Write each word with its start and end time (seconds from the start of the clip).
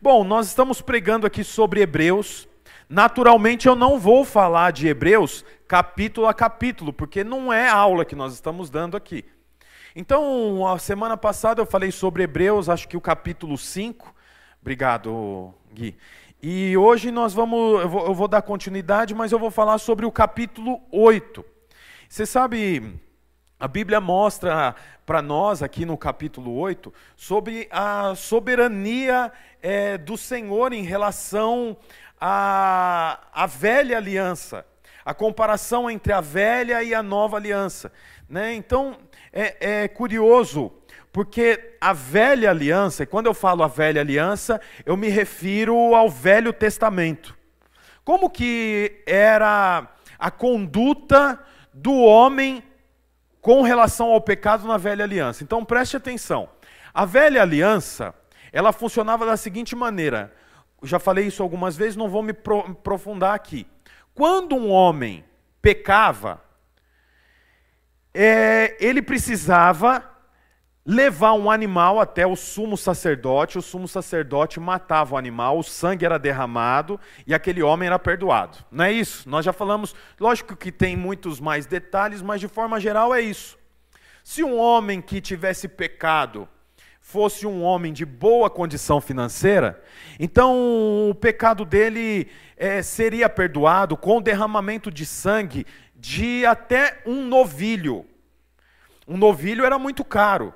Bom, 0.00 0.24
nós 0.24 0.46
estamos 0.46 0.80
pregando 0.80 1.26
aqui 1.26 1.44
sobre 1.44 1.82
Hebreus. 1.82 2.48
Naturalmente, 2.88 3.68
eu 3.68 3.76
não 3.76 3.98
vou 3.98 4.24
falar 4.24 4.72
de 4.72 4.88
Hebreus 4.88 5.44
capítulo 5.68 6.26
a 6.26 6.32
capítulo, 6.32 6.90
porque 6.90 7.22
não 7.22 7.52
é 7.52 7.68
aula 7.68 8.04
que 8.04 8.16
nós 8.16 8.32
estamos 8.32 8.70
dando 8.70 8.96
aqui. 8.96 9.26
Então, 9.94 10.66
a 10.66 10.78
semana 10.78 11.18
passada 11.18 11.60
eu 11.60 11.66
falei 11.66 11.90
sobre 11.90 12.22
Hebreus, 12.22 12.70
acho 12.70 12.88
que 12.88 12.96
o 12.96 13.00
capítulo 13.00 13.58
5. 13.58 14.14
Obrigado, 14.62 15.52
Gui. 15.74 15.94
E 16.42 16.74
hoje 16.78 17.10
nós 17.10 17.34
vamos, 17.34 17.82
eu 17.82 17.88
vou, 17.88 18.06
eu 18.06 18.14
vou 18.14 18.26
dar 18.28 18.40
continuidade, 18.40 19.14
mas 19.14 19.32
eu 19.32 19.38
vou 19.38 19.50
falar 19.50 19.76
sobre 19.76 20.06
o 20.06 20.12
capítulo 20.12 20.80
8. 20.90 21.44
Você 22.08 22.24
sabe, 22.24 22.98
a 23.64 23.68
Bíblia 23.68 23.98
mostra 23.98 24.74
para 25.06 25.22
nós, 25.22 25.62
aqui 25.62 25.86
no 25.86 25.96
capítulo 25.96 26.54
8, 26.54 26.92
sobre 27.16 27.66
a 27.70 28.14
soberania 28.14 29.32
é, 29.62 29.96
do 29.96 30.18
Senhor 30.18 30.74
em 30.74 30.82
relação 30.82 31.74
à, 32.20 33.20
à 33.32 33.46
velha 33.46 33.96
aliança, 33.96 34.66
a 35.02 35.14
comparação 35.14 35.90
entre 35.90 36.12
a 36.12 36.20
velha 36.20 36.82
e 36.82 36.92
a 36.94 37.02
nova 37.02 37.38
aliança. 37.38 37.90
Né? 38.28 38.52
Então, 38.52 38.98
é, 39.32 39.84
é 39.84 39.88
curioso, 39.88 40.70
porque 41.10 41.76
a 41.80 41.94
velha 41.94 42.50
aliança, 42.50 43.04
e 43.04 43.06
quando 43.06 43.28
eu 43.28 43.34
falo 43.34 43.62
a 43.62 43.68
velha 43.68 44.02
aliança, 44.02 44.60
eu 44.84 44.94
me 44.94 45.08
refiro 45.08 45.94
ao 45.94 46.10
Velho 46.10 46.52
Testamento. 46.52 47.34
Como 48.04 48.28
que 48.28 49.02
era 49.06 49.88
a 50.18 50.30
conduta 50.30 51.42
do 51.72 51.94
homem 51.94 52.62
com 53.44 53.60
relação 53.60 54.10
ao 54.10 54.22
pecado 54.22 54.66
na 54.66 54.78
velha 54.78 55.04
aliança? 55.04 55.44
Então 55.44 55.62
preste 55.66 55.98
atenção. 55.98 56.48
A 56.94 57.04
velha 57.04 57.42
aliança, 57.42 58.14
ela 58.50 58.72
funcionava 58.72 59.26
da 59.26 59.36
seguinte 59.36 59.76
maneira. 59.76 60.34
Já 60.82 60.98
falei 60.98 61.26
isso 61.26 61.42
algumas 61.42 61.76
vezes, 61.76 61.94
não 61.94 62.08
vou 62.08 62.22
me 62.22 62.30
aprofundar 62.30 63.34
aqui. 63.34 63.66
Quando 64.14 64.56
um 64.56 64.70
homem 64.70 65.22
pecava, 65.60 66.42
é, 68.14 68.78
ele 68.80 69.02
precisava 69.02 70.02
levar 70.86 71.32
um 71.32 71.50
animal 71.50 71.98
até 71.98 72.26
o 72.26 72.36
sumo 72.36 72.76
sacerdote, 72.76 73.56
o 73.56 73.62
sumo 73.62 73.88
sacerdote 73.88 74.60
matava 74.60 75.14
o 75.14 75.18
animal, 75.18 75.58
o 75.58 75.62
sangue 75.62 76.04
era 76.04 76.18
derramado 76.18 77.00
e 77.26 77.34
aquele 77.34 77.62
homem 77.62 77.86
era 77.86 77.98
perdoado. 77.98 78.58
Não 78.70 78.84
é 78.84 78.92
isso? 78.92 79.28
Nós 79.28 79.44
já 79.44 79.52
falamos, 79.52 79.94
lógico 80.20 80.54
que 80.54 80.70
tem 80.70 80.96
muitos 80.96 81.40
mais 81.40 81.64
detalhes, 81.64 82.20
mas 82.20 82.40
de 82.40 82.48
forma 82.48 82.78
geral 82.78 83.14
é 83.14 83.20
isso. 83.20 83.56
Se 84.22 84.42
um 84.42 84.58
homem 84.58 85.00
que 85.00 85.20
tivesse 85.20 85.68
pecado 85.68 86.48
fosse 87.00 87.46
um 87.46 87.62
homem 87.62 87.92
de 87.92 88.04
boa 88.04 88.50
condição 88.50 89.00
financeira, 89.00 89.82
então 90.18 91.08
o 91.08 91.14
pecado 91.14 91.64
dele 91.64 92.28
é, 92.56 92.82
seria 92.82 93.28
perdoado 93.28 93.96
com 93.96 94.18
o 94.18 94.22
derramamento 94.22 94.90
de 94.90 95.04
sangue 95.04 95.66
de 95.94 96.44
até 96.44 97.02
um 97.06 97.26
novilho. 97.26 98.06
Um 99.06 99.16
novilho 99.16 99.64
era 99.64 99.78
muito 99.78 100.02
caro. 100.04 100.54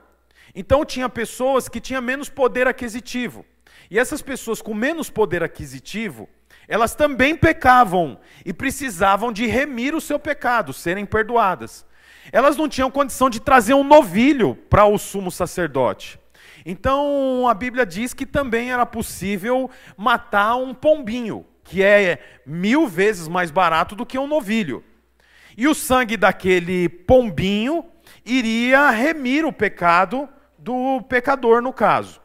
Então 0.61 0.85
tinha 0.85 1.09
pessoas 1.09 1.69
que 1.69 1.81
tinham 1.81 2.03
menos 2.03 2.29
poder 2.29 2.67
aquisitivo. 2.67 3.47
E 3.89 3.97
essas 3.97 4.21
pessoas 4.21 4.61
com 4.61 4.75
menos 4.75 5.09
poder 5.09 5.41
aquisitivo, 5.41 6.29
elas 6.67 6.97
também 6.97 7.37
pecavam 7.37 8.19
e 8.45 8.53
precisavam 8.53 9.33
de 9.33 9.47
remir 9.47 9.95
o 9.95 10.01
seu 10.01 10.19
pecado, 10.19 10.73
serem 10.73 11.07
perdoadas. 11.07 11.87
Elas 12.33 12.57
não 12.57 12.69
tinham 12.69 12.91
condição 12.91 13.31
de 13.31 13.39
trazer 13.39 13.75
um 13.75 13.85
novilho 13.85 14.57
para 14.69 14.85
o 14.85 14.99
sumo 14.99 15.31
sacerdote. 15.31 16.19
Então 16.67 17.47
a 17.47 17.55
Bíblia 17.55 17.87
diz 17.87 18.13
que 18.13 18.27
também 18.27 18.73
era 18.73 18.85
possível 18.85 19.71
matar 19.97 20.57
um 20.57 20.75
pombinho, 20.75 21.47
que 21.63 21.85
é 21.85 22.19
mil 22.45 22.89
vezes 22.89 23.29
mais 23.29 23.53
barato 23.53 23.95
do 23.95 24.05
que 24.05 24.19
um 24.19 24.27
novilho. 24.27 24.83
E 25.57 25.69
o 25.69 25.75
sangue 25.75 26.17
daquele 26.17 26.89
pombinho 26.89 27.85
iria 28.25 28.91
remir 28.91 29.45
o 29.45 29.53
pecado 29.53 30.29
do 30.69 31.01
pecador, 31.01 31.63
no 31.63 31.73
caso. 31.73 32.21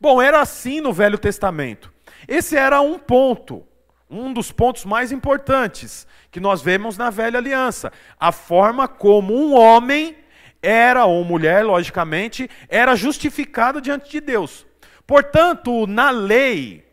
Bom, 0.00 0.20
era 0.20 0.40
assim 0.40 0.80
no 0.80 0.92
Velho 0.92 1.16
Testamento. 1.16 1.92
Esse 2.26 2.56
era 2.56 2.80
um 2.80 2.98
ponto, 2.98 3.64
um 4.10 4.32
dos 4.32 4.50
pontos 4.50 4.84
mais 4.84 5.12
importantes 5.12 6.04
que 6.32 6.40
nós 6.40 6.60
vemos 6.60 6.98
na 6.98 7.10
Velha 7.10 7.38
Aliança. 7.38 7.92
A 8.18 8.32
forma 8.32 8.88
como 8.88 9.32
um 9.32 9.54
homem 9.54 10.16
era, 10.60 11.04
ou 11.04 11.24
mulher, 11.24 11.64
logicamente, 11.64 12.50
era 12.68 12.96
justificado 12.96 13.80
diante 13.80 14.10
de 14.10 14.20
Deus. 14.20 14.66
Portanto, 15.06 15.86
na 15.86 16.10
lei, 16.10 16.84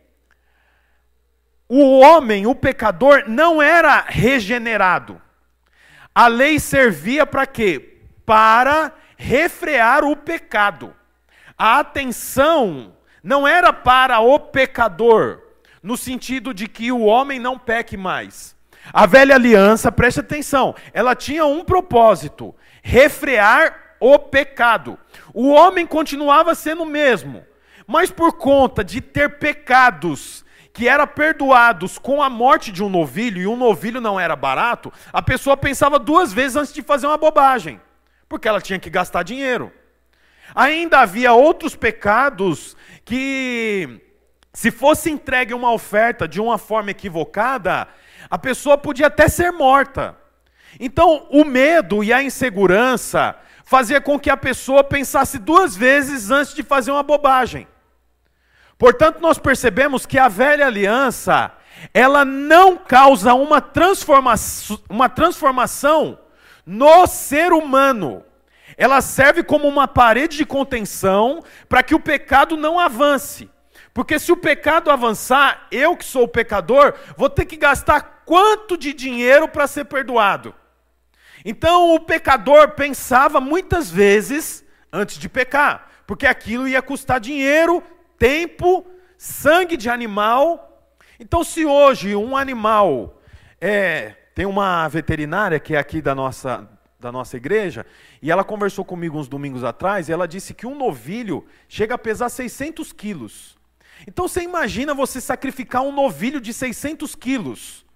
o 1.68 1.98
homem, 1.98 2.46
o 2.46 2.54
pecador, 2.54 3.24
não 3.26 3.60
era 3.60 4.04
regenerado. 4.06 5.20
A 6.14 6.28
lei 6.28 6.60
servia 6.60 7.26
para 7.26 7.44
quê? 7.46 7.98
Para 8.24 8.92
refrear 9.16 10.04
o 10.04 10.16
pecado. 10.16 10.94
A 11.56 11.78
atenção 11.78 12.94
não 13.22 13.46
era 13.46 13.72
para 13.72 14.20
o 14.20 14.38
pecador, 14.38 15.40
no 15.82 15.96
sentido 15.96 16.52
de 16.52 16.68
que 16.68 16.90
o 16.90 17.00
homem 17.00 17.38
não 17.38 17.58
peque 17.58 17.96
mais. 17.96 18.54
A 18.92 19.06
velha 19.06 19.34
aliança, 19.34 19.90
preste 19.90 20.20
atenção, 20.20 20.74
ela 20.92 21.14
tinha 21.14 21.46
um 21.46 21.64
propósito: 21.64 22.54
refrear 22.82 23.96
o 23.98 24.18
pecado. 24.18 24.98
O 25.32 25.48
homem 25.48 25.86
continuava 25.86 26.54
sendo 26.54 26.82
o 26.82 26.86
mesmo, 26.86 27.44
mas 27.86 28.10
por 28.10 28.34
conta 28.34 28.84
de 28.84 29.00
ter 29.00 29.38
pecados 29.38 30.44
que 30.72 30.88
eram 30.88 31.06
perdoados 31.06 31.98
com 31.98 32.20
a 32.20 32.28
morte 32.28 32.72
de 32.72 32.82
um 32.82 32.88
novilho, 32.88 33.40
e 33.40 33.46
um 33.46 33.56
novilho 33.56 34.00
não 34.00 34.18
era 34.18 34.34
barato, 34.34 34.92
a 35.12 35.22
pessoa 35.22 35.56
pensava 35.56 36.00
duas 36.00 36.32
vezes 36.32 36.56
antes 36.56 36.74
de 36.74 36.82
fazer 36.82 37.06
uma 37.06 37.16
bobagem, 37.16 37.80
porque 38.34 38.48
ela 38.48 38.60
tinha 38.60 38.80
que 38.80 38.90
gastar 38.90 39.22
dinheiro. 39.22 39.72
Ainda 40.56 40.98
havia 40.98 41.32
outros 41.32 41.76
pecados 41.76 42.76
que, 43.04 44.00
se 44.52 44.72
fosse 44.72 45.08
entregue 45.08 45.54
uma 45.54 45.72
oferta 45.72 46.26
de 46.26 46.40
uma 46.40 46.58
forma 46.58 46.90
equivocada, 46.90 47.86
a 48.28 48.36
pessoa 48.36 48.76
podia 48.76 49.06
até 49.06 49.28
ser 49.28 49.52
morta. 49.52 50.16
Então, 50.80 51.28
o 51.30 51.44
medo 51.44 52.02
e 52.02 52.12
a 52.12 52.24
insegurança 52.24 53.36
fazia 53.64 54.00
com 54.00 54.18
que 54.18 54.30
a 54.30 54.36
pessoa 54.36 54.82
pensasse 54.82 55.38
duas 55.38 55.76
vezes 55.76 56.32
antes 56.32 56.54
de 56.54 56.64
fazer 56.64 56.90
uma 56.90 57.04
bobagem. 57.04 57.68
Portanto, 58.76 59.20
nós 59.20 59.38
percebemos 59.38 60.04
que 60.06 60.18
a 60.18 60.26
velha 60.26 60.66
aliança, 60.66 61.52
ela 61.92 62.24
não 62.24 62.76
causa 62.76 63.32
uma, 63.32 63.60
transforma 63.60 64.34
uma 64.90 65.08
transformação 65.08 66.18
no 66.64 67.06
ser 67.06 67.52
humano. 67.52 68.24
Ela 68.76 69.00
serve 69.00 69.42
como 69.42 69.68
uma 69.68 69.86
parede 69.86 70.36
de 70.36 70.46
contenção 70.46 71.42
para 71.68 71.82
que 71.82 71.94
o 71.94 72.00
pecado 72.00 72.56
não 72.56 72.78
avance. 72.78 73.48
Porque 73.92 74.18
se 74.18 74.32
o 74.32 74.36
pecado 74.36 74.90
avançar, 74.90 75.68
eu 75.70 75.96
que 75.96 76.04
sou 76.04 76.24
o 76.24 76.28
pecador, 76.28 76.94
vou 77.16 77.30
ter 77.30 77.44
que 77.44 77.56
gastar 77.56 78.22
quanto 78.24 78.76
de 78.76 78.92
dinheiro 78.92 79.46
para 79.46 79.66
ser 79.66 79.84
perdoado? 79.84 80.54
Então 81.44 81.94
o 81.94 82.00
pecador 82.00 82.72
pensava 82.72 83.40
muitas 83.40 83.90
vezes 83.90 84.64
antes 84.92 85.18
de 85.18 85.28
pecar, 85.28 85.88
porque 86.06 86.26
aquilo 86.26 86.66
ia 86.66 86.80
custar 86.80 87.20
dinheiro, 87.20 87.82
tempo, 88.18 88.86
sangue 89.18 89.76
de 89.76 89.88
animal. 89.88 90.88
Então, 91.18 91.42
se 91.44 91.64
hoje 91.64 92.14
um 92.14 92.36
animal 92.36 93.20
é, 93.60 94.14
tem 94.34 94.46
uma 94.46 94.88
veterinária 94.88 95.60
que 95.60 95.74
é 95.74 95.78
aqui 95.78 96.02
da 96.02 96.14
nossa, 96.14 96.68
da 96.98 97.12
nossa 97.12 97.36
igreja, 97.36 97.86
e 98.20 98.30
ela 98.30 98.42
conversou 98.42 98.84
comigo 98.84 99.18
uns 99.18 99.28
domingos 99.28 99.62
atrás, 99.62 100.08
e 100.08 100.12
ela 100.12 100.26
disse 100.26 100.52
que 100.52 100.66
um 100.66 100.74
novilho 100.74 101.46
chega 101.68 101.94
a 101.94 101.98
pesar 101.98 102.28
600 102.28 102.92
quilos. 102.92 103.56
Então 104.08 104.26
você 104.26 104.42
imagina 104.42 104.92
você 104.92 105.20
sacrificar 105.20 105.82
um 105.82 105.92
novilho 105.92 106.40
de 106.40 106.52
600 106.52 107.14
quilos. 107.14 107.86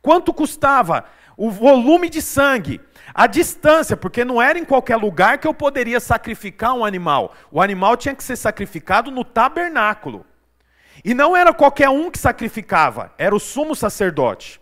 Quanto 0.00 0.32
custava? 0.32 1.04
O 1.36 1.50
volume 1.50 2.08
de 2.08 2.22
sangue, 2.22 2.80
a 3.12 3.26
distância, 3.26 3.96
porque 3.96 4.24
não 4.24 4.40
era 4.40 4.58
em 4.58 4.64
qualquer 4.64 4.96
lugar 4.96 5.38
que 5.38 5.46
eu 5.46 5.54
poderia 5.54 6.00
sacrificar 6.00 6.74
um 6.74 6.84
animal. 6.84 7.34
O 7.50 7.60
animal 7.60 7.96
tinha 7.96 8.14
que 8.14 8.24
ser 8.24 8.36
sacrificado 8.36 9.10
no 9.10 9.24
tabernáculo. 9.24 10.24
E 11.04 11.14
não 11.14 11.36
era 11.36 11.52
qualquer 11.52 11.88
um 11.88 12.10
que 12.10 12.18
sacrificava, 12.18 13.12
era 13.18 13.34
o 13.34 13.40
sumo 13.40 13.74
sacerdote. 13.74 14.60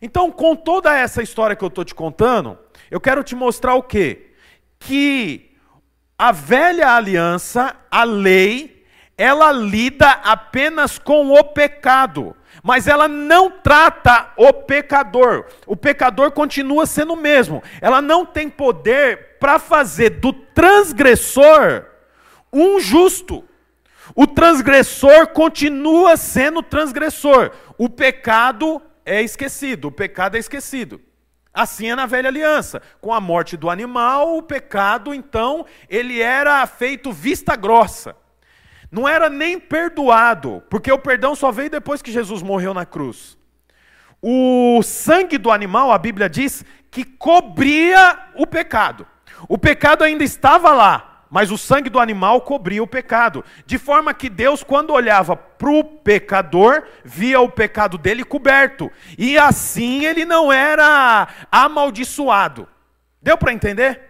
Então, 0.00 0.30
com 0.30 0.54
toda 0.54 0.96
essa 0.96 1.22
história 1.22 1.56
que 1.56 1.64
eu 1.64 1.68
estou 1.68 1.84
te 1.84 1.94
contando, 1.94 2.58
eu 2.90 3.00
quero 3.00 3.22
te 3.22 3.34
mostrar 3.34 3.74
o 3.74 3.82
quê? 3.82 4.32
Que 4.78 5.56
a 6.16 6.32
velha 6.32 6.92
aliança, 6.92 7.74
a 7.90 8.04
lei, 8.04 8.86
ela 9.16 9.50
lida 9.52 10.08
apenas 10.10 10.98
com 10.98 11.32
o 11.32 11.44
pecado 11.44 12.36
mas 12.62 12.86
ela 12.86 13.08
não 13.08 13.50
trata 13.50 14.32
o 14.36 14.52
pecador. 14.52 15.46
O 15.66 15.76
pecador 15.76 16.32
continua 16.32 16.86
sendo 16.86 17.12
o 17.12 17.16
mesmo. 17.16 17.62
Ela 17.80 18.02
não 18.02 18.24
tem 18.24 18.48
poder 18.48 19.38
para 19.38 19.58
fazer 19.58 20.10
do 20.10 20.32
transgressor 20.32 21.84
um 22.52 22.80
justo. 22.80 23.44
O 24.14 24.26
transgressor 24.26 25.28
continua 25.28 26.16
sendo 26.16 26.62
transgressor. 26.62 27.52
O 27.76 27.88
pecado 27.88 28.82
é 29.08 29.22
esquecido, 29.22 29.88
o 29.88 29.92
pecado 29.92 30.36
é 30.36 30.38
esquecido. 30.38 31.00
Assim 31.52 31.90
é 31.90 31.96
na 31.96 32.06
velha 32.06 32.28
aliança. 32.28 32.82
Com 33.00 33.12
a 33.12 33.20
morte 33.20 33.56
do 33.56 33.70
animal, 33.70 34.36
o 34.36 34.42
pecado, 34.42 35.14
então, 35.14 35.66
ele 35.88 36.20
era 36.20 36.64
feito 36.66 37.10
vista 37.10 37.56
grossa. 37.56 38.14
Não 38.90 39.08
era 39.08 39.28
nem 39.28 39.58
perdoado, 39.58 40.62
porque 40.70 40.92
o 40.92 40.98
perdão 40.98 41.34
só 41.34 41.50
veio 41.50 41.70
depois 41.70 42.00
que 42.00 42.12
Jesus 42.12 42.42
morreu 42.42 42.72
na 42.72 42.86
cruz. 42.86 43.36
O 44.20 44.80
sangue 44.82 45.38
do 45.38 45.50
animal, 45.50 45.90
a 45.90 45.98
Bíblia 45.98 46.28
diz, 46.28 46.64
que 46.90 47.04
cobria 47.04 48.18
o 48.34 48.46
pecado. 48.46 49.06
O 49.48 49.58
pecado 49.58 50.04
ainda 50.04 50.24
estava 50.24 50.72
lá, 50.72 51.07
mas 51.30 51.50
o 51.50 51.58
sangue 51.58 51.90
do 51.90 52.00
animal 52.00 52.40
cobria 52.40 52.82
o 52.82 52.86
pecado. 52.86 53.44
De 53.66 53.78
forma 53.78 54.14
que 54.14 54.28
Deus, 54.28 54.62
quando 54.62 54.92
olhava 54.92 55.36
para 55.36 55.70
o 55.70 55.84
pecador, 55.84 56.84
via 57.04 57.40
o 57.40 57.48
pecado 57.48 57.98
dele 57.98 58.24
coberto. 58.24 58.90
E 59.16 59.38
assim 59.38 60.04
ele 60.04 60.24
não 60.24 60.52
era 60.52 61.28
amaldiçoado. 61.50 62.68
Deu 63.20 63.36
para 63.36 63.52
entender? 63.52 64.00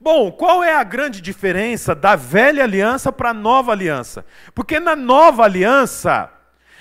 Bom, 0.00 0.32
qual 0.32 0.64
é 0.64 0.74
a 0.74 0.82
grande 0.82 1.20
diferença 1.20 1.94
da 1.94 2.16
velha 2.16 2.64
aliança 2.64 3.12
para 3.12 3.30
a 3.30 3.34
nova 3.34 3.70
aliança? 3.72 4.24
Porque 4.54 4.80
na 4.80 4.96
nova 4.96 5.44
aliança, 5.44 6.28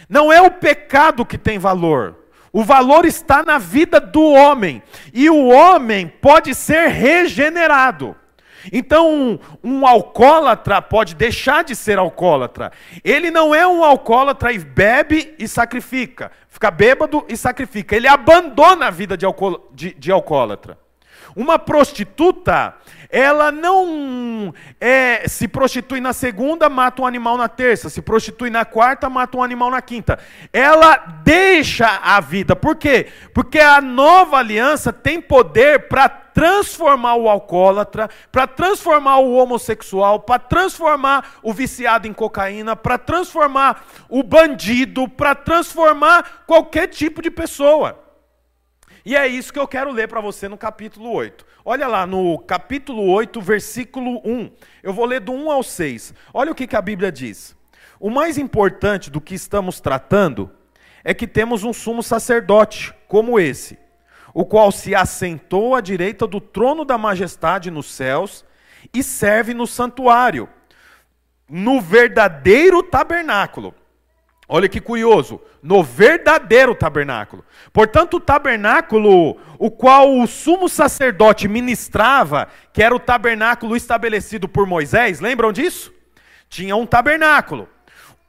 não 0.10 0.32
é 0.32 0.42
o 0.42 0.52
pecado 0.52 1.26
que 1.26 1.38
tem 1.38 1.60
valor. 1.60 2.16
O 2.52 2.64
valor 2.64 3.06
está 3.06 3.44
na 3.44 3.58
vida 3.58 4.00
do 4.00 4.24
homem. 4.24 4.82
E 5.14 5.30
o 5.30 5.48
homem 5.48 6.08
pode 6.08 6.54
ser 6.54 6.88
regenerado. 6.88 8.16
Então, 8.72 9.14
um, 9.14 9.40
um, 9.64 9.88
alcoólatra 9.88 10.82
pode 10.82 11.16
deixar 11.16 11.64
de 11.64 11.76
ser 11.76 11.98
alcoólatra. 11.98 12.72
Ele 13.04 13.32
não 13.32 13.56
é 13.56 13.66
um 13.66 13.84
alcoólatra 13.84 14.52
e 14.52 14.60
bebe 14.60 15.34
e 15.40 15.48
sacrifica. 15.48 16.32
Fica 16.50 16.70
bêbado 16.70 17.26
e 17.30 17.38
sacrifica. 17.38 17.96
Ele 17.96 18.08
abandona 18.08 18.88
a 18.88 18.92
vida 18.92 19.16
de, 19.16 19.26
alcoó 19.26 19.60
de, 19.74 19.94
de 19.94 20.12
alcoólatra. 20.12 20.78
Uma 21.36 21.58
prostituta, 21.58 22.76
ela 23.10 23.52
não 23.52 24.54
é, 24.80 25.28
se 25.28 25.48
prostitui 25.48 26.02
na 26.02 26.12
segunda, 26.14 26.68
mata 26.70 27.02
um 27.02 27.06
animal 27.06 27.38
na 27.38 27.48
terça, 27.48 27.90
se 27.90 28.02
prostitui 28.02 28.50
na 28.50 28.66
quarta, 28.66 29.10
mata 29.10 29.38
um 29.38 29.44
animal 29.44 29.72
na 29.72 29.82
quinta. 29.82 30.20
Ela 30.52 30.98
deixa 31.24 32.00
a 32.04 32.20
vida. 32.20 32.56
Por 32.56 32.76
quê? 32.76 33.08
Porque 33.34 33.60
a 33.60 33.80
nova 33.80 34.38
aliança 34.38 34.92
tem 34.92 35.22
poder 35.22 35.88
para 35.88 36.21
transformar 36.34 37.16
o 37.16 37.30
alcoólatra, 37.30 38.10
para 38.32 38.48
transformar 38.48 39.20
o 39.20 39.34
homossexual, 39.34 40.20
para 40.20 40.40
transformar 40.40 41.40
o 41.42 41.54
viciado 41.54 42.08
em 42.08 42.14
cocaína, 42.14 42.76
para 42.76 42.98
transformar 42.98 43.86
o 44.10 44.24
bandido, 44.24 45.08
para 45.08 45.36
transformar 45.36 46.44
qualquer 46.46 46.88
tipo 46.88 47.22
de 47.22 47.32
pessoa. 47.32 48.00
E 49.04 49.16
é 49.16 49.28
isso 49.28 49.52
que 49.52 49.60
eu 49.60 49.68
quero 49.68 49.92
ler 49.92 50.08
para 50.08 50.22
você 50.22 50.48
no 50.48 50.58
capítulo 50.58 51.12
8. 51.12 51.46
Olha 51.66 51.88
lá, 51.88 52.06
no 52.06 52.38
capítulo 52.40 53.04
8, 53.10 53.42
versículo 53.42 54.22
1. 54.24 54.52
Eu 54.84 54.94
vou 54.94 55.06
ler 55.06 55.20
do 55.20 55.32
1 55.32 55.52
ao 55.52 55.64
6. 55.64 56.14
Olha 56.34 56.52
o 56.52 56.56
que, 56.56 56.68
que 56.68 56.76
a 56.76 56.82
Bíblia 56.82 57.12
diz. 57.12 57.56
O 58.00 58.10
mais 58.10 58.38
importante 58.38 59.10
do 59.10 59.20
que 59.20 59.34
estamos 59.34 59.80
tratando 59.80 60.52
é 61.04 61.14
que 61.14 61.28
temos 61.28 61.64
um 61.64 61.74
sumo 61.74 62.04
sacerdote 62.04 62.94
como 63.08 63.40
esse, 63.40 63.78
o 64.34 64.46
qual 64.46 64.72
se 64.72 64.96
assentou 64.96 65.76
à 65.76 65.82
direita 65.82 66.26
do 66.26 66.40
trono 66.40 66.86
da 66.86 66.98
majestade 66.98 67.72
nos 67.72 67.92
céus 67.92 68.46
e 68.94 69.04
serve 69.04 69.54
no 69.54 69.68
santuário, 69.68 70.50
no 71.50 71.82
verdadeiro 71.82 72.82
tabernáculo 72.84 73.76
Olha 74.54 74.68
que 74.68 74.82
curioso, 74.82 75.40
no 75.64 75.82
verdadeiro 75.82 76.76
tabernáculo. 76.76 77.46
Portanto, 77.72 78.18
o 78.18 78.20
tabernáculo, 78.20 79.38
o 79.58 79.72
qual 79.72 80.20
o 80.20 80.28
sumo 80.28 80.68
sacerdote 80.68 81.48
ministrava, 81.48 82.50
que 82.74 82.84
era 82.84 82.94
o 82.94 83.00
tabernáculo 83.00 83.78
estabelecido 83.78 84.50
por 84.50 84.68
Moisés, 84.68 85.22
lembram 85.22 85.54
disso? 85.54 85.94
Tinha 86.50 86.76
um 86.76 86.86
tabernáculo. 86.86 87.70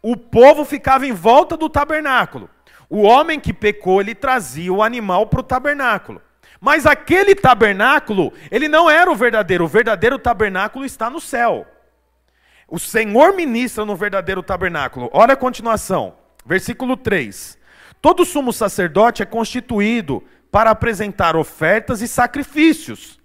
O 0.01 0.17
povo 0.17 0.65
ficava 0.65 1.05
em 1.05 1.11
volta 1.11 1.57
do 1.57 1.69
tabernáculo. 1.69 2.49
O 2.95 3.05
homem 3.05 3.41
que 3.41 3.55
pecou, 3.55 4.03
ele 4.03 4.15
trazia 4.15 4.71
o 4.71 4.83
animal 4.83 5.27
para 5.27 5.41
o 5.41 5.43
tabernáculo. 5.43 6.21
Mas 6.61 6.85
aquele 6.85 7.35
tabernáculo, 7.35 8.35
ele 8.51 8.69
não 8.69 8.91
era 8.91 9.11
o 9.11 9.17
verdadeiro. 9.17 9.65
O 9.65 9.67
verdadeiro 9.67 10.19
tabernáculo 10.19 10.85
está 10.85 11.09
no 11.09 11.19
céu. 11.19 11.67
O 12.69 12.79
Senhor 12.79 13.35
ministra 13.35 13.87
no 13.87 13.97
verdadeiro 13.97 14.43
tabernáculo. 14.43 15.09
Olha 15.11 15.33
a 15.33 15.39
continuação, 15.39 16.19
versículo 16.45 16.95
3. 16.95 17.57
Todo 18.03 18.27
sumo 18.27 18.53
sacerdote 18.53 19.23
é 19.23 19.27
constituído 19.27 20.23
para 20.51 20.69
apresentar 20.69 21.35
ofertas 21.35 22.03
e 22.03 22.07
sacrifícios. 22.07 23.19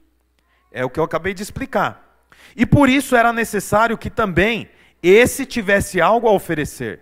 É 0.72 0.86
o 0.86 0.90
que 0.90 0.98
eu 0.98 1.04
acabei 1.04 1.34
de 1.34 1.44
explicar. 1.44 2.22
E 2.56 2.66
por 2.66 2.88
isso 2.88 3.18
era 3.18 3.34
necessário 3.34 3.98
que 3.98 4.10
também 4.10 4.70
esse 5.04 5.46
tivesse 5.46 6.00
algo 6.00 6.26
a 6.26 6.32
oferecer. 6.32 7.02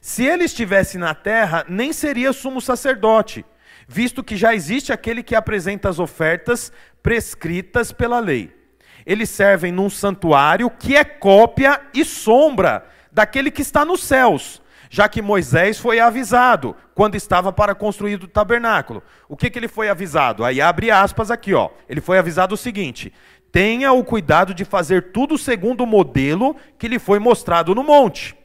Se 0.00 0.24
ele 0.24 0.44
estivesse 0.44 0.98
na 0.98 1.14
terra, 1.14 1.64
nem 1.68 1.92
seria 1.92 2.32
sumo 2.32 2.60
sacerdote, 2.60 3.44
visto 3.86 4.24
que 4.24 4.36
já 4.36 4.54
existe 4.54 4.92
aquele 4.92 5.22
que 5.22 5.34
apresenta 5.34 5.88
as 5.88 5.98
ofertas 5.98 6.72
prescritas 7.02 7.92
pela 7.92 8.18
lei 8.18 8.60
eles 9.06 9.30
servem 9.30 9.72
num 9.72 9.90
santuário 9.90 10.70
que 10.70 10.96
é 10.96 11.04
cópia 11.04 11.80
e 11.94 12.04
sombra 12.04 12.86
daquele 13.10 13.50
que 13.50 13.62
está 13.62 13.84
nos 13.84 14.02
céus, 14.02 14.62
já 14.88 15.08
que 15.08 15.22
Moisés 15.22 15.78
foi 15.78 16.00
avisado 16.00 16.76
quando 16.94 17.14
estava 17.14 17.52
para 17.52 17.74
construir 17.74 18.22
o 18.22 18.28
tabernáculo. 18.28 19.02
O 19.28 19.36
que, 19.36 19.50
que 19.50 19.58
ele 19.58 19.68
foi 19.68 19.88
avisado? 19.88 20.44
Aí 20.44 20.60
abre 20.60 20.90
aspas 20.90 21.30
aqui, 21.30 21.54
ó. 21.54 21.70
Ele 21.88 22.00
foi 22.00 22.18
avisado 22.18 22.54
o 22.54 22.58
seguinte: 22.58 23.12
tenha 23.50 23.92
o 23.92 24.04
cuidado 24.04 24.54
de 24.54 24.64
fazer 24.64 25.12
tudo 25.12 25.38
segundo 25.38 25.82
o 25.82 25.86
modelo 25.86 26.56
que 26.78 26.88
lhe 26.88 26.98
foi 26.98 27.18
mostrado 27.18 27.74
no 27.74 27.82
monte. 27.82 28.36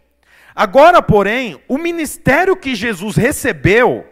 Agora, 0.55 1.01
porém, 1.01 1.61
o 1.67 1.77
ministério 1.77 2.55
que 2.55 2.73
Jesus 2.73 3.15
recebeu 3.15 4.05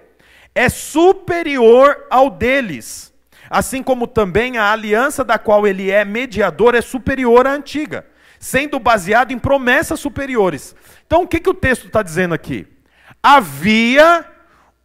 é 0.54 0.70
superior 0.70 2.06
ao 2.10 2.30
deles 2.30 3.14
assim 3.54 3.84
como 3.84 4.08
também 4.08 4.58
a 4.58 4.72
aliança 4.72 5.24
da 5.24 5.38
qual 5.38 5.68
ele 5.68 5.92
é 5.92 6.04
mediador 6.04 6.74
é 6.74 6.82
superior 6.82 7.46
à 7.46 7.52
antiga, 7.52 8.04
sendo 8.40 8.80
baseado 8.80 9.32
em 9.32 9.38
promessas 9.38 10.00
superiores. 10.00 10.76
Então, 11.06 11.22
o 11.22 11.28
que, 11.28 11.40
que 11.40 11.50
o 11.50 11.54
texto 11.54 11.86
está 11.86 12.02
dizendo 12.02 12.34
aqui? 12.34 12.66
Havia 13.22 14.26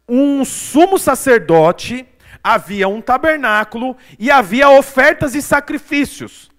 um 0.07 0.45
sumo 0.45 0.99
sacerdote, 0.99 2.07
havia 2.43 2.87
um 2.87 3.01
tabernáculo 3.01 3.97
e 4.19 4.29
havia 4.29 4.69
ofertas 4.69 5.33
e 5.33 5.41
sacrifícios. 5.41 6.51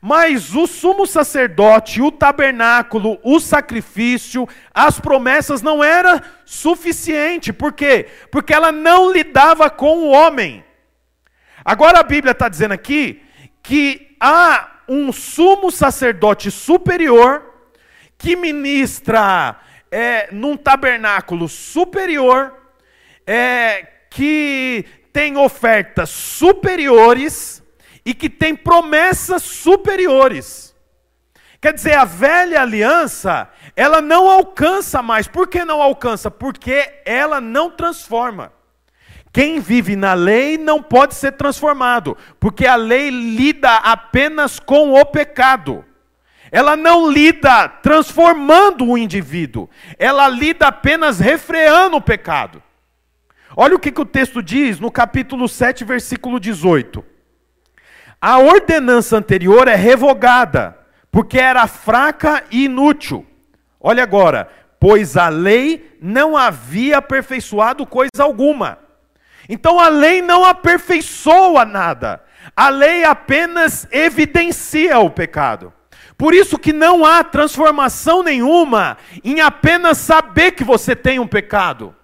Mas 0.00 0.54
o 0.54 0.66
sumo 0.66 1.06
sacerdote, 1.06 2.00
o 2.00 2.12
tabernáculo, 2.12 3.18
o 3.22 3.40
sacrifício, 3.40 4.48
as 4.72 5.00
promessas 5.00 5.60
não 5.60 5.82
era 5.82 6.22
suficiente. 6.44 7.52
Por 7.52 7.72
quê? 7.72 8.06
Porque 8.30 8.54
ela 8.54 8.70
não 8.70 9.10
lidava 9.10 9.68
com 9.68 9.98
o 9.98 10.10
homem. 10.10 10.64
Agora 11.64 11.98
a 11.98 12.04
Bíblia 12.04 12.32
está 12.32 12.48
dizendo 12.48 12.72
aqui 12.72 13.22
que 13.62 14.16
há 14.20 14.82
um 14.88 15.12
sumo 15.12 15.70
sacerdote 15.70 16.50
superior 16.50 17.44
que 18.16 18.34
ministra 18.34 19.56
é, 19.90 20.28
num 20.32 20.56
tabernáculo 20.56 21.48
superior, 21.48 22.54
é, 23.26 23.86
que 24.10 24.84
tem 25.12 25.36
ofertas 25.36 26.10
superiores 26.10 27.57
e 28.08 28.14
que 28.14 28.30
tem 28.30 28.56
promessas 28.56 29.42
superiores. 29.42 30.74
Quer 31.60 31.74
dizer, 31.74 31.92
a 31.92 32.06
velha 32.06 32.62
aliança, 32.62 33.50
ela 33.76 34.00
não 34.00 34.30
alcança 34.30 35.02
mais. 35.02 35.28
Por 35.28 35.46
que 35.46 35.62
não 35.62 35.82
alcança? 35.82 36.30
Porque 36.30 37.02
ela 37.04 37.38
não 37.38 37.70
transforma. 37.70 38.50
Quem 39.30 39.60
vive 39.60 39.94
na 39.94 40.14
lei 40.14 40.56
não 40.56 40.82
pode 40.82 41.16
ser 41.16 41.32
transformado, 41.32 42.16
porque 42.40 42.66
a 42.66 42.76
lei 42.76 43.10
lida 43.10 43.74
apenas 43.76 44.58
com 44.58 44.94
o 44.94 45.04
pecado. 45.04 45.84
Ela 46.50 46.78
não 46.78 47.10
lida 47.10 47.68
transformando 47.68 48.86
o 48.86 48.96
indivíduo, 48.96 49.68
ela 49.98 50.26
lida 50.30 50.68
apenas 50.68 51.20
refreando 51.20 51.98
o 51.98 52.00
pecado. 52.00 52.62
Olha 53.54 53.76
o 53.76 53.78
que, 53.78 53.92
que 53.92 54.00
o 54.00 54.06
texto 54.06 54.42
diz 54.42 54.80
no 54.80 54.90
capítulo 54.90 55.46
7, 55.46 55.84
versículo 55.84 56.40
18. 56.40 57.17
A 58.20 58.38
ordenança 58.38 59.16
anterior 59.16 59.68
é 59.68 59.74
revogada, 59.74 60.76
porque 61.10 61.38
era 61.38 61.66
fraca 61.66 62.44
e 62.50 62.64
inútil. 62.64 63.26
Olha 63.80 64.02
agora, 64.02 64.48
pois 64.80 65.16
a 65.16 65.28
lei 65.28 65.96
não 66.00 66.36
havia 66.36 66.98
aperfeiçoado 66.98 67.86
coisa 67.86 68.22
alguma 68.22 68.78
então 69.48 69.80
a 69.80 69.88
lei 69.88 70.20
não 70.20 70.44
aperfeiçoa 70.44 71.64
nada, 71.64 72.22
a 72.54 72.68
lei 72.68 73.04
apenas 73.04 73.88
evidencia 73.90 74.98
o 74.98 75.08
pecado. 75.08 75.72
Por 76.18 76.34
isso 76.34 76.58
que 76.58 76.72
não 76.72 77.06
há 77.06 77.24
transformação 77.24 78.22
nenhuma 78.22 78.98
em 79.24 79.40
apenas 79.40 79.98
saber 79.98 80.52
que 80.52 80.64
você 80.64 80.94
tem 80.94 81.18
um 81.18 81.26
pecado. 81.26 81.94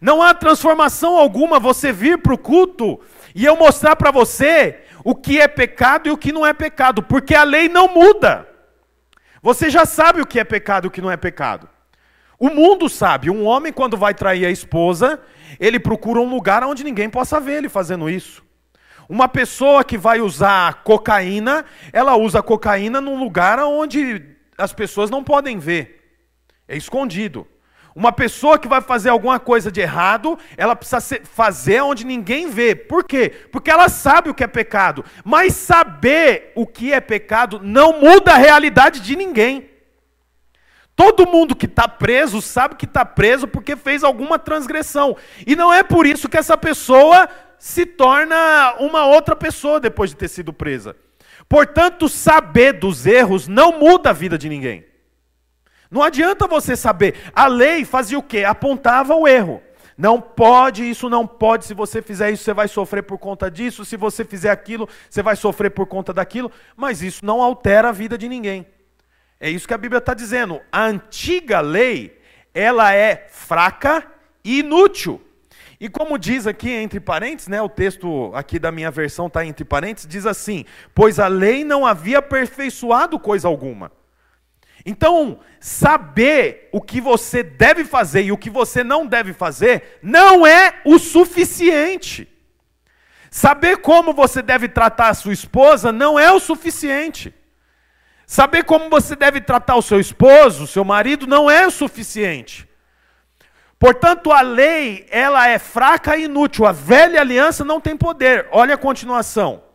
Não 0.00 0.20
há 0.20 0.34
transformação 0.34 1.16
alguma 1.16 1.58
você 1.58 1.92
vir 1.92 2.18
para 2.18 2.34
o 2.34 2.38
culto 2.38 3.00
e 3.34 3.44
eu 3.46 3.56
mostrar 3.56 3.96
para 3.96 4.10
você 4.10 4.80
o 5.04 5.14
que 5.14 5.40
é 5.40 5.48
pecado 5.48 6.08
e 6.08 6.12
o 6.12 6.16
que 6.16 6.32
não 6.32 6.46
é 6.46 6.52
pecado, 6.52 7.02
porque 7.02 7.34
a 7.34 7.42
lei 7.42 7.68
não 7.68 7.88
muda. 7.88 8.46
Você 9.42 9.70
já 9.70 9.86
sabe 9.86 10.20
o 10.20 10.26
que 10.26 10.38
é 10.38 10.44
pecado 10.44 10.86
e 10.86 10.88
o 10.88 10.90
que 10.90 11.00
não 11.00 11.10
é 11.10 11.16
pecado. 11.16 11.68
O 12.38 12.48
mundo 12.48 12.88
sabe, 12.88 13.30
um 13.30 13.44
homem 13.44 13.72
quando 13.72 13.96
vai 13.96 14.14
trair 14.14 14.46
a 14.46 14.50
esposa, 14.50 15.20
ele 15.58 15.78
procura 15.78 16.20
um 16.20 16.30
lugar 16.30 16.64
onde 16.64 16.84
ninguém 16.84 17.08
possa 17.08 17.38
ver 17.38 17.58
ele 17.58 17.68
fazendo 17.68 18.08
isso. 18.08 18.42
Uma 19.08 19.28
pessoa 19.28 19.82
que 19.82 19.98
vai 19.98 20.20
usar 20.20 20.82
cocaína, 20.84 21.64
ela 21.92 22.16
usa 22.16 22.42
cocaína 22.42 23.00
num 23.00 23.18
lugar 23.18 23.58
onde 23.58 24.24
as 24.56 24.72
pessoas 24.72 25.10
não 25.10 25.24
podem 25.24 25.58
ver. 25.58 26.18
É 26.68 26.76
escondido. 26.76 27.46
Uma 27.94 28.12
pessoa 28.12 28.58
que 28.58 28.68
vai 28.68 28.80
fazer 28.80 29.08
alguma 29.08 29.40
coisa 29.40 29.70
de 29.70 29.80
errado, 29.80 30.38
ela 30.56 30.76
precisa 30.76 31.20
fazer 31.24 31.80
onde 31.80 32.04
ninguém 32.04 32.48
vê. 32.48 32.74
Por 32.74 33.04
quê? 33.04 33.32
Porque 33.50 33.70
ela 33.70 33.88
sabe 33.88 34.30
o 34.30 34.34
que 34.34 34.44
é 34.44 34.46
pecado. 34.46 35.04
Mas 35.24 35.54
saber 35.54 36.52
o 36.54 36.66
que 36.66 36.92
é 36.92 37.00
pecado 37.00 37.60
não 37.62 38.00
muda 38.00 38.32
a 38.32 38.36
realidade 38.36 39.00
de 39.00 39.16
ninguém. 39.16 39.68
Todo 40.94 41.26
mundo 41.26 41.56
que 41.56 41.66
está 41.66 41.88
preso 41.88 42.42
sabe 42.42 42.76
que 42.76 42.84
está 42.84 43.04
preso 43.04 43.48
porque 43.48 43.74
fez 43.74 44.04
alguma 44.04 44.38
transgressão. 44.38 45.16
E 45.46 45.56
não 45.56 45.72
é 45.72 45.82
por 45.82 46.06
isso 46.06 46.28
que 46.28 46.36
essa 46.36 46.56
pessoa 46.56 47.28
se 47.58 47.84
torna 47.86 48.74
uma 48.78 49.06
outra 49.06 49.34
pessoa 49.34 49.80
depois 49.80 50.10
de 50.10 50.16
ter 50.16 50.28
sido 50.28 50.52
presa. 50.52 50.94
Portanto, 51.48 52.08
saber 52.08 52.74
dos 52.74 53.06
erros 53.06 53.48
não 53.48 53.78
muda 53.78 54.10
a 54.10 54.12
vida 54.12 54.38
de 54.38 54.48
ninguém. 54.48 54.89
Não 55.90 56.02
adianta 56.02 56.46
você 56.46 56.76
saber. 56.76 57.16
A 57.34 57.46
lei 57.46 57.84
fazia 57.84 58.18
o 58.18 58.22
quê? 58.22 58.44
Apontava 58.44 59.14
o 59.14 59.26
erro. 59.26 59.60
Não 59.98 60.20
pode, 60.20 60.88
isso 60.88 61.10
não 61.10 61.26
pode. 61.26 61.66
Se 61.66 61.74
você 61.74 62.00
fizer 62.00 62.30
isso, 62.30 62.44
você 62.44 62.54
vai 62.54 62.68
sofrer 62.68 63.02
por 63.02 63.18
conta 63.18 63.50
disso. 63.50 63.84
Se 63.84 63.96
você 63.96 64.24
fizer 64.24 64.50
aquilo, 64.50 64.88
você 65.10 65.22
vai 65.22 65.36
sofrer 65.36 65.70
por 65.70 65.86
conta 65.86 66.12
daquilo. 66.12 66.50
Mas 66.76 67.02
isso 67.02 67.24
não 67.26 67.42
altera 67.42 67.88
a 67.88 67.92
vida 67.92 68.16
de 68.16 68.28
ninguém. 68.28 68.66
É 69.38 69.50
isso 69.50 69.66
que 69.66 69.74
a 69.74 69.78
Bíblia 69.78 69.98
está 69.98 70.14
dizendo. 70.14 70.60
A 70.70 70.84
antiga 70.84 71.60
lei, 71.60 72.18
ela 72.54 72.94
é 72.94 73.26
fraca 73.30 74.06
e 74.44 74.60
inútil. 74.60 75.20
E 75.80 75.88
como 75.88 76.18
diz 76.18 76.46
aqui 76.46 76.70
entre 76.70 77.00
parênteses, 77.00 77.48
né, 77.48 77.60
o 77.60 77.68
texto 77.68 78.30
aqui 78.34 78.58
da 78.58 78.70
minha 78.70 78.90
versão 78.90 79.26
está 79.26 79.44
entre 79.44 79.64
parênteses, 79.64 80.06
diz 80.08 80.26
assim: 80.26 80.64
Pois 80.94 81.18
a 81.18 81.26
lei 81.26 81.64
não 81.64 81.86
havia 81.86 82.18
aperfeiçoado 82.18 83.18
coisa 83.18 83.48
alguma. 83.48 83.90
Então, 84.84 85.40
saber 85.58 86.68
o 86.72 86.80
que 86.80 87.00
você 87.00 87.42
deve 87.42 87.84
fazer 87.84 88.22
e 88.22 88.32
o 88.32 88.38
que 88.38 88.50
você 88.50 88.82
não 88.82 89.06
deve 89.06 89.32
fazer 89.32 89.98
não 90.02 90.46
é 90.46 90.80
o 90.84 90.98
suficiente. 90.98 92.28
Saber 93.30 93.78
como 93.78 94.12
você 94.12 94.42
deve 94.42 94.68
tratar 94.68 95.08
a 95.08 95.14
sua 95.14 95.32
esposa 95.32 95.92
não 95.92 96.18
é 96.18 96.32
o 96.32 96.40
suficiente. 96.40 97.32
Saber 98.26 98.64
como 98.64 98.88
você 98.88 99.14
deve 99.14 99.40
tratar 99.40 99.76
o 99.76 99.82
seu 99.82 100.00
esposo, 100.00 100.64
o 100.64 100.66
seu 100.66 100.84
marido, 100.84 101.26
não 101.26 101.50
é 101.50 101.66
o 101.66 101.70
suficiente. 101.70 102.68
Portanto, 103.78 104.30
a 104.30 104.40
lei, 104.40 105.06
ela 105.10 105.48
é 105.48 105.58
fraca 105.58 106.16
e 106.16 106.24
inútil. 106.24 106.66
A 106.66 106.72
velha 106.72 107.20
aliança 107.20 107.64
não 107.64 107.80
tem 107.80 107.96
poder. 107.96 108.46
Olha 108.52 108.74
a 108.74 108.78
continuação. 108.78 109.69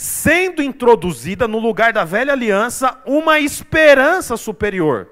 Sendo 0.00 0.62
introduzida 0.62 1.48
no 1.48 1.58
lugar 1.58 1.92
da 1.92 2.04
velha 2.04 2.32
aliança 2.32 3.02
uma 3.04 3.40
esperança 3.40 4.36
superior, 4.36 5.10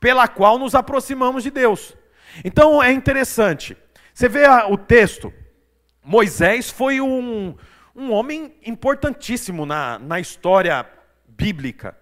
pela 0.00 0.26
qual 0.26 0.58
nos 0.58 0.74
aproximamos 0.74 1.44
de 1.44 1.52
Deus. 1.52 1.96
Então 2.44 2.82
é 2.82 2.90
interessante. 2.90 3.76
Você 4.12 4.28
vê 4.28 4.44
o 4.68 4.76
texto. 4.76 5.32
Moisés 6.02 6.68
foi 6.68 7.00
um, 7.00 7.54
um 7.94 8.10
homem 8.10 8.56
importantíssimo 8.66 9.64
na, 9.64 10.00
na 10.00 10.18
história 10.18 10.84
bíblica. 11.28 11.96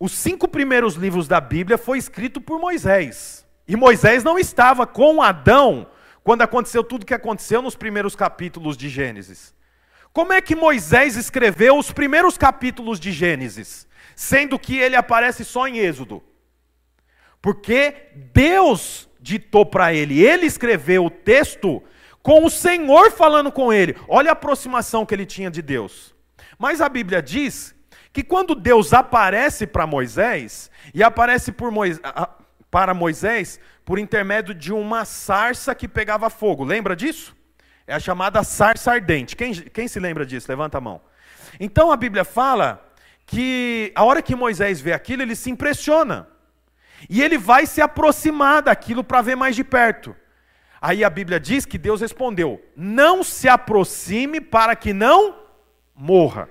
Os 0.00 0.10
cinco 0.10 0.48
primeiros 0.48 0.96
livros 0.96 1.28
da 1.28 1.40
Bíblia 1.40 1.78
foi 1.78 1.96
escrito 1.96 2.40
por 2.40 2.58
Moisés. 2.58 3.46
E 3.68 3.76
Moisés 3.76 4.24
não 4.24 4.36
estava 4.36 4.84
com 4.84 5.22
Adão 5.22 5.86
quando 6.24 6.42
aconteceu 6.42 6.82
tudo 6.82 7.04
o 7.04 7.06
que 7.06 7.14
aconteceu 7.14 7.62
nos 7.62 7.76
primeiros 7.76 8.16
capítulos 8.16 8.76
de 8.76 8.88
Gênesis. 8.88 9.53
Como 10.14 10.32
é 10.32 10.40
que 10.40 10.54
Moisés 10.54 11.16
escreveu 11.16 11.76
os 11.76 11.90
primeiros 11.90 12.38
capítulos 12.38 13.00
de 13.00 13.10
Gênesis, 13.10 13.84
sendo 14.14 14.56
que 14.60 14.78
ele 14.78 14.94
aparece 14.94 15.44
só 15.44 15.66
em 15.66 15.78
Êxodo? 15.78 16.22
Porque 17.42 18.10
Deus 18.32 19.10
ditou 19.20 19.66
para 19.66 19.92
ele, 19.92 20.24
ele 20.24 20.46
escreveu 20.46 21.06
o 21.06 21.10
texto 21.10 21.82
com 22.22 22.44
o 22.44 22.48
Senhor 22.48 23.10
falando 23.10 23.50
com 23.50 23.72
ele. 23.72 23.96
Olha 24.06 24.30
a 24.30 24.34
aproximação 24.34 25.04
que 25.04 25.12
ele 25.12 25.26
tinha 25.26 25.50
de 25.50 25.60
Deus. 25.60 26.14
Mas 26.56 26.80
a 26.80 26.88
Bíblia 26.88 27.20
diz 27.20 27.74
que 28.12 28.22
quando 28.22 28.54
Deus 28.54 28.94
aparece 28.94 29.66
para 29.66 29.84
Moisés, 29.84 30.70
e 30.94 31.02
aparece 31.02 31.52
Moisés, 31.72 32.00
para 32.70 32.94
Moisés 32.94 33.58
por 33.84 33.98
intermédio 33.98 34.54
de 34.54 34.72
uma 34.72 35.04
sarça 35.04 35.74
que 35.74 35.88
pegava 35.88 36.30
fogo. 36.30 36.62
Lembra 36.62 36.94
disso? 36.94 37.34
É 37.86 37.94
a 37.94 38.00
chamada 38.00 38.42
sarça 38.42 38.92
ardente. 38.92 39.36
Quem, 39.36 39.52
quem 39.52 39.88
se 39.88 40.00
lembra 40.00 40.24
disso? 40.24 40.46
Levanta 40.48 40.78
a 40.78 40.80
mão. 40.80 41.00
Então 41.60 41.92
a 41.92 41.96
Bíblia 41.96 42.24
fala 42.24 42.84
que 43.26 43.92
a 43.94 44.04
hora 44.04 44.22
que 44.22 44.34
Moisés 44.34 44.80
vê 44.80 44.92
aquilo, 44.92 45.22
ele 45.22 45.36
se 45.36 45.50
impressiona. 45.50 46.28
E 47.08 47.22
ele 47.22 47.36
vai 47.36 47.66
se 47.66 47.80
aproximar 47.80 48.62
daquilo 48.62 49.04
para 49.04 49.22
ver 49.22 49.36
mais 49.36 49.54
de 49.54 49.64
perto. 49.64 50.16
Aí 50.80 51.04
a 51.04 51.10
Bíblia 51.10 51.38
diz 51.38 51.66
que 51.66 51.78
Deus 51.78 52.00
respondeu: 52.00 52.62
Não 52.76 53.22
se 53.22 53.48
aproxime 53.48 54.40
para 54.40 54.74
que 54.74 54.92
não 54.92 55.36
morra. 55.94 56.48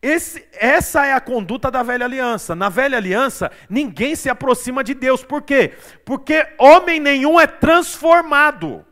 Esse, 0.00 0.44
essa 0.52 1.06
é 1.06 1.12
a 1.12 1.20
conduta 1.20 1.70
da 1.70 1.82
velha 1.84 2.04
aliança. 2.04 2.56
Na 2.56 2.68
velha 2.68 2.98
aliança, 2.98 3.52
ninguém 3.70 4.16
se 4.16 4.28
aproxima 4.28 4.82
de 4.82 4.94
Deus. 4.94 5.22
Por 5.22 5.42
quê? 5.42 5.74
Porque 6.04 6.44
homem 6.58 6.98
nenhum 6.98 7.38
é 7.40 7.46
transformado. 7.46 8.84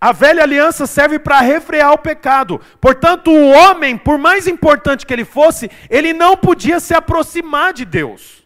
A 0.00 0.12
velha 0.12 0.42
aliança 0.42 0.86
serve 0.86 1.18
para 1.18 1.40
refrear 1.40 1.92
o 1.92 1.98
pecado. 1.98 2.60
Portanto, 2.80 3.30
o 3.30 3.50
homem, 3.50 3.96
por 3.96 4.18
mais 4.18 4.46
importante 4.46 5.06
que 5.06 5.12
ele 5.12 5.24
fosse, 5.24 5.70
ele 5.88 6.12
não 6.12 6.36
podia 6.36 6.78
se 6.80 6.94
aproximar 6.94 7.72
de 7.72 7.84
Deus. 7.84 8.44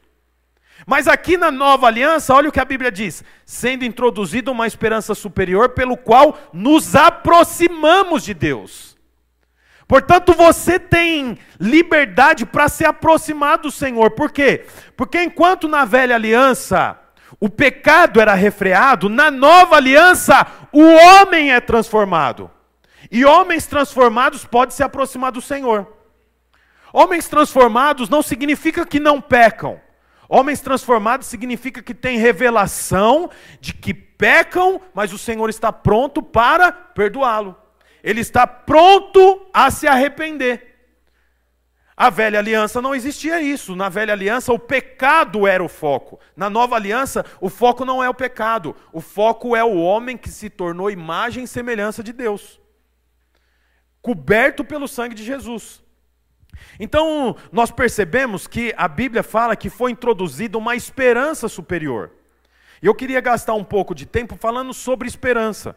Mas 0.86 1.06
aqui 1.08 1.36
na 1.36 1.50
nova 1.50 1.86
aliança, 1.86 2.34
olha 2.34 2.48
o 2.48 2.52
que 2.52 2.60
a 2.60 2.64
Bíblia 2.64 2.90
diz: 2.90 3.24
sendo 3.44 3.84
introduzida 3.84 4.50
uma 4.50 4.66
esperança 4.66 5.14
superior 5.14 5.70
pelo 5.70 5.96
qual 5.96 6.38
nos 6.52 6.94
aproximamos 6.94 8.24
de 8.24 8.34
Deus. 8.34 8.96
Portanto, 9.86 10.32
você 10.34 10.78
tem 10.78 11.36
liberdade 11.58 12.46
para 12.46 12.68
se 12.68 12.84
aproximar 12.84 13.58
do 13.58 13.72
Senhor. 13.72 14.12
Por 14.12 14.30
quê? 14.30 14.64
Porque 14.96 15.20
enquanto 15.20 15.66
na 15.66 15.84
velha 15.84 16.14
aliança 16.14 16.96
o 17.38 17.48
pecado 17.48 18.20
era 18.20 18.34
refreado, 18.34 19.08
na 19.08 19.30
nova 19.30 19.76
aliança 19.76 20.46
o 20.72 20.82
homem 20.82 21.52
é 21.52 21.60
transformado. 21.60 22.50
E 23.10 23.24
homens 23.24 23.66
transformados 23.66 24.44
podem 24.44 24.74
se 24.74 24.82
aproximar 24.82 25.32
do 25.32 25.40
Senhor. 25.40 25.86
Homens 26.92 27.28
transformados 27.28 28.08
não 28.08 28.22
significa 28.22 28.84
que 28.84 29.00
não 29.00 29.20
pecam. 29.20 29.80
Homens 30.28 30.60
transformados 30.60 31.26
significa 31.26 31.82
que 31.82 31.94
tem 31.94 32.18
revelação 32.18 33.30
de 33.60 33.72
que 33.72 33.92
pecam, 33.92 34.80
mas 34.94 35.12
o 35.12 35.18
Senhor 35.18 35.48
está 35.48 35.72
pronto 35.72 36.22
para 36.22 36.70
perdoá-lo 36.70 37.56
ele 38.02 38.20
está 38.20 38.46
pronto 38.46 39.46
a 39.52 39.70
se 39.70 39.86
arrepender. 39.86 40.69
A 42.00 42.08
velha 42.08 42.38
aliança 42.38 42.80
não 42.80 42.94
existia 42.94 43.42
isso. 43.42 43.76
Na 43.76 43.90
velha 43.90 44.14
aliança, 44.14 44.54
o 44.54 44.58
pecado 44.58 45.46
era 45.46 45.62
o 45.62 45.68
foco. 45.68 46.18
Na 46.34 46.48
nova 46.48 46.74
aliança, 46.74 47.26
o 47.42 47.50
foco 47.50 47.84
não 47.84 48.02
é 48.02 48.08
o 48.08 48.14
pecado. 48.14 48.74
O 48.90 49.02
foco 49.02 49.54
é 49.54 49.62
o 49.62 49.76
homem 49.76 50.16
que 50.16 50.30
se 50.30 50.48
tornou 50.48 50.90
imagem 50.90 51.44
e 51.44 51.46
semelhança 51.46 52.02
de 52.02 52.14
Deus, 52.14 52.58
coberto 54.00 54.64
pelo 54.64 54.88
sangue 54.88 55.14
de 55.14 55.22
Jesus. 55.22 55.84
Então, 56.78 57.36
nós 57.52 57.70
percebemos 57.70 58.46
que 58.46 58.72
a 58.78 58.88
Bíblia 58.88 59.22
fala 59.22 59.54
que 59.54 59.68
foi 59.68 59.90
introduzida 59.90 60.56
uma 60.56 60.74
esperança 60.74 61.48
superior. 61.48 62.12
E 62.82 62.86
eu 62.86 62.94
queria 62.94 63.20
gastar 63.20 63.52
um 63.52 63.64
pouco 63.64 63.94
de 63.94 64.06
tempo 64.06 64.38
falando 64.40 64.72
sobre 64.72 65.06
esperança. 65.06 65.76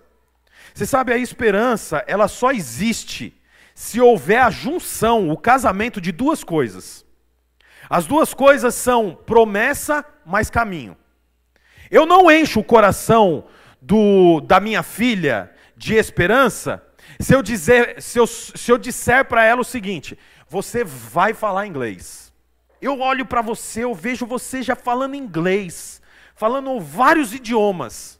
Você 0.73 0.85
sabe, 0.85 1.11
a 1.11 1.17
esperança, 1.17 2.01
ela 2.07 2.29
só 2.29 2.53
existe 2.53 3.42
se 3.73 3.99
houver 3.99 4.41
a 4.41 4.49
junção, 4.49 5.29
o 5.29 5.37
casamento 5.37 5.99
de 5.99 6.11
duas 6.11 6.43
coisas. 6.43 7.05
As 7.89 8.05
duas 8.05 8.33
coisas 8.33 8.75
são 8.75 9.15
promessa 9.25 10.05
mais 10.25 10.49
caminho. 10.49 10.97
Eu 11.91 12.05
não 12.05 12.31
encho 12.31 12.59
o 12.59 12.63
coração 12.63 13.45
do, 13.81 14.41
da 14.41 14.59
minha 14.59 14.81
filha 14.81 15.51
de 15.75 15.95
esperança 15.95 16.81
se 17.19 17.33
eu, 17.33 17.43
dizer, 17.43 18.01
se 18.01 18.19
eu, 18.19 18.25
se 18.25 18.71
eu 18.71 18.77
disser 18.77 19.25
para 19.25 19.43
ela 19.43 19.61
o 19.61 19.65
seguinte: 19.65 20.17
você 20.47 20.83
vai 20.83 21.33
falar 21.33 21.67
inglês. 21.67 22.33
eu 22.81 22.99
olho 22.99 23.25
para 23.25 23.41
você, 23.41 23.83
eu 23.83 23.93
vejo 23.93 24.25
você 24.25 24.61
já 24.61 24.75
falando 24.75 25.15
inglês, 25.15 26.01
falando 26.35 26.79
vários 26.79 27.33
idiomas. 27.33 28.19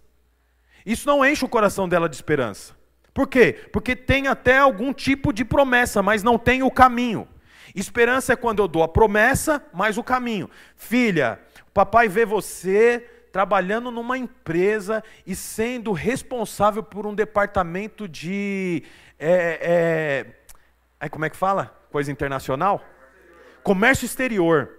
Isso 0.86 1.08
não 1.08 1.26
enche 1.26 1.46
o 1.46 1.50
coração 1.50 1.88
dela 1.88 2.10
de 2.10 2.16
esperança. 2.16 2.76
Por 3.13 3.27
quê? 3.27 3.53
Porque 3.72 3.96
tem 3.96 4.27
até 4.27 4.58
algum 4.58 4.91
tipo 4.91 5.32
de 5.32 5.46
promessa, 5.46 6.01
mas 6.01 6.24
não 6.24 6.38
tem 6.38 6.63
o 6.63 6.72
caminho. 6.72 7.27
Esperança 7.75 8.34
é 8.34 8.36
quando 8.36 8.62
eu 8.62 8.67
dou 8.67 8.84
a 8.84 8.88
promessa, 8.88 9.63
mais 9.74 9.98
o 9.98 10.03
caminho. 10.03 10.50
Filha, 10.75 11.39
o 11.67 11.72
papai 11.72 12.08
vê 12.08 12.25
você 12.25 13.08
trabalhando 13.32 13.89
numa 13.89 14.17
empresa 14.17 15.03
e 15.25 15.36
sendo 15.36 15.91
responsável 15.91 16.84
por 16.84 17.08
um 17.08 17.15
departamento 17.15 18.08
de. 18.08 18.84
É, 19.20 20.25
é, 21.00 21.10
como 21.10 21.25
é 21.25 21.29
que 21.29 21.38
fala? 21.38 21.75
Coisa 21.91 22.12
internacional? 22.12 22.84
Comércio 23.63 24.05
exterior. 24.05 24.70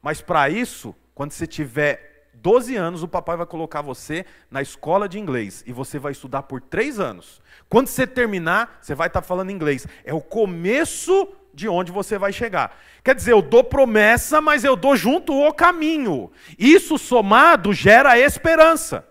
Mas 0.00 0.20
para 0.20 0.48
isso, 0.48 0.94
quando 1.14 1.32
você 1.32 1.46
tiver 1.46 2.11
12 2.42 2.74
anos, 2.74 3.04
o 3.04 3.08
papai 3.08 3.36
vai 3.36 3.46
colocar 3.46 3.80
você 3.82 4.26
na 4.50 4.60
escola 4.60 5.08
de 5.08 5.16
inglês 5.16 5.62
e 5.64 5.72
você 5.72 5.96
vai 5.96 6.10
estudar 6.10 6.42
por 6.42 6.60
três 6.60 6.98
anos. 6.98 7.40
Quando 7.68 7.86
você 7.86 8.04
terminar, 8.04 8.80
você 8.82 8.96
vai 8.96 9.06
estar 9.06 9.22
falando 9.22 9.52
inglês. 9.52 9.86
É 10.04 10.12
o 10.12 10.20
começo 10.20 11.28
de 11.54 11.68
onde 11.68 11.92
você 11.92 12.18
vai 12.18 12.32
chegar. 12.32 12.76
Quer 13.04 13.14
dizer, 13.14 13.30
eu 13.30 13.40
dou 13.40 13.62
promessa, 13.62 14.40
mas 14.40 14.64
eu 14.64 14.74
dou 14.74 14.96
junto 14.96 15.32
o 15.32 15.54
caminho. 15.54 16.32
Isso 16.58 16.98
somado 16.98 17.72
gera 17.72 18.18
esperança. 18.18 19.06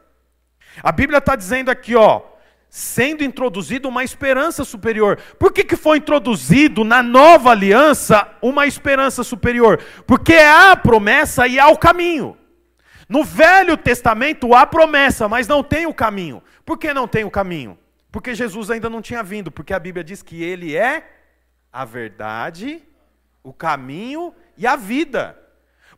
A 0.83 0.91
Bíblia 0.91 1.19
está 1.19 1.33
dizendo 1.33 1.71
aqui, 1.71 1.95
ó, 1.95 2.21
sendo 2.69 3.23
introduzido 3.23 3.87
uma 3.87 4.03
esperança 4.03 4.65
superior. 4.65 5.17
Por 5.39 5.53
que, 5.53 5.63
que 5.63 5.77
foi 5.77 5.99
introduzido 5.99 6.83
na 6.83 7.01
nova 7.01 7.51
aliança 7.51 8.27
uma 8.41 8.67
esperança 8.67 9.23
superior? 9.23 9.81
Porque 10.05 10.33
há 10.33 10.73
a 10.73 10.75
promessa 10.75 11.47
e 11.47 11.57
há 11.57 11.69
o 11.69 11.77
caminho. 11.77 12.40
No 13.11 13.25
Velho 13.25 13.75
Testamento 13.75 14.55
há 14.55 14.65
promessa, 14.65 15.27
mas 15.27 15.45
não 15.45 15.61
tem 15.61 15.85
o 15.85 15.93
caminho. 15.93 16.41
Por 16.65 16.77
que 16.77 16.93
não 16.93 17.05
tem 17.05 17.25
o 17.25 17.29
caminho? 17.29 17.77
Porque 18.09 18.33
Jesus 18.33 18.71
ainda 18.71 18.89
não 18.89 19.01
tinha 19.01 19.21
vindo, 19.21 19.51
porque 19.51 19.73
a 19.73 19.79
Bíblia 19.79 20.01
diz 20.01 20.23
que 20.23 20.41
ele 20.41 20.77
é 20.77 21.11
a 21.73 21.83
verdade, 21.83 22.81
o 23.43 23.51
caminho 23.51 24.33
e 24.57 24.65
a 24.65 24.77
vida. 24.77 25.37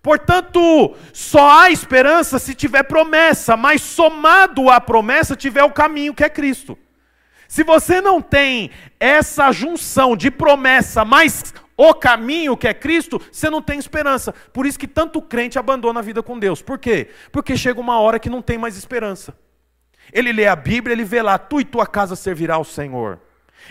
Portanto, 0.01 0.96
só 1.13 1.62
há 1.62 1.70
esperança 1.70 2.39
se 2.39 2.55
tiver 2.55 2.82
promessa, 2.82 3.55
mas 3.55 3.84
somado 3.84 4.72
à 4.72 4.82
promessa 4.82 5.36
tiver 5.36 5.63
o 5.63 5.72
caminho 5.72 6.15
que 6.15 6.24
é 6.24 6.29
Cristo. 6.29 6.75
Se 7.48 7.63
você 7.63 8.01
não 8.01 8.24
tem 8.24 8.72
essa 9.00 9.51
junção 9.51 10.17
de 10.17 10.32
promessa 10.32 11.05
mais 11.05 11.53
o 11.75 11.94
caminho 11.94 12.56
que 12.56 12.68
é 12.68 12.74
Cristo, 12.74 13.22
você 13.32 13.50
não 13.50 13.62
tem 13.62 13.80
esperança. 13.80 14.34
Por 14.53 14.65
isso 14.65 14.77
que 14.77 14.88
tanto 14.88 15.22
crente 15.22 15.58
abandona 15.58 16.00
a 16.00 16.03
vida 16.03 16.22
com 16.22 16.38
Deus. 16.38 16.62
Por 16.62 16.77
quê? 16.77 17.10
Porque 17.32 17.58
chega 17.58 17.80
uma 17.80 18.00
hora 18.00 18.20
que 18.20 18.30
não 18.30 18.42
tem 18.42 18.58
mais 18.58 18.77
esperança. 18.77 19.36
Ele 20.12 20.32
lê 20.32 20.48
a 20.48 20.56
Bíblia, 20.56 20.94
ele 20.94 21.03
vê 21.03 21.22
lá, 21.22 21.38
tu 21.38 21.60
e 21.60 21.65
tua 21.65 21.88
casa 21.88 22.15
servirá 22.15 22.56
ao 22.56 22.63
Senhor. 22.63 23.20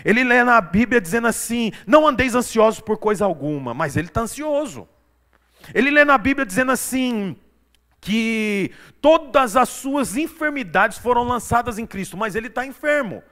Ele 0.05 0.25
lê 0.25 0.43
na 0.43 0.61
Bíblia 0.61 1.01
dizendo 1.01 1.27
assim: 1.27 1.73
não 1.87 2.07
andeis 2.07 2.35
ansiosos 2.35 2.81
por 2.81 2.97
coisa 2.99 3.25
alguma, 3.25 3.75
mas 3.75 3.97
ele 3.97 4.09
está 4.09 4.23
ansioso. 4.23 4.89
Ele 5.75 5.91
lê 5.91 6.05
na 6.05 6.19
Bíblia 6.19 6.47
dizendo 6.47 6.73
assim: 6.73 7.37
que 8.01 8.73
todas 9.01 9.57
as 9.57 9.69
suas 9.69 10.17
enfermidades 10.17 10.99
foram 10.99 11.23
lançadas 11.23 11.79
em 11.79 11.87
Cristo, 11.87 12.17
mas 12.17 12.35
ele 12.35 12.49
está 12.49 12.67
enfermo. 12.67 13.23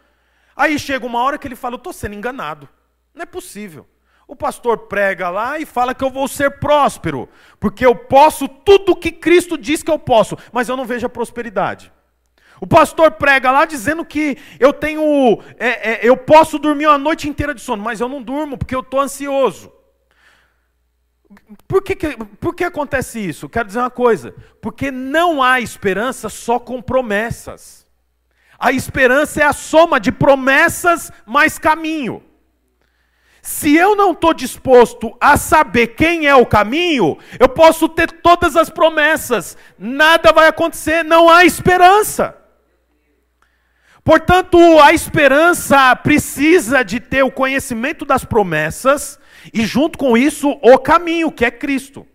Aí 0.54 0.78
chega 0.78 1.04
uma 1.04 1.20
hora 1.20 1.38
que 1.38 1.48
ele 1.48 1.56
fala: 1.56 1.74
eu 1.74 1.78
estou 1.78 1.92
sendo 1.92 2.14
enganado. 2.14 2.68
Não 3.14 3.22
é 3.22 3.26
possível. 3.26 3.86
O 4.30 4.36
pastor 4.36 4.86
prega 4.86 5.28
lá 5.28 5.58
e 5.58 5.66
fala 5.66 5.92
que 5.92 6.04
eu 6.04 6.08
vou 6.08 6.28
ser 6.28 6.60
próspero, 6.60 7.28
porque 7.58 7.84
eu 7.84 7.96
posso 7.96 8.46
tudo 8.46 8.94
que 8.94 9.10
Cristo 9.10 9.58
diz 9.58 9.82
que 9.82 9.90
eu 9.90 9.98
posso, 9.98 10.38
mas 10.52 10.68
eu 10.68 10.76
não 10.76 10.84
vejo 10.84 11.04
a 11.04 11.08
prosperidade. 11.08 11.92
O 12.60 12.66
pastor 12.66 13.10
prega 13.10 13.50
lá 13.50 13.64
dizendo 13.64 14.04
que 14.04 14.38
eu 14.60 14.72
tenho, 14.72 15.02
é, 15.58 15.94
é, 15.94 16.08
eu 16.08 16.16
posso 16.16 16.60
dormir 16.60 16.86
uma 16.86 16.96
noite 16.96 17.28
inteira 17.28 17.52
de 17.52 17.60
sono, 17.60 17.82
mas 17.82 17.98
eu 17.98 18.08
não 18.08 18.22
durmo 18.22 18.56
porque 18.56 18.72
eu 18.72 18.82
estou 18.82 19.00
ansioso. 19.00 19.72
Por 21.66 21.82
que, 21.82 21.96
que, 21.96 22.16
por 22.38 22.54
que 22.54 22.62
acontece 22.62 23.18
isso? 23.18 23.48
Quero 23.48 23.66
dizer 23.66 23.80
uma 23.80 23.90
coisa: 23.90 24.32
porque 24.62 24.92
não 24.92 25.42
há 25.42 25.60
esperança 25.60 26.28
só 26.28 26.60
com 26.60 26.80
promessas. 26.80 27.84
A 28.56 28.70
esperança 28.70 29.40
é 29.40 29.44
a 29.44 29.52
soma 29.52 29.98
de 29.98 30.12
promessas 30.12 31.10
mais 31.26 31.58
caminho. 31.58 32.29
Se 33.42 33.74
eu 33.74 33.96
não 33.96 34.12
estou 34.12 34.34
disposto 34.34 35.16
a 35.20 35.36
saber 35.36 35.88
quem 35.88 36.26
é 36.26 36.34
o 36.34 36.44
caminho, 36.44 37.16
eu 37.38 37.48
posso 37.48 37.88
ter 37.88 38.10
todas 38.10 38.54
as 38.54 38.68
promessas, 38.68 39.56
nada 39.78 40.32
vai 40.32 40.48
acontecer, 40.48 41.02
não 41.02 41.28
há 41.28 41.44
esperança. 41.44 42.36
Portanto, 44.04 44.58
a 44.80 44.92
esperança 44.92 45.94
precisa 45.96 46.82
de 46.82 47.00
ter 47.00 47.22
o 47.22 47.30
conhecimento 47.30 48.04
das 48.04 48.24
promessas 48.24 49.18
e, 49.52 49.64
junto 49.64 49.98
com 49.98 50.16
isso, 50.16 50.58
o 50.62 50.78
caminho, 50.78 51.32
que 51.32 51.44
é 51.44 51.50
Cristo. 51.50 52.06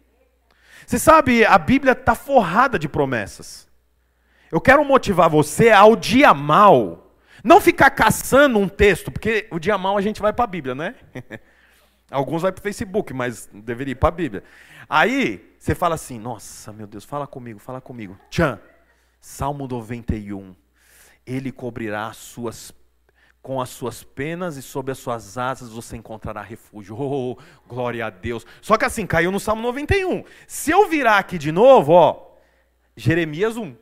Você 0.86 1.00
sabe, 1.00 1.46
a 1.46 1.58
Bíblia 1.58 1.94
está 1.94 2.14
forrada 2.14 2.78
de 2.78 2.88
promessas. 2.88 3.68
Eu 4.52 4.62
quero 4.62 4.86
motivar 4.86 5.30
você 5.30 5.72
ao 5.72 5.96
dia 5.96 6.34
mal 6.34 7.05
não 7.46 7.62
ficar 7.62 7.92
caçando 7.92 8.58
um 8.58 8.68
texto, 8.68 9.12
porque 9.12 9.48
o 9.52 9.60
dia 9.60 9.78
mal 9.78 9.96
a 9.96 10.02
gente 10.02 10.20
vai 10.20 10.34
para 10.34 10.46
a 10.46 10.48
Bíblia, 10.48 10.74
né? 10.74 10.96
Alguns 12.10 12.42
vai 12.42 12.52
para 12.52 12.60
o 12.60 12.64
Facebook, 12.64 13.14
mas 13.14 13.48
deveria 13.54 13.92
ir 13.92 13.96
para 13.96 14.10
a 14.10 14.12
Bíblia. 14.12 14.44
Aí 14.90 15.56
você 15.60 15.76
fala 15.76 15.94
assim: 15.94 16.18
Nossa, 16.18 16.74
meu 16.74 16.88
Deus, 16.88 17.06
fala 17.06 17.28
comigo, 17.28 17.60
fala 17.60 17.80
comigo. 17.80 18.20
Tchan, 18.32 18.60
Salmo 19.22 19.68
91. 19.68 20.56
Ele 21.24 21.52
cobrirá 21.52 22.08
as 22.08 22.18
suas 22.18 22.74
com 23.44 23.62
as 23.62 23.70
suas 23.70 24.04
penas 24.04 24.58
e 24.58 24.62
sob 24.64 24.92
as 24.92 24.98
suas 24.98 25.38
asas 25.38 25.70
você 25.70 25.96
encontrará 25.96 26.42
refúgio. 26.42 26.98
Oh, 27.00 27.38
glória 27.68 28.08
a 28.08 28.10
Deus. 28.10 28.44
Só 28.60 28.76
que 28.76 28.86
assim, 28.86 29.06
caiu 29.06 29.32
no 29.32 29.40
Salmo 29.40 29.62
91. 29.62 30.24
Se 30.48 30.72
eu 30.72 30.90
virar 30.90 31.20
aqui 31.20 31.38
de 31.38 31.52
novo, 31.52 31.94
ó, 31.94 32.38
Jeremias 32.98 33.56
1. 33.56 33.76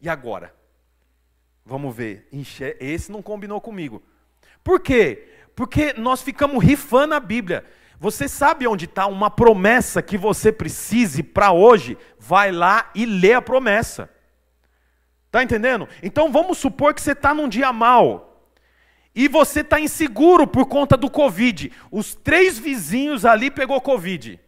E 0.00 0.08
agora? 0.08 0.55
Vamos 1.66 1.94
ver. 1.94 2.28
Esse 2.78 3.10
não 3.10 3.20
combinou 3.20 3.60
comigo. 3.60 4.00
Por 4.62 4.78
quê? 4.78 5.28
Porque 5.56 5.92
nós 5.94 6.22
ficamos 6.22 6.64
rifando 6.64 7.14
a 7.14 7.20
Bíblia. 7.20 7.64
Você 7.98 8.28
sabe 8.28 8.68
onde 8.68 8.84
está 8.84 9.06
uma 9.06 9.30
promessa 9.30 10.00
que 10.00 10.16
você 10.16 10.52
precise 10.52 11.24
para 11.24 11.50
hoje? 11.50 11.98
Vai 12.18 12.52
lá 12.52 12.90
e 12.94 13.04
lê 13.04 13.32
a 13.32 13.42
promessa. 13.42 14.08
Está 15.26 15.42
entendendo? 15.42 15.88
Então 16.02 16.30
vamos 16.30 16.58
supor 16.58 16.94
que 16.94 17.02
você 17.02 17.12
está 17.12 17.34
num 17.34 17.48
dia 17.48 17.72
mal. 17.72 18.52
E 19.12 19.26
você 19.28 19.60
está 19.60 19.80
inseguro 19.80 20.46
por 20.46 20.66
conta 20.66 20.96
do 20.96 21.10
Covid. 21.10 21.72
Os 21.90 22.14
três 22.14 22.58
vizinhos 22.58 23.24
ali 23.24 23.50
pegou 23.50 23.80
Covid. 23.80 24.38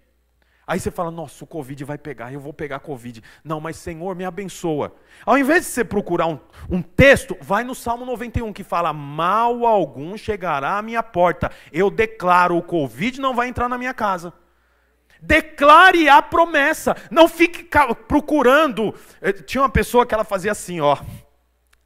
Aí 0.68 0.78
você 0.78 0.90
fala, 0.90 1.10
nossa, 1.10 1.42
o 1.42 1.46
Covid 1.46 1.82
vai 1.82 1.96
pegar, 1.96 2.30
eu 2.30 2.38
vou 2.38 2.52
pegar 2.52 2.80
Covid. 2.80 3.22
Não, 3.42 3.58
mas 3.58 3.78
Senhor, 3.78 4.14
me 4.14 4.26
abençoa. 4.26 4.94
Ao 5.24 5.38
invés 5.38 5.64
de 5.64 5.70
você 5.70 5.82
procurar 5.82 6.26
um, 6.26 6.38
um 6.68 6.82
texto, 6.82 7.34
vai 7.40 7.64
no 7.64 7.74
Salmo 7.74 8.04
91 8.04 8.52
que 8.52 8.62
fala: 8.62 8.92
Mal 8.92 9.64
algum 9.64 10.14
chegará 10.14 10.76
à 10.76 10.82
minha 10.82 11.02
porta. 11.02 11.50
Eu 11.72 11.90
declaro, 11.90 12.54
o 12.54 12.62
Covid 12.62 13.18
não 13.18 13.34
vai 13.34 13.48
entrar 13.48 13.66
na 13.66 13.78
minha 13.78 13.94
casa. 13.94 14.30
Declare 15.22 16.06
a 16.10 16.20
promessa. 16.20 16.94
Não 17.10 17.28
fique 17.28 17.66
procurando. 18.06 18.94
Eh, 19.22 19.32
tinha 19.32 19.62
uma 19.62 19.70
pessoa 19.70 20.04
que 20.04 20.12
ela 20.12 20.22
fazia 20.22 20.52
assim, 20.52 20.80
ó. 20.80 20.98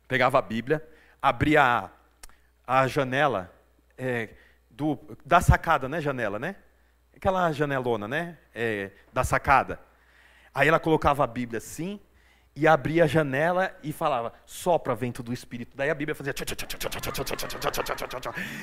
Pegava 0.08 0.40
a 0.40 0.42
Bíblia, 0.42 0.84
abria 1.22 1.62
a, 2.66 2.80
a 2.80 2.88
janela 2.88 3.48
é, 3.96 4.30
do, 4.68 4.98
da 5.24 5.40
sacada, 5.40 5.88
né? 5.88 6.00
Janela, 6.00 6.40
né? 6.40 6.56
Aquela 7.22 7.52
janelona, 7.52 8.08
né? 8.08 8.36
É, 8.52 8.90
da 9.12 9.22
sacada. 9.22 9.78
Aí 10.52 10.66
ela 10.66 10.80
colocava 10.80 11.22
a 11.22 11.26
Bíblia 11.26 11.58
assim 11.58 12.00
e 12.56 12.66
abria 12.66 13.04
a 13.04 13.06
janela 13.06 13.72
e 13.80 13.92
falava: 13.92 14.32
sopra 14.44 14.92
vento 14.92 15.22
do 15.22 15.32
Espírito. 15.32 15.76
Daí 15.76 15.88
a 15.88 15.94
Bíblia 15.94 16.16
fazia 16.16 16.34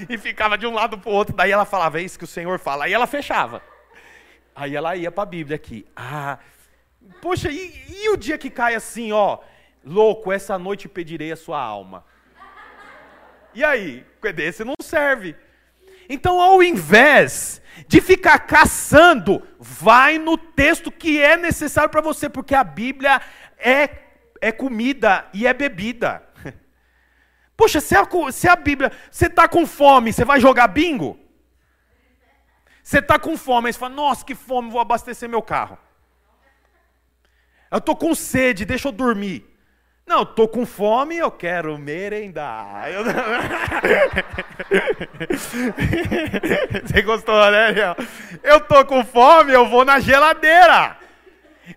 e 0.10 0.18
ficava 0.18 0.58
de 0.58 0.68
um 0.68 0.74
lado 0.74 0.98
para 0.98 1.10
o 1.10 1.14
outro. 1.14 1.34
Daí 1.34 1.52
ela 1.52 1.64
falava: 1.64 2.02
é 2.02 2.04
isso 2.04 2.20
que 2.20 2.26
o 2.26 2.28
Senhor 2.28 2.60
fala. 2.60 2.84
Aí 2.84 2.92
ela 2.92 3.08
fechava. 3.08 3.64
Aí 4.54 4.76
ela 4.76 4.94
ia 4.94 5.10
para 5.10 5.24
a 5.24 5.26
Bíblia 5.26 5.56
aqui. 5.56 5.88
Ah, 5.96 6.38
poxa, 7.22 7.50
e, 7.50 7.82
e 7.88 8.10
o 8.10 8.18
dia 8.18 8.38
que 8.38 8.50
cai 8.50 8.76
assim, 8.76 9.14
ó? 9.14 9.40
Louco, 9.86 10.34
essa 10.34 10.60
noite 10.60 10.90
pedirei 10.90 11.32
a 11.32 11.38
sua 11.38 11.62
alma. 11.62 12.04
E 13.54 13.64
aí? 13.64 14.06
Esse 14.38 14.66
não 14.66 14.76
serve. 14.82 15.34
Então, 16.10 16.42
ao 16.42 16.64
invés 16.64 17.62
de 17.88 18.02
ficar 18.02 18.40
caçando, 18.40 19.48
vai 19.60 20.18
no 20.18 20.38
texto 20.38 20.92
que 20.92 21.22
é 21.22 21.38
necessário 21.38 21.90
para 21.90 22.02
você, 22.02 22.28
porque 22.28 22.56
a 22.56 22.64
Bíblia 22.64 23.22
é, 23.58 23.90
é 24.42 24.52
comida 24.52 25.28
e 25.32 25.46
é 25.46 25.54
bebida. 25.54 26.24
Poxa, 27.56 27.80
se 27.80 27.96
a, 27.96 28.08
se 28.32 28.48
a 28.48 28.56
Bíblia, 28.56 28.92
você 29.12 29.28
está 29.28 29.48
com 29.48 29.66
fome, 29.66 30.12
você 30.12 30.26
vai 30.26 30.40
jogar 30.40 30.68
bingo? 30.68 31.20
Você 32.84 33.00
está 33.00 33.20
com 33.20 33.38
fome, 33.38 33.68
aí 33.68 33.74
você 33.74 33.80
fala, 33.80 33.94
nossa, 33.94 34.26
que 34.26 34.34
fome, 34.34 34.72
vou 34.72 34.82
abastecer 34.82 35.30
meu 35.30 35.44
carro. 35.44 35.78
Eu 37.72 37.78
estou 37.78 37.96
com 37.96 38.16
sede, 38.16 38.66
deixa 38.66 38.88
eu 38.88 38.92
dormir. 38.92 39.49
Não, 40.10 40.24
estou 40.24 40.48
com 40.48 40.66
fome, 40.66 41.18
eu 41.18 41.30
quero 41.30 41.78
merendar. 41.78 42.86
Você 46.84 47.02
gostou, 47.04 47.52
né, 47.52 47.76
Eu 48.42 48.58
estou 48.58 48.84
com 48.86 49.06
fome, 49.06 49.54
eu 49.54 49.70
vou 49.70 49.86
na 49.86 50.00
geladeira. 50.00 50.98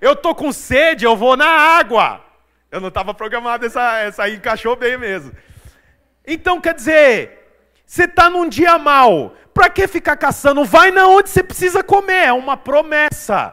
Eu 0.01 0.14
estou 0.14 0.35
com 0.35 0.51
sede, 0.51 1.05
eu 1.05 1.14
vou 1.14 1.37
na 1.37 1.45
água. 1.47 2.25
Eu 2.71 2.81
não 2.81 2.88
estava 2.88 3.12
programado, 3.12 3.66
essa, 3.66 3.99
essa 3.99 4.23
aí 4.23 4.37
encaixou 4.37 4.77
bem 4.77 4.97
mesmo. 4.97 5.31
Então, 6.27 6.59
quer 6.59 6.73
dizer, 6.73 7.38
você 7.85 8.05
está 8.05 8.31
num 8.31 8.49
dia 8.49 8.79
mal, 8.79 9.35
para 9.53 9.68
que 9.68 9.87
ficar 9.87 10.16
caçando? 10.16 10.64
Vai 10.64 10.90
na 10.90 11.07
onde 11.07 11.29
você 11.29 11.42
precisa 11.42 11.85
comer, 11.85 12.29
é 12.29 12.33
uma 12.33 12.57
promessa. 12.57 13.53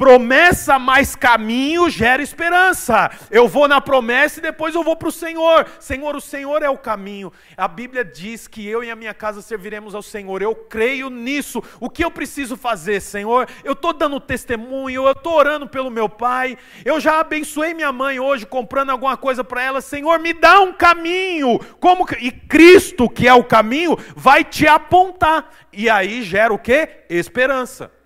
Promessa 0.00 0.78
mais 0.78 1.14
caminho 1.14 1.90
gera 1.90 2.22
esperança. 2.22 3.10
Eu 3.30 3.46
vou 3.46 3.68
na 3.68 3.82
promessa 3.82 4.38
e 4.38 4.42
depois 4.42 4.74
eu 4.74 4.82
vou 4.82 4.96
para 4.96 5.10
o 5.10 5.12
Senhor. 5.12 5.66
Senhor, 5.78 6.16
o 6.16 6.20
Senhor 6.22 6.62
é 6.62 6.70
o 6.70 6.78
caminho. 6.78 7.30
A 7.54 7.68
Bíblia 7.68 8.02
diz 8.02 8.48
que 8.48 8.66
eu 8.66 8.82
e 8.82 8.90
a 8.90 8.96
minha 8.96 9.12
casa 9.12 9.42
serviremos 9.42 9.94
ao 9.94 10.00
Senhor. 10.00 10.40
Eu 10.40 10.54
creio 10.54 11.10
nisso. 11.10 11.62
O 11.78 11.90
que 11.90 12.02
eu 12.02 12.10
preciso 12.10 12.56
fazer, 12.56 13.02
Senhor? 13.02 13.46
Eu 13.62 13.74
estou 13.74 13.92
dando 13.92 14.18
testemunho, 14.18 15.06
eu 15.06 15.12
estou 15.12 15.34
orando 15.34 15.68
pelo 15.68 15.90
meu 15.90 16.08
pai. 16.08 16.56
Eu 16.82 16.98
já 16.98 17.20
abençoei 17.20 17.74
minha 17.74 17.92
mãe 17.92 18.18
hoje 18.18 18.46
comprando 18.46 18.88
alguma 18.88 19.18
coisa 19.18 19.44
para 19.44 19.62
ela. 19.62 19.82
Senhor, 19.82 20.18
me 20.18 20.32
dá 20.32 20.62
um 20.62 20.72
caminho. 20.72 21.58
Como 21.78 22.06
e 22.18 22.32
Cristo, 22.32 23.06
que 23.06 23.28
é 23.28 23.34
o 23.34 23.44
caminho, 23.44 23.98
vai 24.16 24.44
te 24.44 24.66
apontar. 24.66 25.50
E 25.70 25.90
aí 25.90 26.22
gera 26.22 26.54
o 26.54 26.58
que? 26.58 26.88
Esperança. 27.10 27.99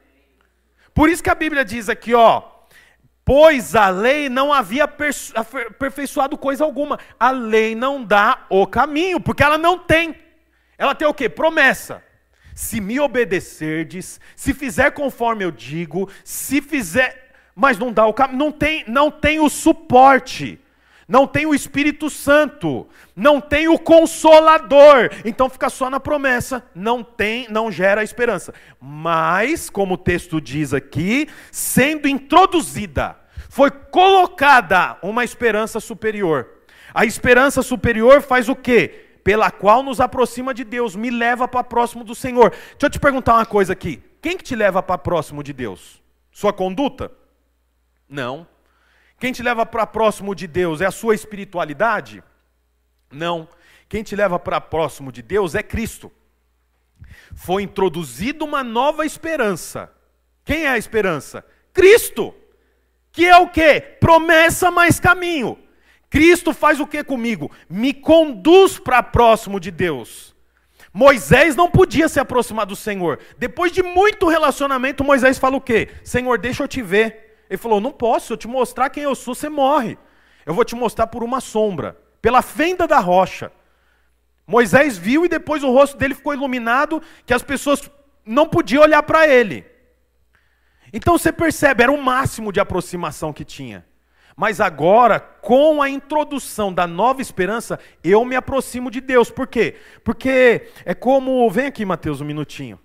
Por 0.94 1.10
isso 1.10 1.22
que 1.22 1.30
a 1.30 1.34
Bíblia 1.34 1.64
diz 1.64 1.88
aqui, 1.88 2.14
ó, 2.14 2.42
pois 3.24 3.74
a 3.74 3.88
lei 3.88 4.28
não 4.28 4.52
havia 4.52 4.84
aperfeiçoado 4.84 6.38
coisa 6.38 6.62
alguma. 6.62 6.98
A 7.18 7.30
lei 7.30 7.74
não 7.74 8.04
dá 8.04 8.46
o 8.48 8.66
caminho, 8.66 9.20
porque 9.20 9.42
ela 9.42 9.58
não 9.58 9.78
tem. 9.78 10.16
Ela 10.78 10.94
tem 10.94 11.08
o 11.08 11.12
quê? 11.12 11.28
Promessa. 11.28 12.02
Se 12.54 12.80
me 12.80 13.00
obedecerdes, 13.00 14.20
se 14.36 14.54
fizer 14.54 14.92
conforme 14.92 15.44
eu 15.44 15.50
digo, 15.50 16.08
se 16.22 16.62
fizer, 16.62 17.32
mas 17.54 17.76
não 17.76 17.92
dá 17.92 18.06
o 18.06 18.14
caminho, 18.14 18.38
não 18.38 18.52
tem, 18.52 18.84
não 18.86 19.10
tem 19.10 19.40
o 19.40 19.48
suporte 19.48 20.63
não 21.08 21.26
tem 21.26 21.46
o 21.46 21.54
Espírito 21.54 22.08
Santo, 22.08 22.86
não 23.14 23.40
tem 23.40 23.68
o 23.68 23.78
Consolador. 23.78 25.10
Então 25.24 25.48
fica 25.48 25.68
só 25.68 25.90
na 25.90 26.00
promessa, 26.00 26.64
não 26.74 27.02
tem, 27.02 27.46
não 27.50 27.70
gera 27.70 28.02
esperança. 28.02 28.54
Mas, 28.80 29.68
como 29.68 29.94
o 29.94 29.98
texto 29.98 30.40
diz 30.40 30.72
aqui, 30.72 31.28
sendo 31.52 32.08
introduzida, 32.08 33.16
foi 33.48 33.70
colocada 33.70 34.96
uma 35.02 35.24
esperança 35.24 35.78
superior. 35.78 36.48
A 36.94 37.04
esperança 37.04 37.62
superior 37.62 38.22
faz 38.22 38.48
o 38.48 38.56
quê? 38.56 39.02
Pela 39.22 39.50
qual 39.50 39.82
nos 39.82 40.00
aproxima 40.00 40.52
de 40.52 40.64
Deus, 40.64 40.94
me 40.94 41.10
leva 41.10 41.48
para 41.48 41.64
próximo 41.64 42.04
do 42.04 42.14
Senhor. 42.14 42.50
Deixa 42.50 42.76
eu 42.82 42.90
te 42.90 43.00
perguntar 43.00 43.34
uma 43.34 43.46
coisa 43.46 43.72
aqui. 43.72 44.02
Quem 44.20 44.36
que 44.36 44.44
te 44.44 44.54
leva 44.54 44.82
para 44.82 44.98
próximo 44.98 45.42
de 45.42 45.52
Deus? 45.52 46.02
Sua 46.30 46.52
conduta? 46.52 47.10
Não. 48.08 48.46
Quem 49.24 49.32
te 49.32 49.42
leva 49.42 49.64
para 49.64 49.86
próximo 49.86 50.34
de 50.34 50.46
Deus 50.46 50.82
é 50.82 50.84
a 50.84 50.90
sua 50.90 51.14
espiritualidade? 51.14 52.22
Não. 53.10 53.48
Quem 53.88 54.02
te 54.02 54.14
leva 54.14 54.38
para 54.38 54.60
próximo 54.60 55.10
de 55.10 55.22
Deus 55.22 55.54
é 55.54 55.62
Cristo. 55.62 56.12
Foi 57.34 57.62
introduzida 57.62 58.44
uma 58.44 58.62
nova 58.62 59.06
esperança. 59.06 59.90
Quem 60.44 60.64
é 60.64 60.68
a 60.68 60.76
esperança? 60.76 61.42
Cristo. 61.72 62.34
Que 63.12 63.24
é 63.24 63.38
o 63.38 63.48
que? 63.48 63.80
Promessa 63.98 64.70
mais 64.70 65.00
caminho. 65.00 65.58
Cristo 66.10 66.52
faz 66.52 66.78
o 66.78 66.86
que 66.86 67.02
comigo? 67.02 67.50
Me 67.66 67.94
conduz 67.94 68.78
para 68.78 69.02
próximo 69.02 69.58
de 69.58 69.70
Deus. 69.70 70.36
Moisés 70.92 71.56
não 71.56 71.70
podia 71.70 72.10
se 72.10 72.20
aproximar 72.20 72.66
do 72.66 72.76
Senhor. 72.76 73.18
Depois 73.38 73.72
de 73.72 73.82
muito 73.82 74.28
relacionamento, 74.28 75.02
Moisés 75.02 75.38
fala 75.38 75.56
o 75.56 75.62
quê? 75.62 75.88
Senhor, 76.04 76.36
deixa 76.36 76.62
eu 76.62 76.68
te 76.68 76.82
ver. 76.82 77.24
Ele 77.48 77.58
falou: 77.58 77.80
Não 77.80 77.92
posso, 77.92 78.26
se 78.26 78.32
eu 78.32 78.36
te 78.36 78.48
mostrar 78.48 78.90
quem 78.90 79.02
eu 79.02 79.14
sou, 79.14 79.34
você 79.34 79.48
morre. 79.48 79.98
Eu 80.46 80.54
vou 80.54 80.64
te 80.64 80.74
mostrar 80.74 81.06
por 81.06 81.22
uma 81.22 81.40
sombra, 81.40 81.96
pela 82.20 82.42
fenda 82.42 82.86
da 82.86 82.98
rocha. 82.98 83.50
Moisés 84.46 84.98
viu 84.98 85.24
e 85.24 85.28
depois 85.28 85.62
o 85.62 85.72
rosto 85.72 85.96
dele 85.96 86.14
ficou 86.14 86.34
iluminado, 86.34 87.02
que 87.24 87.32
as 87.32 87.42
pessoas 87.42 87.90
não 88.26 88.46
podiam 88.46 88.82
olhar 88.82 89.02
para 89.02 89.26
ele. 89.26 89.64
Então 90.92 91.16
você 91.16 91.32
percebe, 91.32 91.82
era 91.82 91.92
o 91.92 92.02
máximo 92.02 92.52
de 92.52 92.60
aproximação 92.60 93.32
que 93.32 93.44
tinha. 93.44 93.86
Mas 94.36 94.60
agora, 94.60 95.18
com 95.20 95.80
a 95.80 95.88
introdução 95.88 96.72
da 96.72 96.86
nova 96.86 97.22
esperança, 97.22 97.78
eu 98.02 98.24
me 98.24 98.36
aproximo 98.36 98.90
de 98.90 99.00
Deus. 99.00 99.30
Por 99.30 99.46
quê? 99.46 99.76
Porque 100.02 100.68
é 100.84 100.92
como. 100.94 101.48
Vem 101.50 101.66
aqui, 101.66 101.84
Mateus, 101.84 102.20
um 102.20 102.24
minutinho. 102.24 102.78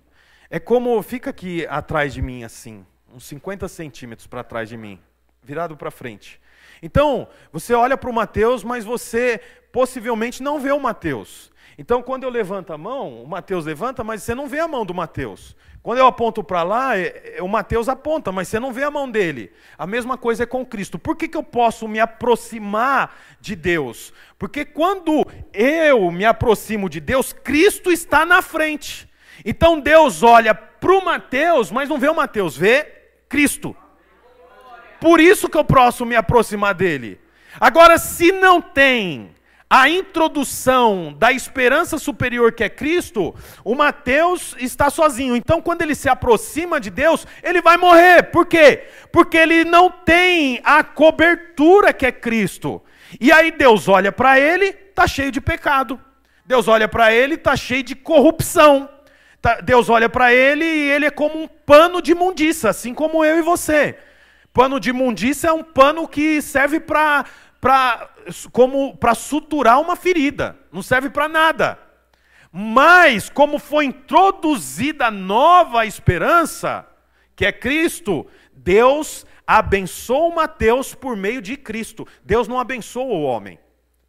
É 0.48 0.60
como. 0.60 1.02
Fica 1.02 1.30
aqui 1.30 1.66
atrás 1.68 2.14
de 2.14 2.22
mim 2.22 2.44
assim 2.44 2.86
uns 3.14 3.24
50 3.24 3.68
centímetros 3.68 4.26
para 4.26 4.44
trás 4.44 4.68
de 4.68 4.76
mim, 4.76 5.00
virado 5.42 5.76
para 5.76 5.90
frente. 5.90 6.40
Então, 6.82 7.28
você 7.52 7.74
olha 7.74 7.96
para 7.96 8.10
o 8.10 8.12
Mateus, 8.12 8.64
mas 8.64 8.84
você 8.84 9.40
possivelmente 9.72 10.42
não 10.42 10.58
vê 10.58 10.72
o 10.72 10.80
Mateus. 10.80 11.50
Então, 11.78 12.02
quando 12.02 12.24
eu 12.24 12.30
levanto 12.30 12.72
a 12.72 12.78
mão, 12.78 13.22
o 13.22 13.26
Mateus 13.26 13.64
levanta, 13.64 14.04
mas 14.04 14.22
você 14.22 14.34
não 14.34 14.46
vê 14.46 14.60
a 14.60 14.68
mão 14.68 14.84
do 14.84 14.94
Mateus. 14.94 15.56
Quando 15.82 15.98
eu 15.98 16.06
aponto 16.06 16.44
para 16.44 16.62
lá, 16.62 16.98
é, 16.98 17.36
é, 17.36 17.42
o 17.42 17.48
Mateus 17.48 17.88
aponta, 17.88 18.30
mas 18.30 18.48
você 18.48 18.60
não 18.60 18.72
vê 18.72 18.82
a 18.82 18.90
mão 18.90 19.10
dele. 19.10 19.50
A 19.78 19.86
mesma 19.86 20.18
coisa 20.18 20.42
é 20.42 20.46
com 20.46 20.64
Cristo. 20.64 20.98
Por 20.98 21.16
que, 21.16 21.26
que 21.26 21.36
eu 21.36 21.42
posso 21.42 21.88
me 21.88 21.98
aproximar 21.98 23.16
de 23.40 23.56
Deus? 23.56 24.12
Porque 24.38 24.64
quando 24.64 25.26
eu 25.54 26.10
me 26.10 26.26
aproximo 26.26 26.88
de 26.88 27.00
Deus, 27.00 27.32
Cristo 27.32 27.90
está 27.90 28.26
na 28.26 28.42
frente. 28.42 29.08
Então 29.42 29.80
Deus 29.80 30.22
olha 30.22 30.54
para 30.54 30.92
o 30.92 31.02
Mateus, 31.02 31.70
mas 31.70 31.88
não 31.88 31.98
vê 31.98 32.08
o 32.08 32.14
Mateus, 32.14 32.56
vê 32.58 32.99
Cristo. 33.30 33.74
Por 35.00 35.20
isso 35.20 35.48
que 35.48 35.56
eu 35.56 35.64
posso 35.64 36.04
me 36.04 36.16
aproximar 36.16 36.74
dele. 36.74 37.18
Agora, 37.58 37.96
se 37.96 38.32
não 38.32 38.60
tem 38.60 39.34
a 39.68 39.88
introdução 39.88 41.14
da 41.16 41.32
esperança 41.32 41.96
superior 41.96 42.52
que 42.52 42.64
é 42.64 42.68
Cristo, 42.68 43.32
o 43.64 43.76
Mateus 43.76 44.56
está 44.58 44.90
sozinho. 44.90 45.36
Então, 45.36 45.62
quando 45.62 45.82
ele 45.82 45.94
se 45.94 46.08
aproxima 46.08 46.80
de 46.80 46.90
Deus, 46.90 47.24
ele 47.40 47.62
vai 47.62 47.76
morrer. 47.76 48.24
Por 48.24 48.46
quê? 48.46 48.88
Porque 49.12 49.36
ele 49.36 49.64
não 49.64 49.88
tem 49.88 50.60
a 50.64 50.82
cobertura 50.82 51.92
que 51.92 52.04
é 52.04 52.10
Cristo. 52.12 52.82
E 53.20 53.30
aí 53.30 53.52
Deus 53.52 53.86
olha 53.86 54.10
para 54.10 54.40
ele, 54.40 54.66
está 54.66 55.06
cheio 55.06 55.30
de 55.30 55.40
pecado. 55.40 56.00
Deus 56.44 56.66
olha 56.66 56.88
para 56.88 57.14
ele, 57.14 57.36
está 57.36 57.56
cheio 57.56 57.84
de 57.84 57.94
corrupção. 57.94 58.88
Tá, 59.40 59.60
Deus 59.60 59.88
olha 59.88 60.08
para 60.08 60.34
ele 60.34 60.64
e 60.64 60.90
ele 60.90 61.06
é 61.06 61.10
como 61.10 61.42
um 61.42 61.48
pano 61.48 62.02
de 62.02 62.12
imundícia, 62.12 62.68
assim 62.68 62.92
como 62.92 63.24
eu 63.24 63.38
e 63.38 63.42
você. 63.42 63.98
Pano 64.52 64.78
de 64.78 64.90
imundícia 64.90 65.48
é 65.48 65.52
um 65.52 65.62
pano 65.62 66.06
que 66.06 66.42
serve 66.42 66.80
para 66.80 67.24
como 68.52 68.96
para 68.96 69.14
suturar 69.14 69.80
uma 69.80 69.96
ferida, 69.96 70.58
não 70.72 70.82
serve 70.82 71.08
para 71.08 71.28
nada. 71.28 71.78
Mas 72.52 73.30
como 73.30 73.58
foi 73.58 73.84
introduzida 73.86 75.10
nova 75.10 75.86
esperança, 75.86 76.86
que 77.36 77.46
é 77.46 77.52
Cristo, 77.52 78.26
Deus 78.52 79.24
abençoou 79.46 80.34
Mateus 80.34 80.94
por 80.94 81.16
meio 81.16 81.40
de 81.40 81.56
Cristo. 81.56 82.06
Deus 82.24 82.48
não 82.48 82.58
abençoa 82.58 83.04
o 83.04 83.22
homem. 83.22 83.58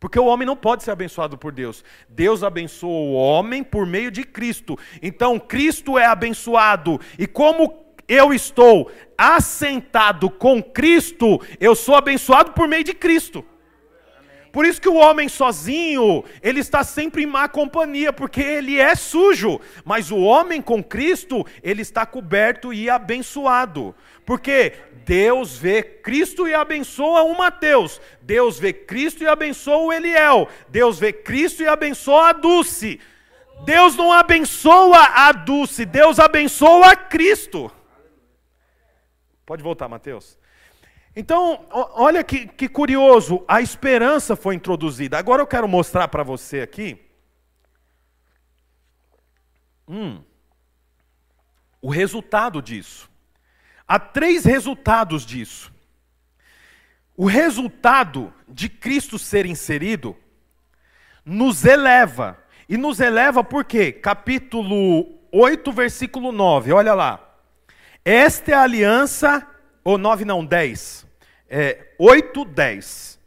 Porque 0.02 0.20
o 0.20 0.26
homem 0.26 0.48
não 0.48 0.56
pode 0.56 0.82
ser 0.82 0.90
abençoado 0.90 1.38
por 1.38 1.52
Deus. 1.52 1.86
Deus 2.10 2.42
abençoa 2.44 2.90
o 2.90 3.14
homem 3.14 3.64
por 3.64 3.86
meio 3.86 4.10
de 4.10 4.24
Cristo. 4.24 4.76
Então, 5.00 5.40
Cristo 5.40 5.96
é 5.96 6.08
abençoado. 6.08 7.00
E 7.20 7.28
como 7.28 7.86
eu 8.08 8.34
estou 8.34 8.92
assentado 9.16 10.28
com 10.28 10.62
Cristo, 10.62 11.40
eu 11.60 11.76
sou 11.76 11.94
abençoado 11.94 12.52
por 12.54 12.68
meio 12.68 12.84
de 12.84 12.96
Cristo. 12.96 13.46
Por 14.52 14.66
isso 14.66 14.82
que 14.82 14.90
o 14.90 14.96
homem 14.96 15.30
sozinho, 15.30 16.26
ele 16.42 16.60
está 16.62 16.84
sempre 16.84 17.22
em 17.22 17.28
má 17.28 17.48
companhia, 17.48 18.12
porque 18.12 18.42
ele 18.42 18.80
é 18.80 18.96
sujo. 18.96 19.62
Mas 19.86 20.10
o 20.10 20.18
homem 20.18 20.64
com 20.64 20.84
Cristo, 20.84 21.46
ele 21.62 21.84
está 21.84 22.08
coberto 22.08 22.74
e 22.74 22.90
abençoado. 22.90 23.96
Porque 24.26 24.74
Deus 25.06 25.58
vê 25.58 25.84
Cristo 25.84 26.48
e 26.48 26.54
abençoa 26.54 27.24
o 27.24 27.38
Mateus. 27.38 28.02
Deus 28.22 28.60
vê 28.60 28.72
Cristo 28.74 29.24
e 29.24 29.28
abençoa 29.28 29.78
o 29.78 29.94
Eliel. 29.94 30.48
Deus 30.70 31.00
vê 31.00 31.12
Cristo 31.12 31.64
e 31.64 31.68
abençoa 31.68 32.30
a 32.30 32.34
Dulce. 32.34 33.00
Deus 33.66 33.96
não 33.96 34.12
abençoa 34.12 35.00
a 35.00 35.32
Dulce, 35.32 35.86
Deus 35.86 36.20
abençoa 36.20 36.92
a 36.92 36.96
Cristo. 36.96 37.72
Pode 39.46 39.62
voltar, 39.62 39.88
Mateus. 39.88 40.40
Então, 41.16 41.66
olha 41.70 42.24
que, 42.24 42.48
que 42.48 42.70
curioso, 42.70 43.44
a 43.48 43.62
esperança 43.62 44.36
foi 44.36 44.56
introduzida. 44.56 45.18
Agora 45.18 45.42
eu 45.42 45.48
quero 45.48 45.68
mostrar 45.68 46.08
para 46.08 46.24
você 46.24 46.62
aqui. 46.62 46.98
Hum. 49.88 50.24
o 51.82 51.90
resultado 51.90 52.62
disso. 52.62 53.11
Há 53.91 53.99
três 53.99 54.45
resultados 54.45 55.25
disso. 55.25 55.69
O 57.13 57.25
resultado 57.25 58.34
de 58.47 58.69
Cristo 58.69 59.19
ser 59.19 59.45
inserido 59.45 60.15
nos 61.25 61.65
eleva. 61.65 62.38
E 62.69 62.77
nos 62.77 63.01
eleva 63.01 63.43
por 63.43 63.65
quê? 63.65 63.91
Capítulo 63.91 65.19
8, 65.30 65.73
versículo 65.73 66.32
9, 66.32 66.71
olha 66.71 66.93
lá. 66.93 67.19
Esta 68.06 68.51
é 68.51 68.54
a 68.54 68.62
aliança, 68.62 69.45
ou 69.84 69.97
9 69.97 70.23
não, 70.23 70.45
10. 70.45 71.06
É, 71.49 71.89
8, 71.99 72.45
10. 72.45 73.19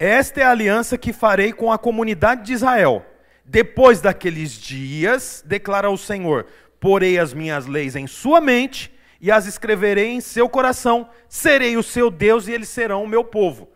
Esta 0.00 0.40
é 0.40 0.42
a 0.42 0.50
aliança 0.50 0.98
que 0.98 1.12
farei 1.12 1.52
com 1.52 1.70
a 1.70 1.78
comunidade 1.78 2.44
de 2.44 2.54
Israel. 2.54 3.06
Depois 3.44 4.00
daqueles 4.00 4.50
dias, 4.50 5.44
declara 5.46 5.88
o 5.88 5.96
Senhor, 5.96 6.44
porei 6.80 7.20
as 7.20 7.32
minhas 7.32 7.66
leis 7.66 7.94
em 7.94 8.08
sua 8.08 8.40
mente 8.40 8.97
e 9.20 9.30
as 9.30 9.46
escreverei 9.46 10.08
em 10.08 10.20
seu 10.20 10.48
coração, 10.48 11.08
serei 11.28 11.76
o 11.76 11.82
seu 11.82 12.10
Deus 12.10 12.46
e 12.46 12.52
eles 12.52 12.68
serão 12.68 13.02
o 13.02 13.08
meu 13.08 13.24
povo. 13.24 13.68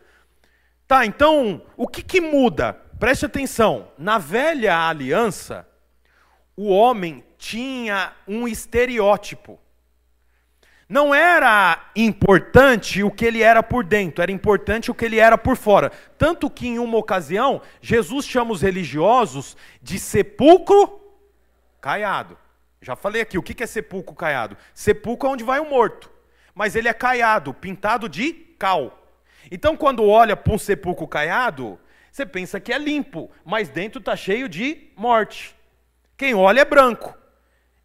Tá, 0.86 1.06
então, 1.06 1.62
o 1.76 1.88
que, 1.88 2.02
que 2.02 2.20
muda? 2.20 2.74
Preste 2.98 3.26
atenção, 3.26 3.88
na 3.98 4.18
velha 4.18 4.88
aliança, 4.88 5.66
o 6.56 6.68
homem 6.68 7.24
tinha 7.36 8.12
um 8.28 8.46
estereótipo. 8.46 9.58
Não 10.88 11.14
era 11.14 11.90
importante 11.96 13.02
o 13.02 13.10
que 13.10 13.24
ele 13.24 13.42
era 13.42 13.62
por 13.62 13.82
dentro, 13.82 14.22
era 14.22 14.30
importante 14.30 14.90
o 14.90 14.94
que 14.94 15.06
ele 15.06 15.18
era 15.18 15.38
por 15.38 15.56
fora. 15.56 15.90
Tanto 16.18 16.50
que 16.50 16.68
em 16.68 16.78
uma 16.78 16.98
ocasião, 16.98 17.62
Jesus 17.80 18.26
chama 18.26 18.52
os 18.52 18.60
religiosos 18.60 19.56
de 19.80 19.98
sepulcro 19.98 21.00
caiado. 21.80 22.36
Já 22.82 22.96
falei 22.96 23.22
aqui, 23.22 23.38
o 23.38 23.42
que 23.42 23.62
é 23.62 23.66
sepulcro 23.66 24.14
caiado? 24.14 24.56
Sepulcro 24.74 25.28
é 25.28 25.32
onde 25.32 25.44
vai 25.44 25.60
o 25.60 25.70
morto. 25.70 26.10
Mas 26.52 26.74
ele 26.74 26.88
é 26.88 26.92
caiado, 26.92 27.54
pintado 27.54 28.08
de 28.08 28.32
cal. 28.58 29.08
Então, 29.50 29.76
quando 29.76 30.04
olha 30.04 30.36
para 30.36 30.52
um 30.52 30.58
sepulcro 30.58 31.06
caiado, 31.06 31.78
você 32.10 32.26
pensa 32.26 32.60
que 32.60 32.72
é 32.72 32.78
limpo, 32.78 33.30
mas 33.44 33.68
dentro 33.68 34.00
está 34.00 34.16
cheio 34.16 34.48
de 34.48 34.90
morte. 34.96 35.54
Quem 36.16 36.34
olha 36.34 36.60
é 36.60 36.64
branco. 36.64 37.16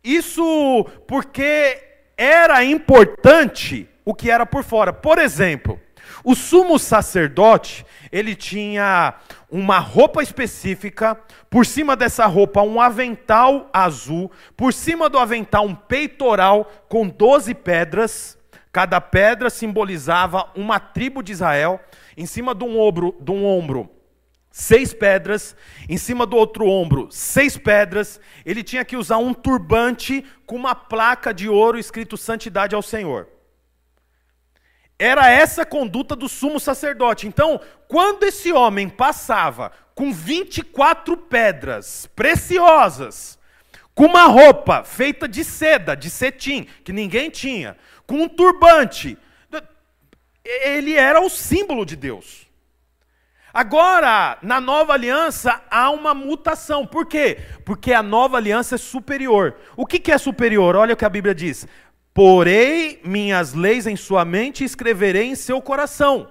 Isso 0.03 0.83
porque 1.07 1.81
era 2.17 2.63
importante 2.63 3.87
o 4.03 4.15
que 4.15 4.31
era 4.31 4.45
por 4.45 4.63
fora. 4.63 4.91
Por 4.91 5.19
exemplo, 5.19 5.79
o 6.23 6.35
sumo 6.35 6.77
sacerdote, 6.79 7.85
ele 8.11 8.35
tinha 8.35 9.15
uma 9.49 9.79
roupa 9.79 10.21
específica, 10.21 11.17
por 11.49 11.65
cima 11.65 11.95
dessa 11.95 12.25
roupa 12.25 12.61
um 12.61 12.81
avental 12.81 13.69
azul, 13.71 14.31
por 14.55 14.73
cima 14.73 15.09
do 15.09 15.17
avental 15.17 15.65
um 15.65 15.75
peitoral 15.75 16.71
com 16.89 17.07
12 17.07 17.53
pedras, 17.53 18.37
cada 18.71 18.99
pedra 18.99 19.49
simbolizava 19.49 20.49
uma 20.55 20.79
tribo 20.79 21.23
de 21.23 21.31
Israel, 21.31 21.79
em 22.15 22.25
cima 22.25 22.53
de 22.53 22.63
um 22.63 22.79
ombro, 22.79 23.15
de 23.21 23.31
um 23.31 23.45
ombro 23.45 23.89
seis 24.57 24.91
pedras, 24.91 25.55
em 25.87 25.97
cima 25.97 26.25
do 26.25 26.35
outro 26.35 26.65
ombro, 26.65 27.07
seis 27.11 27.55
pedras. 27.55 28.19
Ele 28.43 28.63
tinha 28.63 28.83
que 28.83 28.97
usar 28.97 29.17
um 29.17 29.31
turbante 29.31 30.25
com 30.47 30.55
uma 30.55 30.73
placa 30.73 31.31
de 31.31 31.47
ouro 31.47 31.77
escrito 31.77 32.17
Santidade 32.17 32.73
ao 32.73 32.81
Senhor. 32.81 33.27
Era 34.99 35.29
essa 35.29 35.61
a 35.61 35.65
conduta 35.65 36.15
do 36.15 36.27
sumo 36.27 36.59
sacerdote. 36.59 37.27
Então, 37.27 37.61
quando 37.87 38.23
esse 38.23 38.51
homem 38.51 38.89
passava 38.89 39.71
com 39.93 40.11
24 40.11 41.15
pedras 41.17 42.09
preciosas, 42.15 43.37
com 43.93 44.05
uma 44.05 44.25
roupa 44.25 44.83
feita 44.83 45.27
de 45.27 45.43
seda, 45.43 45.95
de 45.95 46.09
cetim, 46.09 46.67
que 46.83 46.93
ninguém 46.93 47.29
tinha, 47.29 47.77
com 48.05 48.21
um 48.21 48.29
turbante, 48.29 49.17
ele 50.43 50.93
era 50.93 51.19
o 51.19 51.29
símbolo 51.29 51.85
de 51.85 51.95
Deus. 51.95 52.47
Agora, 53.53 54.37
na 54.43 54.61
nova 54.61 54.93
aliança, 54.93 55.63
há 55.71 55.89
uma 55.89 56.13
mutação. 56.13 56.85
Por 56.85 57.07
quê? 57.07 57.39
Porque 57.65 57.91
a 57.91 58.03
nova 58.03 58.37
aliança 58.37 58.75
é 58.75 58.77
superior. 58.77 59.55
O 59.75 59.85
que, 59.85 59.97
que 59.97 60.11
é 60.11 60.17
superior? 60.19 60.75
Olha 60.75 60.93
o 60.93 60.97
que 60.97 61.05
a 61.05 61.09
Bíblia 61.09 61.33
diz: 61.33 61.67
Porei 62.17 62.99
minhas 63.03 63.53
leis 63.53 63.85
em 63.85 63.95
sua 63.95 64.25
mente 64.25 64.63
e 64.63 64.65
escreverei 64.65 65.25
em 65.25 65.35
seu 65.35 65.61
coração. 65.61 66.27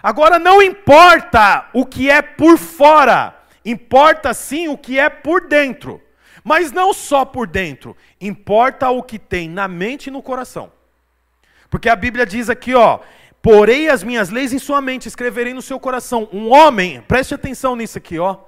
Agora, 0.00 0.38
não 0.38 0.62
importa 0.62 1.68
o 1.74 1.84
que 1.84 2.08
é 2.08 2.22
por 2.22 2.56
fora, 2.56 3.36
importa 3.64 4.32
sim 4.32 4.68
o 4.68 4.78
que 4.78 5.00
é 5.00 5.08
por 5.08 5.48
dentro. 5.48 6.00
Mas 6.44 6.70
não 6.70 6.94
só 6.94 7.24
por 7.24 7.48
dentro, 7.48 7.96
importa 8.20 8.88
o 8.90 9.02
que 9.02 9.18
tem 9.18 9.48
na 9.48 9.66
mente 9.66 10.06
e 10.06 10.10
no 10.12 10.22
coração. 10.22 10.70
Porque 11.68 11.88
a 11.88 11.96
Bíblia 11.96 12.24
diz 12.24 12.48
aqui, 12.48 12.72
ó, 12.72 13.00
Porei 13.42 13.88
as 13.88 14.04
minhas 14.04 14.30
leis 14.30 14.52
em 14.52 14.60
sua 14.60 14.80
mente, 14.80 15.08
escreverei 15.08 15.52
no 15.52 15.60
seu 15.60 15.80
coração. 15.80 16.28
Um 16.32 16.52
homem, 16.52 17.00
preste 17.00 17.34
atenção 17.34 17.74
nisso 17.74 17.98
aqui, 17.98 18.16
ó. 18.16 18.38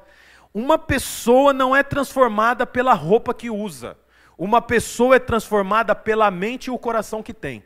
Uma 0.55 0.79
pessoa 0.79 1.53
não 1.53 1.75
é 1.75 1.83
transformada 1.83 2.65
pela 2.65 2.95
roupa 2.95 3.35
que 3.35 3.51
usa. 3.51 3.97
Uma 4.39 4.63
pessoa 4.63 5.17
é 5.17 5.19
transformada 5.19 5.97
pela 5.97 6.31
mente 6.31 6.67
e 6.67 6.71
o 6.71 6.79
coração 6.79 7.23
que 7.23 7.35
tem. 7.35 7.65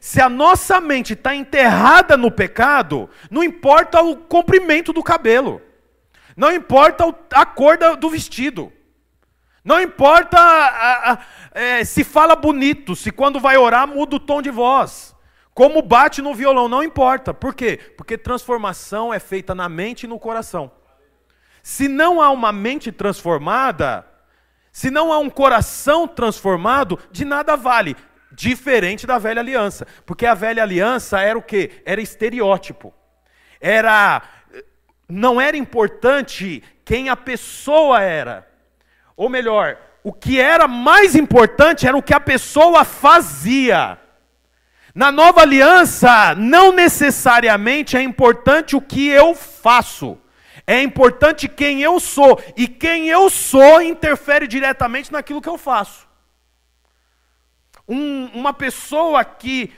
Se 0.00 0.20
a 0.20 0.28
nossa 0.28 0.80
mente 0.80 1.14
está 1.14 1.34
enterrada 1.34 2.16
no 2.16 2.30
pecado, 2.30 3.10
não 3.28 3.42
importa 3.42 4.00
o 4.00 4.16
comprimento 4.16 4.92
do 4.92 5.02
cabelo, 5.02 5.60
não 6.36 6.52
importa 6.52 7.04
a 7.32 7.44
cor 7.44 7.76
do 7.96 8.08
vestido, 8.08 8.72
não 9.64 9.80
importa 9.80 10.38
a, 10.38 11.12
a, 11.12 11.18
é, 11.52 11.84
se 11.84 12.02
fala 12.02 12.34
bonito, 12.34 12.96
se 12.96 13.10
quando 13.10 13.38
vai 13.38 13.56
orar 13.56 13.86
muda 13.86 14.16
o 14.16 14.20
tom 14.20 14.40
de 14.42 14.50
voz. 14.50 15.14
Como 15.54 15.82
bate 15.82 16.22
no 16.22 16.34
violão, 16.34 16.68
não 16.68 16.82
importa. 16.82 17.34
Por 17.34 17.54
quê? 17.54 17.78
Porque 17.96 18.16
transformação 18.16 19.12
é 19.12 19.18
feita 19.18 19.54
na 19.54 19.68
mente 19.68 20.04
e 20.04 20.08
no 20.08 20.18
coração. 20.18 20.70
Se 21.62 21.86
não 21.88 22.20
há 22.20 22.30
uma 22.30 22.50
mente 22.50 22.90
transformada, 22.90 24.04
se 24.72 24.90
não 24.90 25.12
há 25.12 25.18
um 25.18 25.28
coração 25.28 26.08
transformado, 26.08 26.98
de 27.12 27.26
nada 27.26 27.56
vale. 27.56 27.94
Diferente 28.32 29.06
da 29.06 29.18
velha 29.18 29.40
aliança. 29.40 29.86
Porque 30.06 30.24
a 30.24 30.32
velha 30.32 30.62
aliança 30.62 31.20
era 31.20 31.38
o 31.38 31.42
quê? 31.42 31.82
Era 31.84 32.00
estereótipo. 32.00 32.94
Era. 33.60 34.22
Não 35.06 35.38
era 35.38 35.58
importante 35.58 36.62
quem 36.86 37.10
a 37.10 37.16
pessoa 37.16 38.00
era. 38.00 38.48
Ou 39.14 39.28
melhor, 39.28 39.76
o 40.02 40.10
que 40.10 40.40
era 40.40 40.66
mais 40.66 41.14
importante 41.14 41.86
era 41.86 41.96
o 41.96 42.02
que 42.02 42.14
a 42.14 42.20
pessoa 42.20 42.82
fazia. 42.82 43.98
Na 44.94 45.12
nova 45.12 45.42
aliança, 45.42 46.34
não 46.34 46.72
necessariamente 46.72 47.96
é 47.96 48.02
importante 48.02 48.74
o 48.74 48.80
que 48.80 49.08
eu 49.08 49.34
faço, 49.34 50.18
é 50.66 50.80
importante 50.80 51.48
quem 51.48 51.82
eu 51.82 51.98
sou, 51.98 52.40
e 52.56 52.68
quem 52.68 53.08
eu 53.08 53.28
sou 53.28 53.82
interfere 53.82 54.46
diretamente 54.46 55.10
naquilo 55.10 55.42
que 55.42 55.48
eu 55.48 55.58
faço. 55.58 56.08
Um, 57.88 58.26
uma 58.26 58.52
pessoa 58.52 59.24
que 59.24 59.72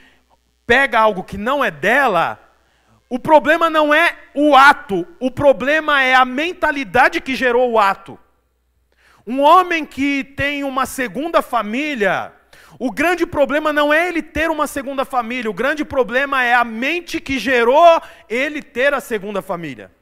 pega 0.65 0.99
algo 0.99 1.23
que 1.23 1.37
não 1.37 1.63
é 1.63 1.71
dela, 1.71 2.39
o 3.09 3.19
problema 3.19 3.69
não 3.69 3.93
é 3.93 4.15
o 4.33 4.55
ato, 4.55 5.07
o 5.19 5.31
problema 5.31 6.01
é 6.01 6.13
a 6.13 6.25
mentalidade 6.25 7.21
que 7.21 7.35
gerou 7.35 7.71
o 7.71 7.79
ato. 7.79 8.19
Um 9.25 9.41
homem 9.41 9.85
que 9.85 10.23
tem 10.23 10.63
uma 10.63 10.85
segunda 10.85 11.41
família, 11.41 12.31
o 12.77 12.91
grande 12.91 13.25
problema 13.25 13.73
não 13.73 13.91
é 13.93 14.07
ele 14.07 14.21
ter 14.21 14.51
uma 14.51 14.67
segunda 14.67 15.03
família, 15.03 15.49
o 15.49 15.53
grande 15.53 15.85
problema 15.85 16.43
é 16.43 16.53
a 16.53 16.63
mente 16.63 17.19
que 17.19 17.39
gerou 17.39 18.01
ele 18.29 18.61
ter 18.61 18.93
a 18.93 18.99
segunda 18.99 19.41
família. 19.41 19.94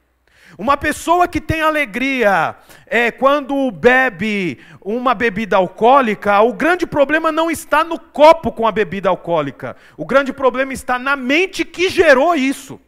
Uma 0.56 0.76
pessoa 0.76 1.26
que 1.26 1.40
tem 1.40 1.60
alegria 1.60 2.56
é, 2.86 3.10
quando 3.10 3.70
bebe 3.70 4.60
uma 4.80 5.14
bebida 5.14 5.56
alcoólica, 5.56 6.40
o 6.40 6.52
grande 6.52 6.86
problema 6.86 7.32
não 7.32 7.50
está 7.50 7.82
no 7.82 7.98
copo 7.98 8.52
com 8.52 8.66
a 8.66 8.72
bebida 8.72 9.08
alcoólica. 9.08 9.76
O 9.96 10.04
grande 10.04 10.32
problema 10.32 10.72
está 10.72 10.98
na 10.98 11.16
mente 11.16 11.64
que 11.64 11.88
gerou 11.88 12.34
isso. 12.36 12.80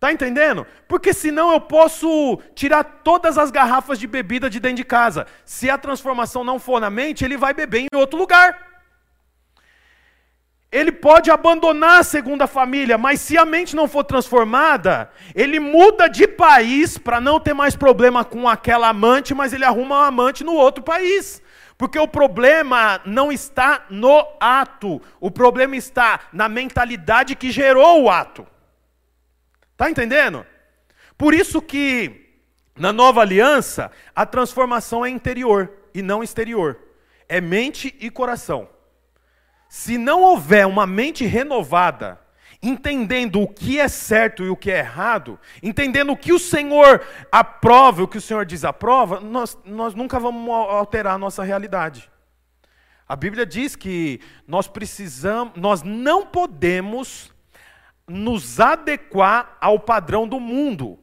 Tá 0.00 0.12
entendendo? 0.12 0.64
Porque 0.86 1.12
senão 1.12 1.52
eu 1.52 1.60
posso 1.60 2.38
tirar 2.54 2.84
todas 2.84 3.36
as 3.36 3.50
garrafas 3.50 3.98
de 3.98 4.06
bebida 4.06 4.48
de 4.48 4.60
dentro 4.60 4.76
de 4.76 4.84
casa. 4.84 5.26
Se 5.44 5.68
a 5.68 5.76
transformação 5.76 6.44
não 6.44 6.60
for 6.60 6.80
na 6.80 6.88
mente, 6.88 7.24
ele 7.24 7.36
vai 7.36 7.52
beber 7.52 7.80
em 7.80 7.96
outro 7.96 8.18
lugar. 8.18 8.67
Ele 10.70 10.92
pode 10.92 11.30
abandonar 11.30 12.00
a 12.00 12.02
segunda 12.02 12.46
família, 12.46 12.98
mas 12.98 13.20
se 13.20 13.38
a 13.38 13.44
mente 13.44 13.74
não 13.74 13.88
for 13.88 14.04
transformada, 14.04 15.10
ele 15.34 15.58
muda 15.58 16.08
de 16.08 16.28
país 16.28 16.98
para 16.98 17.20
não 17.20 17.40
ter 17.40 17.54
mais 17.54 17.74
problema 17.74 18.22
com 18.22 18.46
aquela 18.46 18.88
amante, 18.88 19.32
mas 19.34 19.54
ele 19.54 19.64
arruma 19.64 20.00
um 20.00 20.02
amante 20.02 20.44
no 20.44 20.52
outro 20.52 20.84
país. 20.84 21.42
Porque 21.78 21.98
o 21.98 22.06
problema 22.06 23.00
não 23.06 23.32
está 23.32 23.86
no 23.88 24.26
ato, 24.38 25.00
o 25.20 25.30
problema 25.30 25.74
está 25.76 26.20
na 26.32 26.48
mentalidade 26.48 27.34
que 27.34 27.50
gerou 27.50 28.02
o 28.02 28.10
ato. 28.10 28.46
Está 29.72 29.88
entendendo? 29.88 30.44
Por 31.16 31.32
isso 31.32 31.62
que 31.62 32.26
na 32.76 32.92
nova 32.92 33.22
aliança 33.22 33.90
a 34.14 34.26
transformação 34.26 35.06
é 35.06 35.08
interior 35.08 35.72
e 35.94 36.02
não 36.02 36.22
exterior. 36.22 36.78
é 37.28 37.40
mente 37.40 37.94
e 38.00 38.10
coração. 38.10 38.68
Se 39.68 39.98
não 39.98 40.22
houver 40.22 40.66
uma 40.66 40.86
mente 40.86 41.24
renovada, 41.26 42.18
entendendo 42.62 43.40
o 43.40 43.48
que 43.48 43.78
é 43.78 43.86
certo 43.86 44.42
e 44.42 44.48
o 44.48 44.56
que 44.56 44.70
é 44.70 44.78
errado, 44.78 45.38
entendendo 45.62 46.12
o 46.12 46.16
que 46.16 46.32
o 46.32 46.38
Senhor 46.38 47.06
aprova 47.30 48.00
e 48.00 48.04
o 48.04 48.08
que 48.08 48.18
o 48.18 48.20
Senhor 48.22 48.44
desaprova, 48.44 49.20
nós, 49.20 49.56
nós 49.64 49.94
nunca 49.94 50.18
vamos 50.18 50.48
alterar 50.50 51.14
a 51.14 51.18
nossa 51.18 51.42
realidade. 51.42 52.10
A 53.06 53.14
Bíblia 53.14 53.46
diz 53.46 53.76
que 53.76 54.20
nós 54.46 54.66
precisamos, 54.68 55.54
nós 55.56 55.82
não 55.82 56.26
podemos 56.26 57.32
nos 58.06 58.58
adequar 58.58 59.56
ao 59.60 59.78
padrão 59.78 60.26
do 60.26 60.40
mundo, 60.40 60.98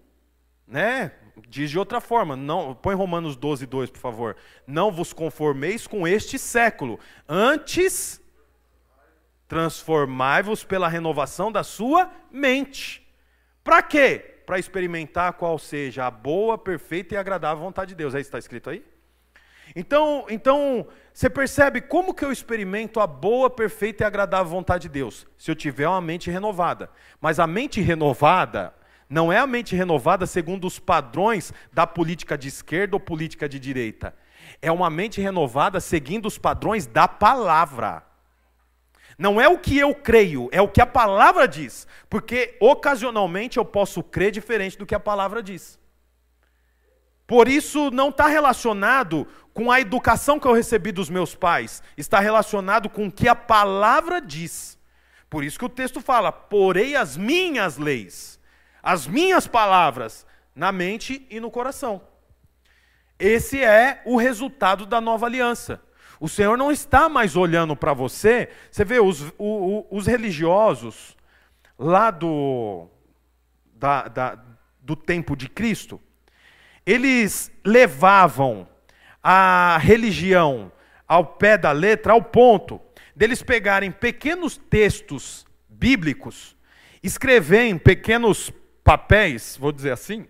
né? 0.68 1.12
Diz 1.50 1.70
de 1.70 1.78
outra 1.78 2.00
forma, 2.00 2.36
não, 2.36 2.74
põe 2.74 2.96
Romanos 2.96 3.36
12, 3.36 3.66
2, 3.66 3.90
por 3.92 4.00
favor. 4.00 4.36
Não 4.66 4.92
vos 4.92 5.14
conformeis 5.14 5.86
com 5.86 6.08
este 6.08 6.40
século, 6.40 7.00
antes 7.28 8.22
transformai-vos 9.56 10.66
pela 10.66 10.90
renovação 10.90 11.50
da 11.50 11.64
sua 11.64 12.12
mente. 12.30 13.02
Para 13.64 13.82
quê? 13.82 14.42
Para 14.46 14.60
experimentar 14.60 15.32
qual 15.32 15.58
seja 15.58 16.06
a 16.06 16.12
boa, 16.12 16.58
perfeita 16.58 17.16
e 17.16 17.18
agradável 17.18 17.64
vontade 17.64 17.92
de 17.92 17.96
Deus. 17.96 18.14
É 18.14 18.20
isso 18.20 18.30
que 18.30 18.36
está 18.36 18.38
escrito 18.38 18.70
aí? 18.70 18.84
Então, 19.74 20.26
então, 20.30 20.86
você 21.14 21.30
percebe 21.30 21.80
como 21.80 22.14
que 22.14 22.26
eu 22.26 22.34
experimento 22.34 23.00
a 23.00 23.08
boa, 23.08 23.50
perfeita 23.50 24.04
e 24.04 24.06
agradável 24.06 24.52
vontade 24.52 24.82
de 24.82 24.90
Deus? 24.90 25.26
Se 25.38 25.50
eu 25.50 25.56
tiver 25.56 25.88
uma 25.88 26.02
mente 26.02 26.30
renovada. 26.30 26.90
Mas 27.22 27.40
a 27.40 27.48
mente 27.48 27.80
renovada 27.80 28.74
não 29.10 29.32
é 29.32 29.38
a 29.38 29.48
mente 29.48 29.74
renovada 29.74 30.26
segundo 30.26 30.68
os 30.68 30.80
padrões 30.80 31.54
da 31.72 31.88
política 31.88 32.38
de 32.38 32.50
esquerda 32.50 32.98
ou 32.98 33.00
política 33.00 33.48
de 33.48 33.58
direita. 33.58 34.14
É 34.62 34.70
uma 34.70 34.90
mente 34.90 35.22
renovada 35.22 35.80
seguindo 35.80 36.26
os 36.26 36.38
padrões 36.38 36.86
da 36.86 37.08
palavra. 37.08 38.15
Não 39.18 39.40
é 39.40 39.48
o 39.48 39.58
que 39.58 39.78
eu 39.78 39.96
creio, 39.96 40.50
é 40.52 40.62
o 40.62 40.68
que 40.68 40.82
a 40.82 40.86
palavra 40.86 41.48
diz. 41.48 41.88
Porque 42.10 42.58
ocasionalmente 42.60 43.58
eu 43.58 43.66
posso 43.66 44.04
crer 44.04 44.32
diferente 44.32 44.78
do 44.78 44.86
que 44.86 44.96
a 44.96 45.00
palavra 45.00 45.42
diz. 45.42 45.80
Por 47.28 47.48
isso 47.48 47.90
não 47.92 48.10
está 48.10 48.28
relacionado 48.28 49.28
com 49.54 49.72
a 49.72 49.80
educação 49.80 50.40
que 50.40 50.48
eu 50.48 50.54
recebi 50.54 50.92
dos 50.92 51.10
meus 51.10 51.34
pais, 51.34 51.82
está 51.98 52.20
relacionado 52.20 52.90
com 52.90 53.08
o 53.08 53.12
que 53.12 53.28
a 53.28 53.36
palavra 53.36 54.22
diz. 54.22 54.78
Por 55.30 55.44
isso 55.44 55.58
que 55.58 55.66
o 55.66 55.70
texto 55.70 56.02
fala: 56.02 56.32
porei 56.32 56.96
as 56.96 57.18
minhas 57.18 57.78
leis, 57.78 58.40
as 58.84 59.08
minhas 59.08 59.48
palavras, 59.48 60.26
na 60.54 60.72
mente 60.72 61.26
e 61.30 61.40
no 61.40 61.50
coração. 61.50 62.02
Esse 63.18 63.64
é 63.64 64.02
o 64.06 64.18
resultado 64.18 64.86
da 64.86 65.00
nova 65.00 65.26
aliança. 65.26 65.82
O 66.20 66.30
Senhor 66.30 66.58
não 66.58 66.72
está 66.72 67.10
mais 67.10 67.36
olhando 67.36 67.76
para 67.76 67.94
você. 67.94 68.50
Você 68.72 68.86
vê, 68.86 69.00
os, 69.00 69.34
o, 69.38 69.86
os 69.92 70.08
religiosos 70.08 71.16
lá 71.78 72.12
do, 72.12 72.88
da, 73.74 74.08
da, 74.08 74.40
do 74.80 74.96
tempo 74.96 75.36
de 75.36 75.50
Cristo, 75.50 76.02
eles 76.86 77.52
levavam 77.66 78.68
a 79.22 79.78
religião 79.82 80.72
ao 81.08 81.26
pé 81.26 81.58
da 81.58 81.72
letra, 81.72 82.14
ao 82.14 82.22
ponto 82.22 82.80
deles 83.16 83.42
pegarem 83.42 83.92
pequenos 83.92 84.58
textos 84.58 85.46
bíblicos, 85.70 86.56
escrever 87.02 87.64
em 87.64 87.78
pequenos 87.78 88.52
papéis, 88.84 89.58
vou 89.58 89.72
dizer 89.72 89.92
assim, 89.92 90.28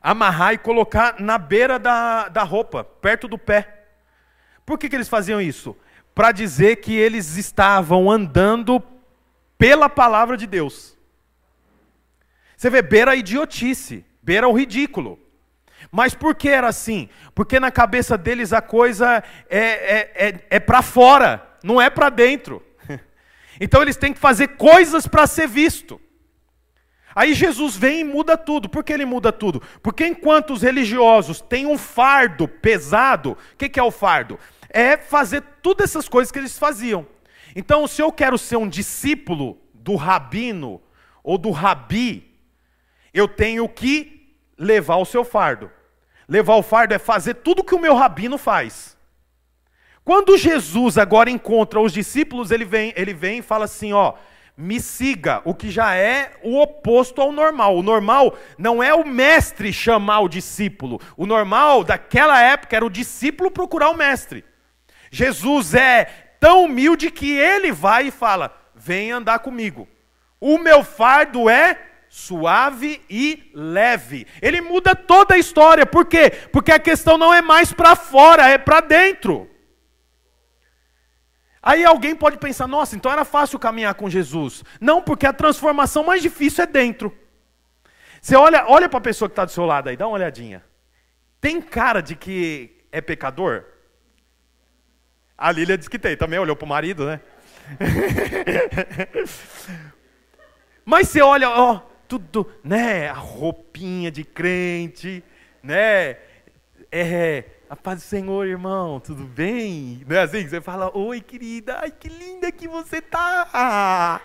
amarrar 0.00 0.54
e 0.54 0.58
colocar 0.58 1.20
na 1.20 1.38
beira 1.38 1.78
da, 1.78 2.28
da 2.28 2.42
roupa, 2.42 2.82
perto 2.82 3.28
do 3.28 3.38
pé. 3.38 3.81
Por 4.64 4.78
que, 4.78 4.88
que 4.88 4.96
eles 4.96 5.08
faziam 5.08 5.40
isso? 5.40 5.76
Para 6.14 6.32
dizer 6.32 6.76
que 6.76 6.94
eles 6.94 7.36
estavam 7.36 8.10
andando 8.10 8.82
pela 9.58 9.88
palavra 9.88 10.36
de 10.36 10.46
Deus. 10.46 10.96
Você 12.56 12.70
vê, 12.70 12.82
beira 12.82 13.12
a 13.12 13.16
idiotice, 13.16 14.04
beira 14.22 14.48
o 14.48 14.52
ridículo. 14.52 15.18
Mas 15.90 16.14
por 16.14 16.34
que 16.34 16.48
era 16.48 16.68
assim? 16.68 17.08
Porque 17.34 17.58
na 17.58 17.70
cabeça 17.70 18.16
deles 18.16 18.52
a 18.52 18.60
coisa 18.60 19.22
é, 19.48 19.58
é, 19.58 20.28
é, 20.28 20.46
é 20.50 20.60
para 20.60 20.82
fora, 20.82 21.46
não 21.62 21.80
é 21.80 21.90
para 21.90 22.08
dentro. 22.08 22.62
Então 23.60 23.82
eles 23.82 23.96
têm 23.96 24.14
que 24.14 24.18
fazer 24.18 24.48
coisas 24.56 25.06
para 25.06 25.26
ser 25.26 25.46
visto. 25.46 26.00
Aí 27.14 27.34
Jesus 27.34 27.76
vem 27.76 28.00
e 28.00 28.04
muda 28.04 28.36
tudo. 28.36 28.68
Por 28.68 28.82
que 28.82 28.92
ele 28.92 29.04
muda 29.04 29.32
tudo? 29.32 29.62
Porque 29.82 30.06
enquanto 30.06 30.52
os 30.52 30.62
religiosos 30.62 31.40
têm 31.40 31.66
um 31.66 31.78
fardo 31.78 32.48
pesado, 32.48 33.32
o 33.32 33.56
que, 33.56 33.68
que 33.68 33.80
é 33.80 33.82
o 33.82 33.90
fardo? 33.90 34.38
É 34.68 34.96
fazer 34.96 35.42
todas 35.62 35.90
essas 35.90 36.08
coisas 36.08 36.32
que 36.32 36.38
eles 36.38 36.58
faziam. 36.58 37.06
Então, 37.54 37.86
se 37.86 38.00
eu 38.00 38.10
quero 38.10 38.38
ser 38.38 38.56
um 38.56 38.68
discípulo 38.68 39.58
do 39.74 39.94
rabino 39.96 40.80
ou 41.22 41.36
do 41.36 41.50
rabi, 41.50 42.34
eu 43.12 43.28
tenho 43.28 43.68
que 43.68 44.36
levar 44.56 44.96
o 44.96 45.04
seu 45.04 45.24
fardo. 45.24 45.70
Levar 46.26 46.54
o 46.54 46.62
fardo 46.62 46.94
é 46.94 46.98
fazer 46.98 47.34
tudo 47.34 47.64
que 47.64 47.74
o 47.74 47.80
meu 47.80 47.94
rabino 47.94 48.38
faz. 48.38 48.96
Quando 50.04 50.36
Jesus 50.36 50.98
agora 50.98 51.30
encontra 51.30 51.80
os 51.80 51.92
discípulos, 51.92 52.50
ele 52.50 52.64
vem, 52.64 52.92
ele 52.96 53.14
vem 53.14 53.38
e 53.38 53.42
fala 53.42 53.66
assim, 53.66 53.92
ó, 53.92 54.14
me 54.56 54.80
siga, 54.80 55.40
o 55.44 55.54
que 55.54 55.70
já 55.70 55.94
é 55.94 56.32
o 56.42 56.60
oposto 56.60 57.20
ao 57.20 57.32
normal. 57.32 57.76
O 57.76 57.82
normal 57.82 58.36
não 58.58 58.82
é 58.82 58.94
o 58.94 59.04
mestre 59.04 59.72
chamar 59.72 60.20
o 60.20 60.28
discípulo. 60.28 61.00
O 61.16 61.26
normal 61.26 61.82
daquela 61.82 62.40
época 62.40 62.76
era 62.76 62.84
o 62.84 62.90
discípulo 62.90 63.50
procurar 63.50 63.90
o 63.90 63.96
mestre. 63.96 64.44
Jesus 65.10 65.74
é 65.74 66.04
tão 66.38 66.64
humilde 66.64 67.10
que 67.10 67.30
ele 67.30 67.72
vai 67.72 68.08
e 68.08 68.10
fala: 68.10 68.54
"Vem 68.74 69.10
andar 69.10 69.38
comigo. 69.38 69.88
O 70.40 70.58
meu 70.58 70.84
fardo 70.84 71.48
é 71.48 71.78
suave 72.08 73.00
e 73.08 73.50
leve". 73.54 74.26
Ele 74.40 74.60
muda 74.60 74.94
toda 74.94 75.34
a 75.34 75.38
história. 75.38 75.86
Por 75.86 76.04
quê? 76.04 76.30
Porque 76.52 76.72
a 76.72 76.78
questão 76.78 77.16
não 77.16 77.32
é 77.32 77.40
mais 77.40 77.72
para 77.72 77.96
fora, 77.96 78.48
é 78.48 78.58
para 78.58 78.80
dentro. 78.80 79.51
Aí 81.62 81.84
alguém 81.84 82.16
pode 82.16 82.38
pensar, 82.38 82.66
nossa, 82.66 82.96
então 82.96 83.12
era 83.12 83.24
fácil 83.24 83.58
caminhar 83.58 83.94
com 83.94 84.10
Jesus. 84.10 84.64
Não, 84.80 85.00
porque 85.00 85.26
a 85.26 85.32
transformação 85.32 86.02
mais 86.02 86.20
difícil 86.20 86.64
é 86.64 86.66
dentro. 86.66 87.16
Você 88.20 88.34
olha, 88.34 88.64
olha 88.66 88.88
para 88.88 88.98
a 88.98 89.02
pessoa 89.02 89.28
que 89.28 89.32
está 89.32 89.44
do 89.44 89.52
seu 89.52 89.64
lado 89.64 89.88
aí, 89.88 89.96
dá 89.96 90.06
uma 90.06 90.14
olhadinha. 90.14 90.64
Tem 91.40 91.60
cara 91.60 92.00
de 92.00 92.16
que 92.16 92.84
é 92.90 93.00
pecador? 93.00 93.64
A 95.38 95.52
Lília 95.52 95.78
disse 95.78 95.90
que 95.90 95.98
tem, 95.98 96.16
também 96.16 96.38
olhou 96.38 96.56
para 96.56 96.66
o 96.66 96.68
marido, 96.68 97.06
né? 97.06 97.20
Mas 100.84 101.08
você 101.08 101.20
olha, 101.20 101.48
ó, 101.48 101.80
tudo, 102.08 102.50
né? 102.62 103.08
A 103.08 103.14
roupinha 103.14 104.10
de 104.10 104.24
crente, 104.24 105.22
né? 105.62 106.16
É, 106.90 107.44
a 107.72 107.76
paz 107.76 108.00
do 108.00 108.02
Senhor, 108.02 108.46
irmão, 108.46 109.00
tudo 109.00 109.24
bem? 109.24 110.04
Não 110.06 110.14
é 110.14 110.20
assim? 110.20 110.46
Você 110.46 110.60
fala, 110.60 110.94
oi, 110.94 111.22
querida, 111.22 111.78
ai, 111.80 111.90
que 111.90 112.06
linda 112.06 112.52
que 112.52 112.68
você 112.68 113.00
tá. 113.00 114.20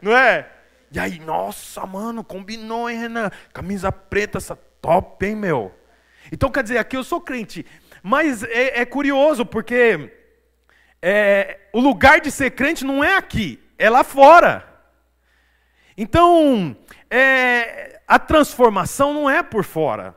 Não 0.00 0.16
é? 0.16 0.50
E 0.90 0.98
aí, 0.98 1.18
nossa, 1.18 1.84
mano, 1.84 2.24
combinou, 2.24 2.88
hein, 2.88 3.00
Renan? 3.00 3.30
Camisa 3.52 3.92
preta, 3.92 4.38
essa 4.38 4.56
top, 4.80 5.26
hein, 5.26 5.36
meu? 5.36 5.74
Então, 6.32 6.50
quer 6.50 6.62
dizer, 6.62 6.78
aqui 6.78 6.96
eu 6.96 7.04
sou 7.04 7.20
crente. 7.20 7.66
Mas 8.02 8.42
é, 8.42 8.80
é 8.80 8.86
curioso, 8.86 9.44
porque 9.44 10.10
é, 11.02 11.60
o 11.70 11.80
lugar 11.80 12.18
de 12.18 12.30
ser 12.30 12.52
crente 12.52 12.82
não 12.82 13.04
é 13.04 13.14
aqui, 13.14 13.62
é 13.76 13.90
lá 13.90 14.02
fora. 14.02 14.66
Então, 15.98 16.74
é, 17.10 18.00
a 18.08 18.18
transformação 18.18 19.12
não 19.12 19.28
é 19.28 19.42
por 19.42 19.64
fora. 19.64 20.16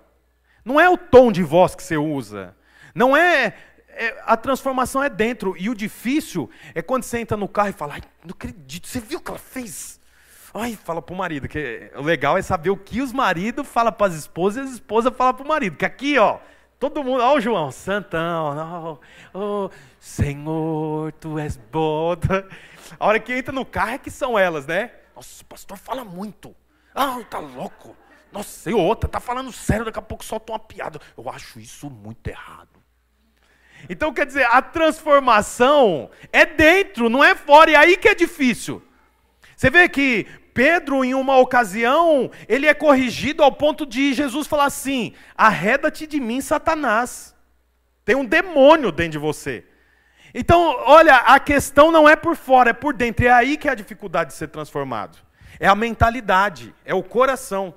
Não 0.64 0.80
é 0.80 0.90
o 0.90 0.98
tom 0.98 1.32
de 1.32 1.44
voz 1.44 1.76
que 1.76 1.84
você 1.84 1.98
usa. 1.98 2.56
Não 2.94 3.16
é, 3.16 3.54
é, 3.90 4.22
a 4.26 4.38
transformação 4.38 5.04
é 5.04 5.10
dentro. 5.10 5.56
E 5.58 5.70
o 5.70 5.76
difícil 5.76 6.50
é 6.74 6.82
quando 6.82 7.04
você 7.04 7.20
entra 7.20 7.38
no 7.38 7.48
carro 7.48 7.70
e 7.70 7.74
fala, 7.74 7.96
ai, 7.96 8.02
não 8.24 8.32
acredito, 8.32 8.88
você 8.88 9.00
viu 9.00 9.20
o 9.20 9.22
que 9.22 9.32
ela 9.32 9.40
fez? 9.40 10.00
Ai, 10.54 10.78
fala 10.84 11.02
pro 11.02 11.16
marido, 11.16 11.48
que 11.48 11.90
o 11.96 12.02
legal 12.02 12.38
é 12.38 12.42
saber 12.42 12.70
o 12.70 12.78
que 12.78 13.02
os 13.02 13.14
maridos 13.14 13.66
falam 13.68 13.94
para 13.94 14.08
as 14.08 14.16
esposas 14.16 14.66
e 14.66 14.68
as 14.68 14.74
esposas 14.74 15.16
falam 15.16 15.34
pro 15.34 15.48
marido. 15.48 15.78
Que 15.78 15.86
aqui, 15.86 16.18
ó, 16.18 16.40
todo 16.78 17.04
mundo, 17.04 17.24
ó 17.24 17.36
o 17.36 17.42
João, 17.42 17.72
santão, 17.72 19.00
ó, 19.34 19.66
oh, 19.66 19.70
Senhor, 19.98 21.14
tu 21.14 21.40
és 21.40 21.56
bom. 21.56 22.16
A 23.00 23.08
hora 23.08 23.20
que 23.20 23.34
entra 23.34 23.54
no 23.54 23.66
carro 23.66 23.92
é 23.92 23.98
que 23.98 24.12
são 24.12 24.38
elas, 24.38 24.66
né? 24.66 24.92
Nossa, 25.16 25.42
o 25.42 25.46
pastor 25.46 25.78
fala 25.78 26.04
muito. 26.04 26.54
Ah, 26.94 27.20
tá 27.30 27.40
louco. 27.40 27.96
Nossa, 28.32 28.70
e 28.70 28.74
outra, 28.74 29.10
tá 29.10 29.20
falando 29.20 29.52
sério, 29.52 29.86
daqui 29.86 30.00
a 30.00 30.02
pouco 30.02 30.24
solta 30.24 30.54
uma 30.54 30.60
piada. 30.60 31.00
Eu 31.18 31.30
acho 31.30 31.60
isso 31.60 31.90
muito 31.90 32.28
errado. 32.28 32.70
Então, 33.90 34.14
quer 34.14 34.26
dizer, 34.26 34.46
a 34.46 34.62
transformação 34.62 36.10
é 36.32 36.46
dentro, 36.46 37.10
não 37.10 37.24
é 37.24 37.36
fora, 37.36 37.72
e 37.72 37.76
aí 37.76 37.98
que 37.98 38.08
é 38.08 38.16
difícil. 38.16 38.82
Você 39.56 39.70
vê 39.70 39.90
que 39.90 40.28
Pedro, 40.54 41.04
em 41.04 41.14
uma 41.14 41.38
ocasião, 41.38 42.30
ele 42.48 42.68
é 42.68 42.74
corrigido 42.74 43.44
ao 43.44 43.52
ponto 43.52 43.86
de 43.86 44.14
Jesus 44.14 44.48
falar 44.48 44.66
assim: 44.66 45.14
arreda-te 45.36 46.06
de 46.06 46.20
mim, 46.20 46.42
Satanás. 46.42 47.36
Tem 48.04 48.16
um 48.16 48.26
demônio 48.26 48.92
dentro 48.92 49.14
de 49.14 49.18
você. 49.18 49.66
Então, 50.34 50.76
olha, 50.86 51.16
a 51.16 51.40
questão 51.40 51.92
não 51.92 52.08
é 52.08 52.16
por 52.16 52.36
fora, 52.36 52.72
é 52.72 52.74
por 52.74 52.94
dentro. 52.94 53.26
É 53.26 53.32
aí 53.32 53.58
que 53.58 53.68
é 53.68 53.72
a 53.72 53.76
dificuldade 53.76 54.32
de 54.32 54.38
ser 54.38 54.48
transformado. 54.48 55.18
É 55.60 55.68
a 55.68 55.76
mentalidade, 55.76 56.74
é 56.84 56.94
o 56.94 57.04
coração. 57.04 57.74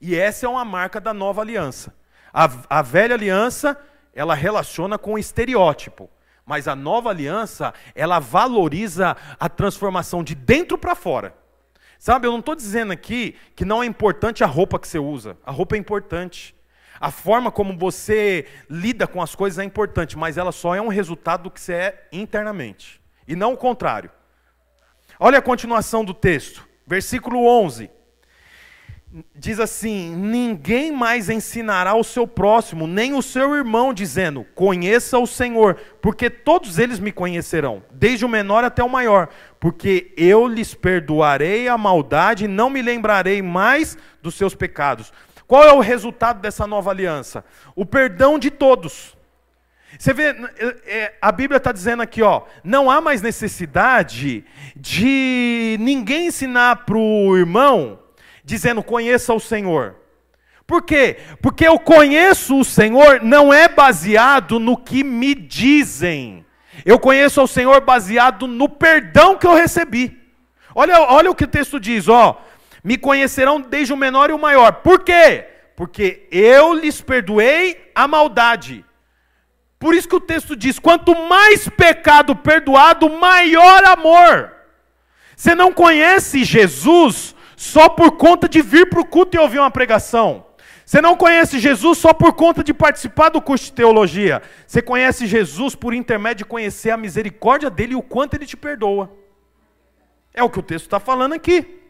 E 0.00 0.14
essa 0.14 0.46
é 0.46 0.48
uma 0.48 0.64
marca 0.64 1.00
da 1.00 1.14
nova 1.14 1.40
aliança. 1.40 1.94
A, 2.32 2.50
a 2.68 2.82
velha 2.82 3.14
aliança, 3.14 3.78
ela 4.14 4.34
relaciona 4.34 4.98
com 4.98 5.14
o 5.14 5.18
estereótipo. 5.18 6.10
Mas 6.44 6.68
a 6.68 6.76
nova 6.76 7.10
aliança, 7.10 7.74
ela 7.94 8.18
valoriza 8.18 9.16
a 9.40 9.48
transformação 9.48 10.22
de 10.22 10.34
dentro 10.34 10.78
para 10.78 10.94
fora. 10.94 11.34
Sabe, 11.98 12.26
eu 12.26 12.32
não 12.32 12.40
estou 12.40 12.54
dizendo 12.54 12.92
aqui 12.92 13.34
que 13.56 13.64
não 13.64 13.82
é 13.82 13.86
importante 13.86 14.44
a 14.44 14.46
roupa 14.46 14.78
que 14.78 14.86
você 14.86 14.98
usa. 14.98 15.36
A 15.44 15.50
roupa 15.50 15.74
é 15.74 15.78
importante. 15.78 16.54
A 17.00 17.10
forma 17.10 17.50
como 17.50 17.76
você 17.76 18.46
lida 18.70 19.06
com 19.06 19.20
as 19.20 19.34
coisas 19.34 19.58
é 19.58 19.64
importante, 19.64 20.16
mas 20.16 20.38
ela 20.38 20.52
só 20.52 20.74
é 20.74 20.80
um 20.80 20.88
resultado 20.88 21.44
do 21.44 21.50
que 21.50 21.60
você 21.60 21.72
é 21.72 22.08
internamente. 22.12 23.00
E 23.26 23.34
não 23.34 23.54
o 23.54 23.56
contrário. 23.56 24.10
Olha 25.18 25.38
a 25.38 25.42
continuação 25.42 26.04
do 26.04 26.14
texto, 26.14 26.66
versículo 26.86 27.46
11 27.46 27.95
diz 29.34 29.60
assim: 29.60 30.14
Ninguém 30.14 30.92
mais 30.92 31.28
ensinará 31.28 31.94
o 31.94 32.04
seu 32.04 32.26
próximo, 32.26 32.86
nem 32.86 33.14
o 33.14 33.22
seu 33.22 33.54
irmão, 33.54 33.92
dizendo: 33.92 34.44
Conheça 34.54 35.18
o 35.18 35.26
Senhor, 35.26 35.76
porque 36.00 36.28
todos 36.28 36.78
eles 36.78 36.98
me 36.98 37.12
conhecerão, 37.12 37.82
desde 37.90 38.24
o 38.24 38.28
menor 38.28 38.64
até 38.64 38.82
o 38.82 38.88
maior, 38.88 39.28
porque 39.60 40.12
eu 40.16 40.46
lhes 40.46 40.74
perdoarei 40.74 41.68
a 41.68 41.78
maldade 41.78 42.44
e 42.44 42.48
não 42.48 42.68
me 42.68 42.82
lembrarei 42.82 43.40
mais 43.42 43.96
dos 44.22 44.34
seus 44.34 44.54
pecados. 44.54 45.12
Qual 45.46 45.62
é 45.62 45.72
o 45.72 45.80
resultado 45.80 46.40
dessa 46.40 46.66
nova 46.66 46.90
aliança? 46.90 47.44
O 47.74 47.86
perdão 47.86 48.38
de 48.38 48.50
todos. 48.50 49.16
Você 49.96 50.12
vê, 50.12 50.36
é, 50.84 51.14
a 51.22 51.32
Bíblia 51.32 51.56
está 51.56 51.72
dizendo 51.72 52.02
aqui, 52.02 52.20
ó, 52.20 52.42
não 52.62 52.90
há 52.90 53.00
mais 53.00 53.22
necessidade 53.22 54.44
de 54.74 55.76
ninguém 55.80 56.26
ensinar 56.26 56.84
para 56.84 56.98
o 56.98 57.34
irmão 57.36 58.00
dizendo: 58.46 58.82
conheça 58.82 59.34
o 59.34 59.40
Senhor. 59.40 59.96
Por 60.66 60.82
quê? 60.82 61.18
Porque 61.42 61.66
eu 61.66 61.78
conheço 61.78 62.58
o 62.58 62.64
Senhor 62.64 63.20
não 63.22 63.52
é 63.52 63.68
baseado 63.68 64.58
no 64.58 64.76
que 64.76 65.04
me 65.04 65.34
dizem. 65.34 66.46
Eu 66.84 66.98
conheço 66.98 67.42
o 67.42 67.46
Senhor 67.46 67.80
baseado 67.80 68.46
no 68.46 68.68
perdão 68.68 69.36
que 69.36 69.46
eu 69.46 69.54
recebi. 69.54 70.18
Olha, 70.74 71.00
olha 71.00 71.30
o 71.30 71.34
que 71.34 71.44
o 71.44 71.48
texto 71.48 71.78
diz, 71.78 72.08
ó. 72.08 72.40
Me 72.82 72.96
conhecerão 72.96 73.60
desde 73.60 73.92
o 73.92 73.96
menor 73.96 74.30
e 74.30 74.32
o 74.32 74.38
maior. 74.38 74.74
Por 74.74 75.02
quê? 75.02 75.46
Porque 75.76 76.26
eu 76.30 76.74
lhes 76.74 77.00
perdoei 77.00 77.90
a 77.94 78.06
maldade. 78.06 78.84
Por 79.78 79.94
isso 79.94 80.08
que 80.08 80.16
o 80.16 80.20
texto 80.20 80.56
diz: 80.56 80.78
quanto 80.78 81.14
mais 81.28 81.68
pecado 81.68 82.34
perdoado, 82.34 83.08
maior 83.10 83.84
amor. 83.84 84.52
Você 85.36 85.54
não 85.54 85.72
conhece 85.72 86.44
Jesus 86.44 87.35
só 87.56 87.88
por 87.88 88.12
conta 88.12 88.48
de 88.48 88.60
vir 88.60 88.88
para 88.88 89.00
o 89.00 89.04
culto 89.04 89.36
e 89.36 89.40
ouvir 89.40 89.58
uma 89.58 89.70
pregação. 89.70 90.44
Você 90.84 91.00
não 91.00 91.16
conhece 91.16 91.58
Jesus 91.58 91.98
só 91.98 92.12
por 92.12 92.34
conta 92.34 92.62
de 92.62 92.72
participar 92.72 93.30
do 93.30 93.42
curso 93.42 93.64
de 93.64 93.72
teologia. 93.72 94.40
Você 94.66 94.80
conhece 94.80 95.26
Jesus 95.26 95.74
por 95.74 95.92
intermédio 95.92 96.44
de 96.44 96.44
conhecer 96.44 96.90
a 96.90 96.96
misericórdia 96.96 97.68
dele 97.68 97.94
e 97.94 97.96
o 97.96 98.02
quanto 98.02 98.34
ele 98.34 98.46
te 98.46 98.56
perdoa. 98.56 99.10
É 100.32 100.44
o 100.44 100.50
que 100.50 100.60
o 100.60 100.62
texto 100.62 100.84
está 100.84 101.00
falando 101.00 101.32
aqui. 101.32 101.80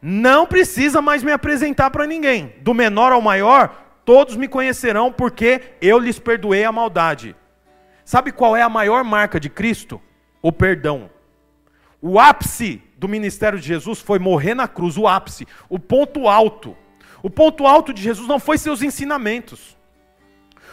Não 0.00 0.46
precisa 0.46 1.02
mais 1.02 1.22
me 1.22 1.32
apresentar 1.32 1.90
para 1.90 2.06
ninguém. 2.06 2.54
Do 2.60 2.72
menor 2.72 3.10
ao 3.10 3.20
maior, 3.20 3.74
todos 4.04 4.36
me 4.36 4.46
conhecerão 4.46 5.10
porque 5.10 5.74
eu 5.80 5.98
lhes 5.98 6.18
perdoei 6.18 6.62
a 6.62 6.70
maldade. 6.70 7.34
Sabe 8.04 8.32
qual 8.32 8.56
é 8.56 8.62
a 8.62 8.68
maior 8.68 9.02
marca 9.02 9.40
de 9.40 9.50
Cristo? 9.50 10.00
O 10.40 10.52
perdão. 10.52 11.10
O 12.00 12.18
ápice 12.18 12.82
do 13.00 13.08
ministério 13.08 13.58
de 13.58 13.66
Jesus 13.66 13.98
foi 13.98 14.18
morrer 14.18 14.54
na 14.54 14.68
cruz, 14.68 14.98
o 14.98 15.08
ápice, 15.08 15.48
o 15.70 15.78
ponto 15.78 16.28
alto. 16.28 16.76
O 17.22 17.30
ponto 17.30 17.66
alto 17.66 17.94
de 17.94 18.02
Jesus 18.02 18.28
não 18.28 18.38
foi 18.38 18.58
seus 18.58 18.82
ensinamentos. 18.82 19.74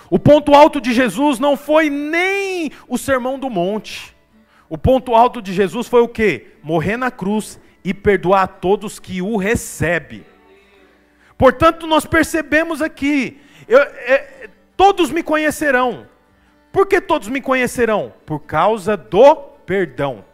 O 0.10 0.20
ponto 0.20 0.54
alto 0.54 0.82
de 0.82 0.94
Jesus 0.94 1.40
não 1.40 1.56
foi 1.56 1.90
nem 1.90 2.70
o 2.86 2.98
sermão 2.98 3.40
do 3.40 3.50
monte. 3.50 4.14
O 4.70 4.78
ponto 4.78 5.16
alto 5.16 5.42
de 5.42 5.54
Jesus 5.54 5.88
foi 5.88 6.02
o 6.02 6.08
quê? 6.10 6.48
Morrer 6.62 6.98
na 6.98 7.10
cruz 7.10 7.62
e 7.82 7.94
perdoar 7.94 8.44
a 8.44 8.48
todos 8.48 9.00
que 9.00 9.22
o 9.22 9.38
recebem. 9.38 10.26
Portanto, 11.38 11.88
nós 11.88 12.06
percebemos 12.06 12.82
aqui, 12.82 13.40
eu, 13.70 13.80
é, 13.80 14.50
todos 14.76 15.12
me 15.12 15.24
conhecerão. 15.24 16.06
Por 16.74 16.88
que 16.88 17.00
todos 17.00 17.30
me 17.30 17.40
conhecerão? 17.40 18.14
Por 18.26 18.42
causa 18.42 18.98
do 18.98 19.36
perdão. 19.66 20.27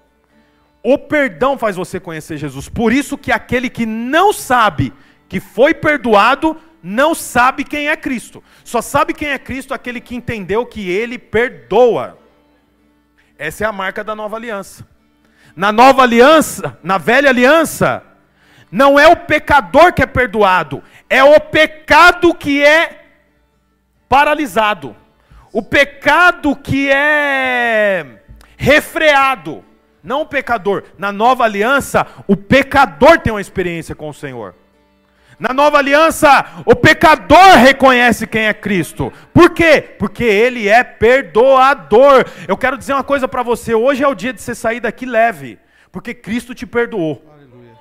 O 0.84 0.97
perdão 0.97 1.57
faz 1.57 1.77
você 1.77 1.97
conhecer 1.97 2.38
Jesus. 2.38 2.67
Por 2.67 2.91
isso 2.91 3.17
que 3.17 3.31
aquele 3.31 3.69
que 3.69 3.86
não 3.86 4.34
sabe 4.34 4.91
que 5.29 5.39
foi 5.39 5.73
perdoado, 5.73 6.59
não 6.84 7.15
sabe 7.15 7.63
quem 7.63 7.88
é 7.88 7.95
Cristo. 7.95 8.43
Só 8.65 8.81
sabe 8.81 9.13
quem 9.13 9.29
é 9.29 9.39
Cristo 9.39 9.73
aquele 9.73 10.01
que 10.01 10.13
entendeu 10.13 10.65
que 10.65 10.89
ele 10.89 11.17
perdoa. 11.17 12.19
Essa 13.38 13.63
é 13.63 13.67
a 13.67 13.71
marca 13.71 14.03
da 14.03 14.13
nova 14.13 14.36
aliança. 14.36 14.86
Na 15.55 15.71
nova 15.71 16.01
aliança, 16.01 16.77
na 16.84 16.97
velha 16.97 17.29
aliança, 17.29 18.03
não 18.69 18.99
é 18.99 19.07
o 19.07 19.15
pecador 19.15 19.93
que 19.93 20.01
é 20.01 20.05
perdoado, 20.05 20.84
é 21.09 21.23
o 21.23 21.39
pecado 21.39 22.34
que 22.34 22.61
é 22.61 23.05
paralisado. 24.09 24.95
O 25.53 25.61
pecado 25.61 26.55
que 26.55 26.91
é 26.91 28.21
refreado 28.57 29.63
não 30.04 30.22
o 30.22 30.26
pecador. 30.26 30.84
Na 30.97 31.12
nova 31.12 31.45
aliança, 31.45 32.06
o 32.28 32.36
pecador 32.36 33.20
tem 33.20 33.32
uma 33.32 33.41
experiência 33.41 33.95
com 33.95 34.10
o 34.10 34.14
Senhor. 34.14 34.54
Na 35.39 35.54
nova 35.54 35.78
aliança, 35.78 36.45
o 36.66 36.76
pecador 36.76 37.58
reconhece 37.58 38.28
quem 38.28 38.47
é 38.47 38.54
Cristo. 38.54 39.12
Por 39.34 39.49
quê? 39.49 39.82
Porque 39.97 40.24
ele 40.24 40.68
é 40.68 40.84
perdoador. 40.84 42.26
Eu 42.47 42.58
quero 42.58 42.78
dizer 42.78 42.93
uma 42.93 43.04
coisa 43.04 43.28
para 43.28 43.43
você: 43.43 43.74
hoje 43.74 44.04
é 44.04 44.08
o 44.08 44.16
dia 44.16 44.34
de 44.34 44.41
você 44.41 44.54
sair 44.54 44.80
daqui 44.80 45.06
leve, 45.06 45.58
porque 45.91 46.14
Cristo 46.14 46.54
te 46.54 46.66
perdoou. 46.66 47.24
Aleluia. 47.34 47.72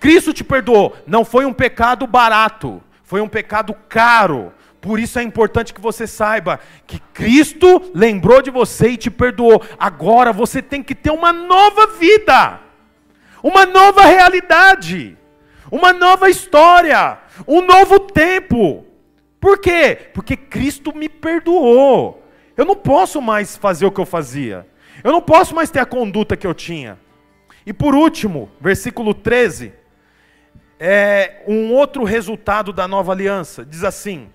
Cristo 0.00 0.32
te 0.32 0.42
perdoou. 0.42 0.96
Não 1.06 1.24
foi 1.24 1.44
um 1.44 1.52
pecado 1.52 2.06
barato, 2.06 2.82
foi 3.02 3.20
um 3.20 3.28
pecado 3.28 3.74
caro. 3.88 4.52
Por 4.84 5.00
isso 5.00 5.18
é 5.18 5.22
importante 5.22 5.72
que 5.72 5.80
você 5.80 6.06
saiba 6.06 6.60
que 6.86 6.98
Cristo 7.14 7.90
lembrou 7.94 8.42
de 8.42 8.50
você 8.50 8.88
e 8.88 8.96
te 8.98 9.10
perdoou. 9.10 9.62
Agora 9.78 10.30
você 10.30 10.60
tem 10.60 10.82
que 10.82 10.94
ter 10.94 11.10
uma 11.10 11.32
nova 11.32 11.86
vida, 11.86 12.60
uma 13.42 13.64
nova 13.64 14.02
realidade, 14.02 15.16
uma 15.72 15.90
nova 15.90 16.28
história, 16.28 17.16
um 17.48 17.62
novo 17.62 17.98
tempo. 17.98 18.84
Por 19.40 19.58
quê? 19.58 20.10
Porque 20.12 20.36
Cristo 20.36 20.94
me 20.94 21.08
perdoou. 21.08 22.22
Eu 22.54 22.66
não 22.66 22.76
posso 22.76 23.22
mais 23.22 23.56
fazer 23.56 23.86
o 23.86 23.90
que 23.90 24.02
eu 24.02 24.04
fazia. 24.04 24.68
Eu 25.02 25.12
não 25.12 25.22
posso 25.22 25.54
mais 25.54 25.70
ter 25.70 25.80
a 25.80 25.86
conduta 25.86 26.36
que 26.36 26.46
eu 26.46 26.52
tinha. 26.52 26.98
E 27.64 27.72
por 27.72 27.94
último, 27.94 28.50
versículo 28.60 29.14
13, 29.14 29.72
é 30.78 31.42
um 31.48 31.72
outro 31.72 32.04
resultado 32.04 32.70
da 32.70 32.86
nova 32.86 33.12
aliança. 33.12 33.64
Diz 33.64 33.82
assim: 33.82 34.28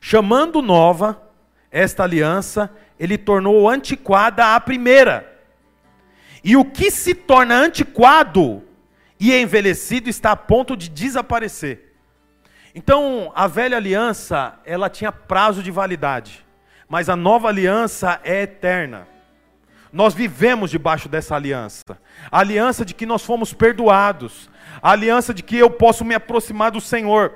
Chamando 0.00 0.62
nova 0.62 1.22
esta 1.70 2.04
aliança, 2.04 2.70
ele 2.98 3.18
tornou 3.18 3.68
antiquada 3.68 4.54
a 4.54 4.60
primeira. 4.60 5.38
E 6.42 6.56
o 6.56 6.64
que 6.64 6.90
se 6.90 7.14
torna 7.14 7.54
antiquado 7.54 8.62
e 9.18 9.34
envelhecido 9.34 10.08
está 10.08 10.32
a 10.32 10.36
ponto 10.36 10.76
de 10.76 10.88
desaparecer. 10.88 11.94
Então, 12.74 13.32
a 13.34 13.46
velha 13.46 13.76
aliança, 13.76 14.58
ela 14.64 14.88
tinha 14.88 15.10
prazo 15.10 15.62
de 15.62 15.70
validade, 15.70 16.46
mas 16.88 17.08
a 17.08 17.16
nova 17.16 17.48
aliança 17.48 18.20
é 18.22 18.42
eterna. 18.42 19.06
Nós 19.92 20.14
vivemos 20.14 20.70
debaixo 20.70 21.08
dessa 21.08 21.34
aliança. 21.34 21.98
A 22.30 22.40
aliança 22.40 22.84
de 22.84 22.94
que 22.94 23.06
nós 23.06 23.24
fomos 23.24 23.52
perdoados, 23.52 24.50
a 24.82 24.92
aliança 24.92 25.32
de 25.32 25.42
que 25.42 25.56
eu 25.56 25.70
posso 25.70 26.04
me 26.04 26.14
aproximar 26.14 26.70
do 26.70 26.80
Senhor. 26.80 27.32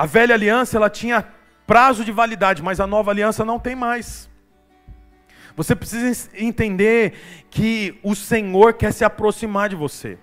A 0.00 0.06
velha 0.06 0.34
aliança 0.34 0.78
ela 0.78 0.88
tinha 0.88 1.26
prazo 1.66 2.06
de 2.06 2.10
validade, 2.10 2.62
mas 2.62 2.80
a 2.80 2.86
nova 2.86 3.10
aliança 3.10 3.44
não 3.44 3.58
tem 3.58 3.76
mais. 3.76 4.30
Você 5.54 5.76
precisa 5.76 6.30
entender 6.32 7.12
que 7.50 8.00
o 8.02 8.14
Senhor 8.14 8.72
quer 8.72 8.94
se 8.94 9.04
aproximar 9.04 9.68
de 9.68 9.76
você. 9.76 10.18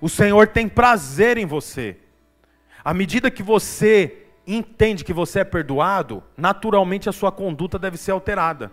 O 0.00 0.08
Senhor 0.08 0.48
tem 0.48 0.66
prazer 0.66 1.36
em 1.36 1.44
você. 1.44 1.98
À 2.82 2.94
medida 2.94 3.30
que 3.30 3.42
você 3.42 4.22
entende 4.46 5.04
que 5.04 5.12
você 5.12 5.40
é 5.40 5.44
perdoado, 5.44 6.22
naturalmente 6.34 7.06
a 7.06 7.12
sua 7.12 7.30
conduta 7.30 7.78
deve 7.78 7.98
ser 7.98 8.12
alterada. 8.12 8.72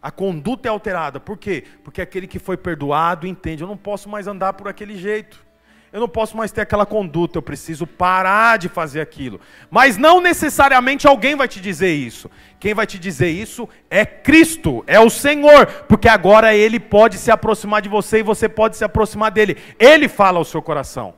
A 0.00 0.12
conduta 0.12 0.68
é 0.68 0.70
alterada. 0.70 1.18
Por 1.18 1.36
quê? 1.36 1.64
Porque 1.82 2.00
aquele 2.00 2.28
que 2.28 2.38
foi 2.38 2.56
perdoado 2.56 3.26
entende, 3.26 3.64
eu 3.64 3.68
não 3.68 3.76
posso 3.76 4.08
mais 4.08 4.28
andar 4.28 4.52
por 4.52 4.68
aquele 4.68 4.96
jeito. 4.96 5.44
Eu 5.92 5.98
não 5.98 6.08
posso 6.08 6.36
mais 6.36 6.52
ter 6.52 6.60
aquela 6.60 6.86
conduta, 6.86 7.38
eu 7.38 7.42
preciso 7.42 7.84
parar 7.84 8.58
de 8.58 8.68
fazer 8.68 9.00
aquilo. 9.00 9.40
Mas 9.68 9.96
não 9.96 10.20
necessariamente 10.20 11.06
alguém 11.06 11.34
vai 11.34 11.48
te 11.48 11.60
dizer 11.60 11.92
isso. 11.92 12.30
Quem 12.60 12.74
vai 12.74 12.86
te 12.86 12.96
dizer 12.96 13.28
isso 13.28 13.68
é 13.88 14.06
Cristo, 14.06 14.84
é 14.86 15.00
o 15.00 15.10
Senhor, 15.10 15.66
porque 15.88 16.08
agora 16.08 16.54
ele 16.54 16.78
pode 16.78 17.18
se 17.18 17.30
aproximar 17.30 17.82
de 17.82 17.88
você 17.88 18.20
e 18.20 18.22
você 18.22 18.48
pode 18.48 18.76
se 18.76 18.84
aproximar 18.84 19.32
dele. 19.32 19.56
Ele 19.80 20.06
fala 20.08 20.38
ao 20.38 20.44
seu 20.44 20.62
coração. 20.62 21.14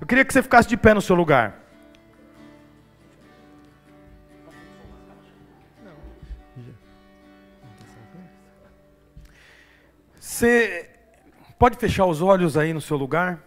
Eu 0.00 0.06
queria 0.06 0.24
que 0.24 0.32
você 0.32 0.42
ficasse 0.42 0.68
de 0.68 0.76
pé 0.76 0.92
no 0.92 1.00
seu 1.00 1.14
lugar. 1.14 1.62
Você 10.18 10.90
pode 11.56 11.78
fechar 11.78 12.04
os 12.04 12.20
olhos 12.20 12.56
aí 12.56 12.72
no 12.72 12.80
seu 12.80 12.96
lugar? 12.96 13.45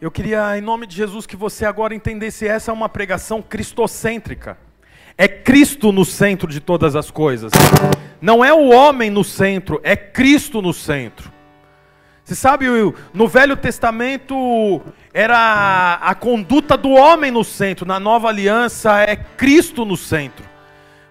Eu 0.00 0.12
queria, 0.12 0.56
em 0.56 0.60
nome 0.60 0.86
de 0.86 0.94
Jesus, 0.94 1.26
que 1.26 1.34
você 1.34 1.66
agora 1.66 1.92
entendesse 1.92 2.46
essa 2.46 2.70
é 2.70 2.74
uma 2.74 2.88
pregação 2.88 3.42
cristocêntrica. 3.42 4.56
É 5.16 5.26
Cristo 5.26 5.90
no 5.90 6.04
centro 6.04 6.46
de 6.48 6.60
todas 6.60 6.94
as 6.94 7.10
coisas. 7.10 7.50
Não 8.20 8.44
é 8.44 8.52
o 8.52 8.68
homem 8.68 9.10
no 9.10 9.24
centro, 9.24 9.80
é 9.82 9.96
Cristo 9.96 10.62
no 10.62 10.72
centro. 10.72 11.32
Você 12.22 12.36
sabe, 12.36 12.66
no 13.12 13.26
Velho 13.26 13.56
Testamento 13.56 14.80
era 15.12 15.98
a 16.00 16.14
conduta 16.14 16.76
do 16.76 16.90
homem 16.90 17.32
no 17.32 17.42
centro, 17.42 17.84
na 17.84 17.98
nova 17.98 18.28
aliança 18.28 19.00
é 19.00 19.16
Cristo 19.16 19.84
no 19.84 19.96
centro. 19.96 20.44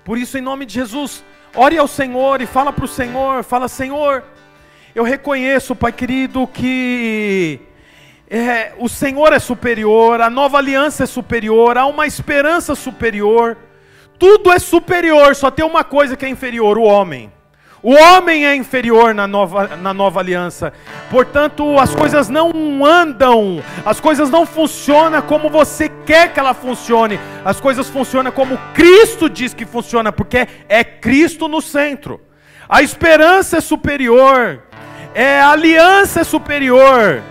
Por 0.05 0.17
isso, 0.17 0.37
em 0.37 0.41
nome 0.41 0.65
de 0.65 0.75
Jesus, 0.75 1.25
ore 1.53 1.77
ao 1.77 1.89
Senhor 1.89 2.41
e 2.41 2.45
fala 2.45 2.71
para 2.71 2.85
o 2.85 2.87
Senhor: 2.87 3.43
fala, 3.43 3.67
Senhor, 3.67 4.23
eu 4.95 5.03
reconheço, 5.03 5.75
Pai 5.75 5.91
querido, 5.91 6.47
que 6.47 7.66
é, 8.29 8.73
o 8.77 8.89
Senhor 8.89 9.31
é 9.31 9.39
superior, 9.39 10.19
a 10.19 10.29
nova 10.29 10.57
aliança 10.57 11.03
é 11.03 11.07
superior, 11.07 11.77
há 11.77 11.85
uma 11.85 12.05
esperança 12.05 12.75
superior, 12.75 13.57
tudo 14.19 14.51
é 14.51 14.59
superior, 14.59 15.35
só 15.35 15.49
tem 15.49 15.65
uma 15.65 15.83
coisa 15.83 16.17
que 16.17 16.25
é 16.25 16.29
inferior: 16.29 16.77
o 16.77 16.83
homem. 16.83 17.31
O 17.81 17.93
homem 17.93 18.45
é 18.45 18.55
inferior 18.55 19.13
na 19.13 19.27
nova, 19.27 19.77
na 19.77 19.93
nova 19.93 20.19
aliança, 20.19 20.73
portanto, 21.11 21.79
as 21.79 21.93
coisas 21.93 22.27
não 22.27 22.83
andam, 22.83 23.63
as 23.85 23.99
coisas 23.99 24.31
não 24.31 24.47
funcionam 24.47 25.21
como 25.21 25.47
você 25.47 25.87
quer 25.87 26.33
que 26.33 26.39
ela 26.39 26.55
funcione, 26.55 27.19
as 27.45 27.61
coisas 27.61 27.87
funcionam 27.87 28.31
como 28.31 28.57
Cristo 28.73 29.29
diz 29.29 29.53
que 29.53 29.63
funciona, 29.63 30.11
porque 30.11 30.47
é 30.67 30.83
Cristo 30.83 31.47
no 31.47 31.61
centro. 31.61 32.19
A 32.67 32.81
esperança 32.81 33.57
é 33.57 33.61
superior, 33.61 34.63
é 35.13 35.39
a 35.39 35.51
aliança 35.51 36.21
é 36.21 36.23
superior, 36.23 37.21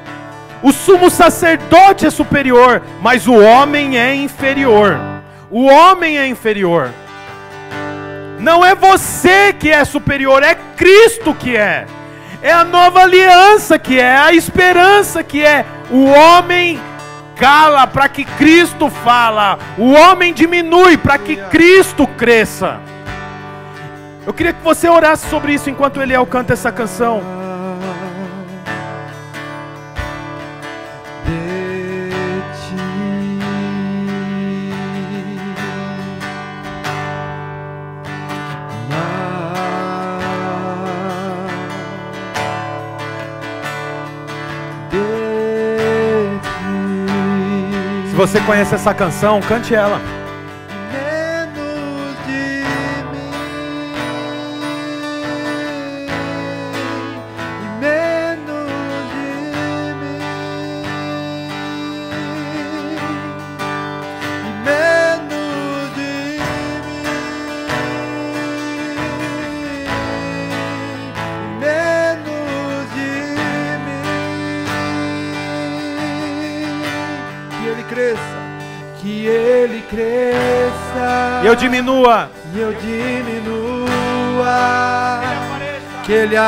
o 0.67 0.73
sumo 0.73 1.09
sacerdote 1.09 2.07
é 2.07 2.11
superior, 2.11 2.83
mas 3.01 3.29
o 3.29 3.35
homem 3.35 3.97
é 3.97 4.13
inferior. 4.17 4.99
O 5.49 5.65
homem 5.65 6.19
é 6.19 6.27
inferior. 6.27 6.91
Não 8.41 8.65
é 8.65 8.75
você 8.75 9.53
que 9.53 9.71
é 9.71 9.85
superior, 9.85 10.43
é 10.43 10.57
Cristo 10.77 11.33
que 11.33 11.57
é. 11.57 11.87
É 12.43 12.51
a 12.51 12.65
nova 12.65 13.03
aliança 13.03 13.79
que 13.79 14.01
é, 14.01 14.17
a 14.17 14.33
esperança 14.33 15.23
que 15.23 15.41
é. 15.41 15.65
O 15.89 16.07
homem 16.07 16.81
cala 17.37 17.87
para 17.87 18.09
que 18.09 18.25
Cristo 18.25 18.91
fala. 18.91 19.61
O 19.79 19.93
homem 19.93 20.35
diminui 20.35 20.97
para 20.97 21.17
que 21.17 21.37
Cristo 21.37 22.09
cresça. 22.09 22.81
Eu 24.27 24.35
queria 24.35 24.53
que 24.53 24.65
você 24.65 24.89
orasse 24.89 25.31
sobre 25.31 25.55
isso 25.55 25.71
enquanto 25.71 26.03
ele 26.03 26.13
canta 26.27 26.55
essa 26.55 26.73
canção. 26.73 27.36
Se 48.17 48.19
você 48.19 48.41
conhece 48.41 48.75
essa 48.75 48.95
canção, 48.95 49.43
cante 49.43 49.75
ela. 49.75 50.01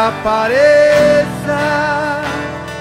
Apareça. 0.09 1.61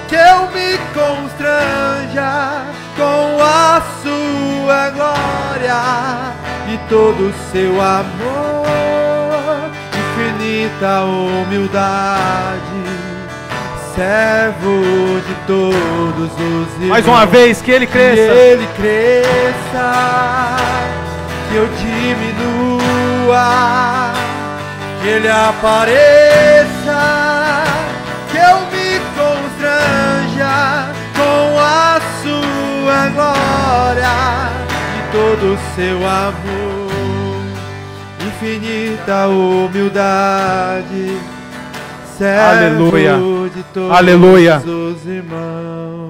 Que 0.08 0.14
eu 0.14 0.48
me 0.50 0.78
constranja 0.94 2.62
com 2.96 3.42
a 3.42 3.82
sua 4.02 4.90
glória 4.90 6.32
e 6.72 6.78
todo 6.88 7.28
o 7.28 7.34
seu 7.52 7.80
amor. 7.80 8.66
Infinita 9.94 11.02
humildade 11.02 12.58
servo 13.94 15.20
de 15.26 15.34
todos 15.46 16.32
os 16.32 16.72
irmãos. 16.74 16.88
Mais 16.88 17.06
uma 17.06 17.26
vez, 17.26 17.60
que 17.60 17.70
ele 17.70 17.86
cresça. 17.86 18.14
Que 18.14 18.38
ele 18.38 18.68
cresça 18.76 20.56
que 21.48 21.56
eu 21.56 21.66
diminua, 21.78 23.42
que 25.00 25.08
ele 25.08 25.28
apareça, 25.28 26.27
sua 32.88 33.08
glória 33.08 34.08
e 34.96 35.12
todo 35.12 35.52
o 35.52 35.58
seu 35.74 35.98
amor, 36.06 36.88
infinita 38.26 39.28
humildade. 39.28 41.18
Aleluia. 42.50 43.18
Aleluia. 43.90 44.62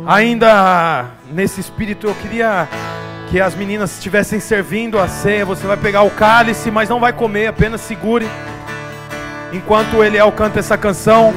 Ainda 0.07 1.07
nesse 1.33 1.61
espírito 1.61 2.07
eu 2.07 2.15
queria 2.15 2.69
que 3.29 3.41
as 3.41 3.57
meninas 3.57 3.95
estivessem 3.95 4.39
servindo 4.39 5.01
a 5.01 5.09
ceia, 5.09 5.45
você 5.45 5.67
vai 5.67 5.77
pegar 5.77 6.03
o 6.03 6.11
cálice, 6.11 6.71
mas 6.71 6.89
não 6.89 7.01
vai 7.01 7.13
comer, 7.13 7.49
apenas 7.49 7.81
segure. 7.81 8.27
Enquanto 9.53 10.05
Eliel 10.05 10.31
canta 10.31 10.61
essa 10.61 10.79
canção, 10.79 11.35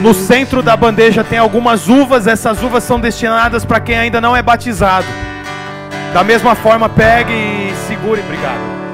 no 0.00 0.14
centro 0.14 0.62
da 0.62 0.76
bandeja 0.76 1.24
tem 1.24 1.38
algumas 1.38 1.88
uvas, 1.88 2.26
essas 2.26 2.62
uvas 2.62 2.84
são 2.84 3.00
destinadas 3.00 3.64
para 3.64 3.80
quem 3.80 3.98
ainda 3.98 4.20
não 4.20 4.36
é 4.36 4.42
batizado. 4.42 5.06
Da 6.12 6.24
mesma 6.24 6.54
forma, 6.54 6.88
pegue 6.88 7.32
e 7.32 7.74
segure, 7.86 8.20
obrigado. 8.20 8.87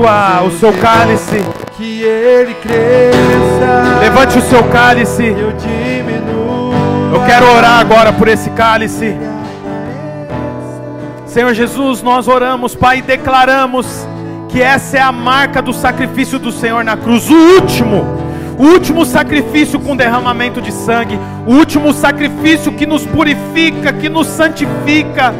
Sua, 0.00 0.42
o 0.42 0.50
seu 0.52 0.72
cálice. 0.72 1.44
Que 1.76 2.02
ele 2.02 2.54
cresça. 2.54 4.00
Levante 4.00 4.38
o 4.38 4.42
seu 4.42 4.64
cálice. 4.64 5.24
Eu. 5.24 5.50
Eu 7.12 7.26
quero 7.26 7.52
orar 7.52 7.80
agora 7.80 8.12
por 8.12 8.28
esse 8.28 8.48
cálice. 8.50 9.16
Senhor 11.26 11.52
Jesus, 11.54 12.02
nós 12.02 12.28
oramos, 12.28 12.74
Pai, 12.74 12.98
e 12.98 13.02
declaramos 13.02 14.06
que 14.48 14.62
essa 14.62 14.96
é 14.96 15.00
a 15.00 15.12
marca 15.12 15.60
do 15.60 15.72
sacrifício 15.72 16.38
do 16.38 16.50
Senhor 16.50 16.82
na 16.82 16.96
cruz, 16.96 17.28
o 17.30 17.34
último, 17.34 18.04
o 18.58 18.64
último 18.64 19.04
sacrifício 19.04 19.78
com 19.78 19.96
derramamento 19.96 20.60
de 20.60 20.72
sangue, 20.72 21.18
o 21.46 21.54
último 21.54 21.92
sacrifício 21.92 22.72
que 22.72 22.86
nos 22.86 23.06
purifica, 23.06 23.92
que 23.92 24.08
nos 24.08 24.26
santifica. 24.26 25.34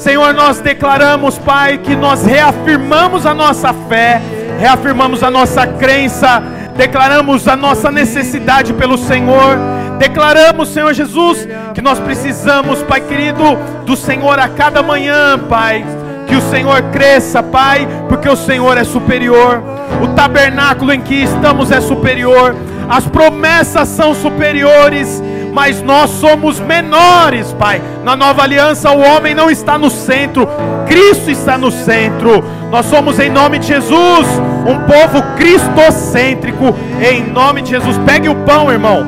Senhor, 0.00 0.32
nós 0.32 0.60
declaramos, 0.60 1.36
Pai, 1.36 1.76
que 1.76 1.94
nós 1.94 2.24
reafirmamos 2.24 3.26
a 3.26 3.34
nossa 3.34 3.70
fé, 3.86 4.18
reafirmamos 4.58 5.22
a 5.22 5.30
nossa 5.30 5.66
crença, 5.66 6.42
declaramos 6.74 7.46
a 7.46 7.54
nossa 7.54 7.90
necessidade 7.90 8.72
pelo 8.72 8.96
Senhor, 8.96 9.58
declaramos, 9.98 10.70
Senhor 10.70 10.94
Jesus, 10.94 11.46
que 11.74 11.82
nós 11.82 12.00
precisamos, 12.00 12.82
Pai 12.82 13.02
querido, 13.02 13.44
do 13.84 13.94
Senhor 13.94 14.38
a 14.38 14.48
cada 14.48 14.82
manhã, 14.82 15.38
Pai. 15.38 15.84
Que 16.26 16.34
o 16.34 16.40
Senhor 16.48 16.80
cresça, 16.92 17.42
Pai, 17.42 17.86
porque 18.08 18.28
o 18.28 18.36
Senhor 18.36 18.78
é 18.78 18.84
superior. 18.84 19.62
O 20.02 20.08
tabernáculo 20.14 20.94
em 20.94 21.02
que 21.02 21.24
estamos 21.24 21.70
é 21.70 21.80
superior. 21.82 22.56
As 22.88 23.06
promessas 23.06 23.86
são 23.88 24.14
superiores, 24.14 25.22
mas 25.52 25.82
nós 25.82 26.10
somos 26.10 26.60
menores, 26.60 27.52
Pai. 27.52 27.80
Na 28.04 28.16
nova 28.16 28.42
aliança, 28.42 28.90
o 28.90 29.00
homem 29.00 29.34
não 29.34 29.50
está 29.50 29.76
no 29.78 29.90
centro, 29.90 30.48
Cristo 30.86 31.30
está 31.30 31.58
no 31.58 31.70
centro. 31.70 32.44
Nós 32.70 32.86
somos, 32.86 33.18
em 33.18 33.30
nome 33.30 33.58
de 33.58 33.66
Jesus, 33.66 34.26
um 34.66 34.78
povo 34.86 35.22
cristocêntrico. 35.36 36.74
Em 37.00 37.24
nome 37.24 37.62
de 37.62 37.70
Jesus, 37.70 37.98
pegue 38.06 38.28
o 38.28 38.34
pão, 38.44 38.70
irmão. 38.70 39.06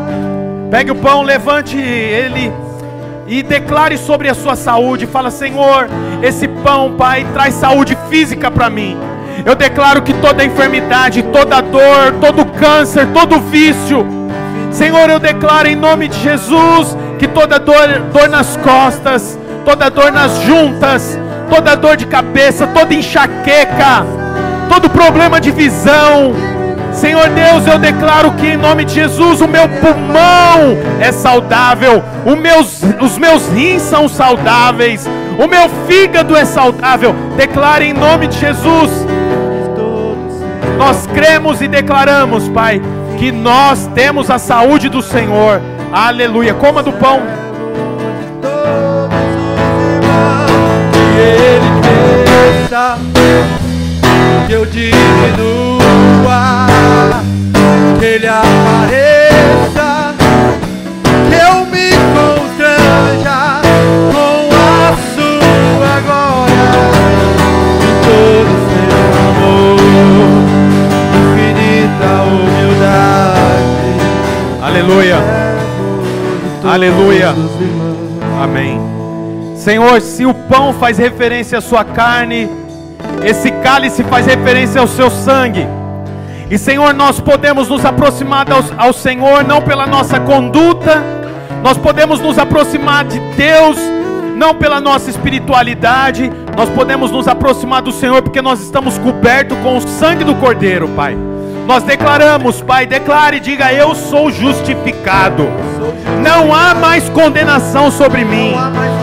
Pegue 0.70 0.90
o 0.90 0.96
pão, 0.96 1.22
levante 1.22 1.76
ele 1.76 2.52
e 3.26 3.42
declare 3.42 3.96
sobre 3.96 4.28
a 4.28 4.34
sua 4.34 4.56
saúde. 4.56 5.06
Fala, 5.06 5.30
Senhor, 5.30 5.88
esse 6.22 6.48
pão, 6.48 6.94
Pai, 6.96 7.26
traz 7.32 7.54
saúde 7.54 7.96
física 8.08 8.50
para 8.50 8.68
mim. 8.68 8.96
Eu 9.44 9.54
declaro 9.54 10.02
que 10.02 10.12
toda 10.14 10.44
enfermidade, 10.44 11.22
toda 11.24 11.60
dor, 11.60 12.14
todo 12.20 12.44
câncer, 12.44 13.08
todo 13.12 13.40
vício, 13.40 14.06
Senhor, 14.72 15.08
eu 15.08 15.18
declaro 15.18 15.68
em 15.68 15.76
nome 15.76 16.08
de 16.08 16.18
Jesus 16.20 16.96
que 17.18 17.28
toda 17.28 17.58
dor, 17.58 18.00
dor 18.12 18.28
nas 18.28 18.56
costas, 18.56 19.38
toda 19.64 19.90
dor 19.90 20.10
nas 20.10 20.40
juntas, 20.42 21.18
toda 21.48 21.76
dor 21.76 21.96
de 21.96 22.06
cabeça, 22.06 22.66
toda 22.66 22.94
enxaqueca, 22.94 24.04
todo 24.68 24.90
problema 24.90 25.40
de 25.40 25.50
visão, 25.50 26.32
Senhor 26.92 27.28
Deus, 27.30 27.66
eu 27.66 27.78
declaro 27.78 28.32
que 28.32 28.48
em 28.48 28.56
nome 28.56 28.84
de 28.84 28.94
Jesus 28.94 29.40
o 29.40 29.48
meu 29.48 29.68
pulmão 29.68 30.76
é 31.00 31.10
saudável, 31.10 32.02
meus, 32.40 32.82
os 33.00 33.18
meus 33.18 33.48
rins 33.48 33.82
são 33.82 34.08
saudáveis, 34.08 35.08
o 35.38 35.48
meu 35.48 35.68
fígado 35.86 36.36
é 36.36 36.44
saudável. 36.44 37.14
Declare 37.36 37.86
em 37.86 37.92
nome 37.92 38.26
de 38.26 38.38
Jesus. 38.38 38.90
Nós 40.78 41.06
cremos 41.14 41.62
e 41.62 41.68
declaramos, 41.68 42.48
Pai, 42.48 42.80
que 43.22 43.30
nós 43.30 43.88
temos 43.94 44.28
a 44.30 44.36
saúde 44.36 44.88
do 44.88 45.00
Senhor. 45.00 45.62
Aleluia. 45.92 46.54
Coma 46.54 46.82
do 46.82 46.92
pão. 46.92 47.22
Que 54.48 54.52
eu 54.52 54.66
diminua, 54.66 54.96
que 58.00 58.04
ele 58.04 58.26
apareça, 58.26 59.11
Aleluia. 74.72 75.16
Aleluia. 76.64 77.34
Amém. 78.42 78.80
Senhor, 79.54 80.00
se 80.00 80.24
o 80.24 80.32
pão 80.32 80.72
faz 80.72 80.96
referência 80.96 81.58
à 81.58 81.60
sua 81.60 81.84
carne, 81.84 82.48
esse 83.22 83.50
cálice 83.50 84.02
faz 84.02 84.24
referência 84.24 84.80
ao 84.80 84.86
seu 84.86 85.10
sangue. 85.10 85.66
E 86.50 86.56
Senhor, 86.56 86.94
nós 86.94 87.20
podemos 87.20 87.68
nos 87.68 87.84
aproximar 87.84 88.50
ao, 88.50 88.64
ao 88.78 88.94
Senhor 88.94 89.44
não 89.44 89.60
pela 89.60 89.86
nossa 89.86 90.18
conduta, 90.18 91.02
nós 91.62 91.76
podemos 91.76 92.18
nos 92.18 92.38
aproximar 92.38 93.04
de 93.04 93.18
Deus 93.36 93.76
não 94.36 94.54
pela 94.54 94.80
nossa 94.80 95.10
espiritualidade, 95.10 96.32
nós 96.56 96.70
podemos 96.70 97.10
nos 97.10 97.28
aproximar 97.28 97.82
do 97.82 97.92
Senhor 97.92 98.22
porque 98.22 98.40
nós 98.40 98.62
estamos 98.62 98.96
cobertos 98.96 99.58
com 99.58 99.76
o 99.76 99.82
sangue 99.82 100.24
do 100.24 100.34
Cordeiro, 100.36 100.88
Pai. 100.96 101.14
Nós 101.66 101.82
declaramos, 101.84 102.60
Pai, 102.60 102.86
declare 102.86 103.36
e 103.36 103.40
diga: 103.40 103.72
Eu 103.72 103.94
sou 103.94 104.30
justificado. 104.30 105.48
Não 106.22 106.54
há 106.54 106.74
mais 106.74 107.08
condenação 107.08 107.90
sobre 107.90 108.24
mim. 108.24 108.54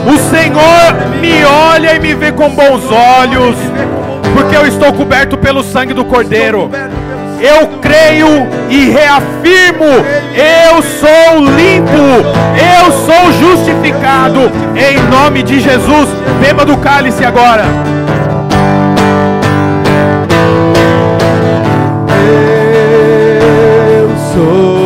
O 0.05 0.17
Senhor 0.29 1.19
me 1.19 1.43
olha 1.43 1.95
e 1.95 1.99
me 1.99 2.13
vê 2.13 2.31
com 2.31 2.49
bons 2.49 2.83
olhos, 2.91 3.55
porque 4.33 4.55
eu 4.55 4.65
estou 4.65 4.93
coberto 4.93 5.37
pelo 5.37 5.63
sangue 5.63 5.93
do 5.93 6.05
Cordeiro. 6.05 6.69
Eu 7.41 7.67
creio 7.81 8.47
e 8.69 8.89
reafirmo: 8.89 9.85
eu 10.35 10.81
sou 10.81 11.39
limpo, 11.39 12.27
eu 12.57 12.91
sou 12.91 13.31
justificado, 13.33 14.51
em 14.75 14.99
nome 15.09 15.43
de 15.43 15.59
Jesus. 15.59 16.09
Beba 16.41 16.65
do 16.65 16.77
cálice 16.77 17.23
agora. 17.23 17.63
Eu 24.35 24.78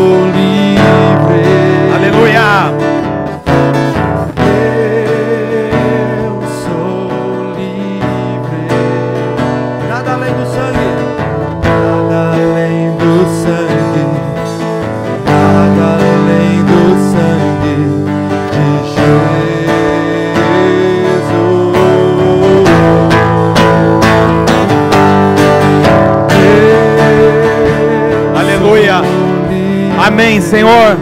Senhor. 30.53 30.97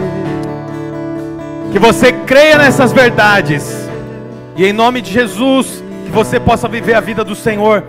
Que 1.72 1.78
você 1.78 2.10
creia 2.10 2.56
nessas 2.56 2.90
verdades. 2.90 3.86
E 4.56 4.64
em 4.64 4.72
nome 4.72 5.02
de 5.02 5.12
Jesus, 5.12 5.84
que 6.06 6.10
você 6.10 6.40
possa 6.40 6.66
viver 6.66 6.94
a 6.94 7.00
vida 7.00 7.22
do 7.22 7.34
Senhor. 7.34 7.84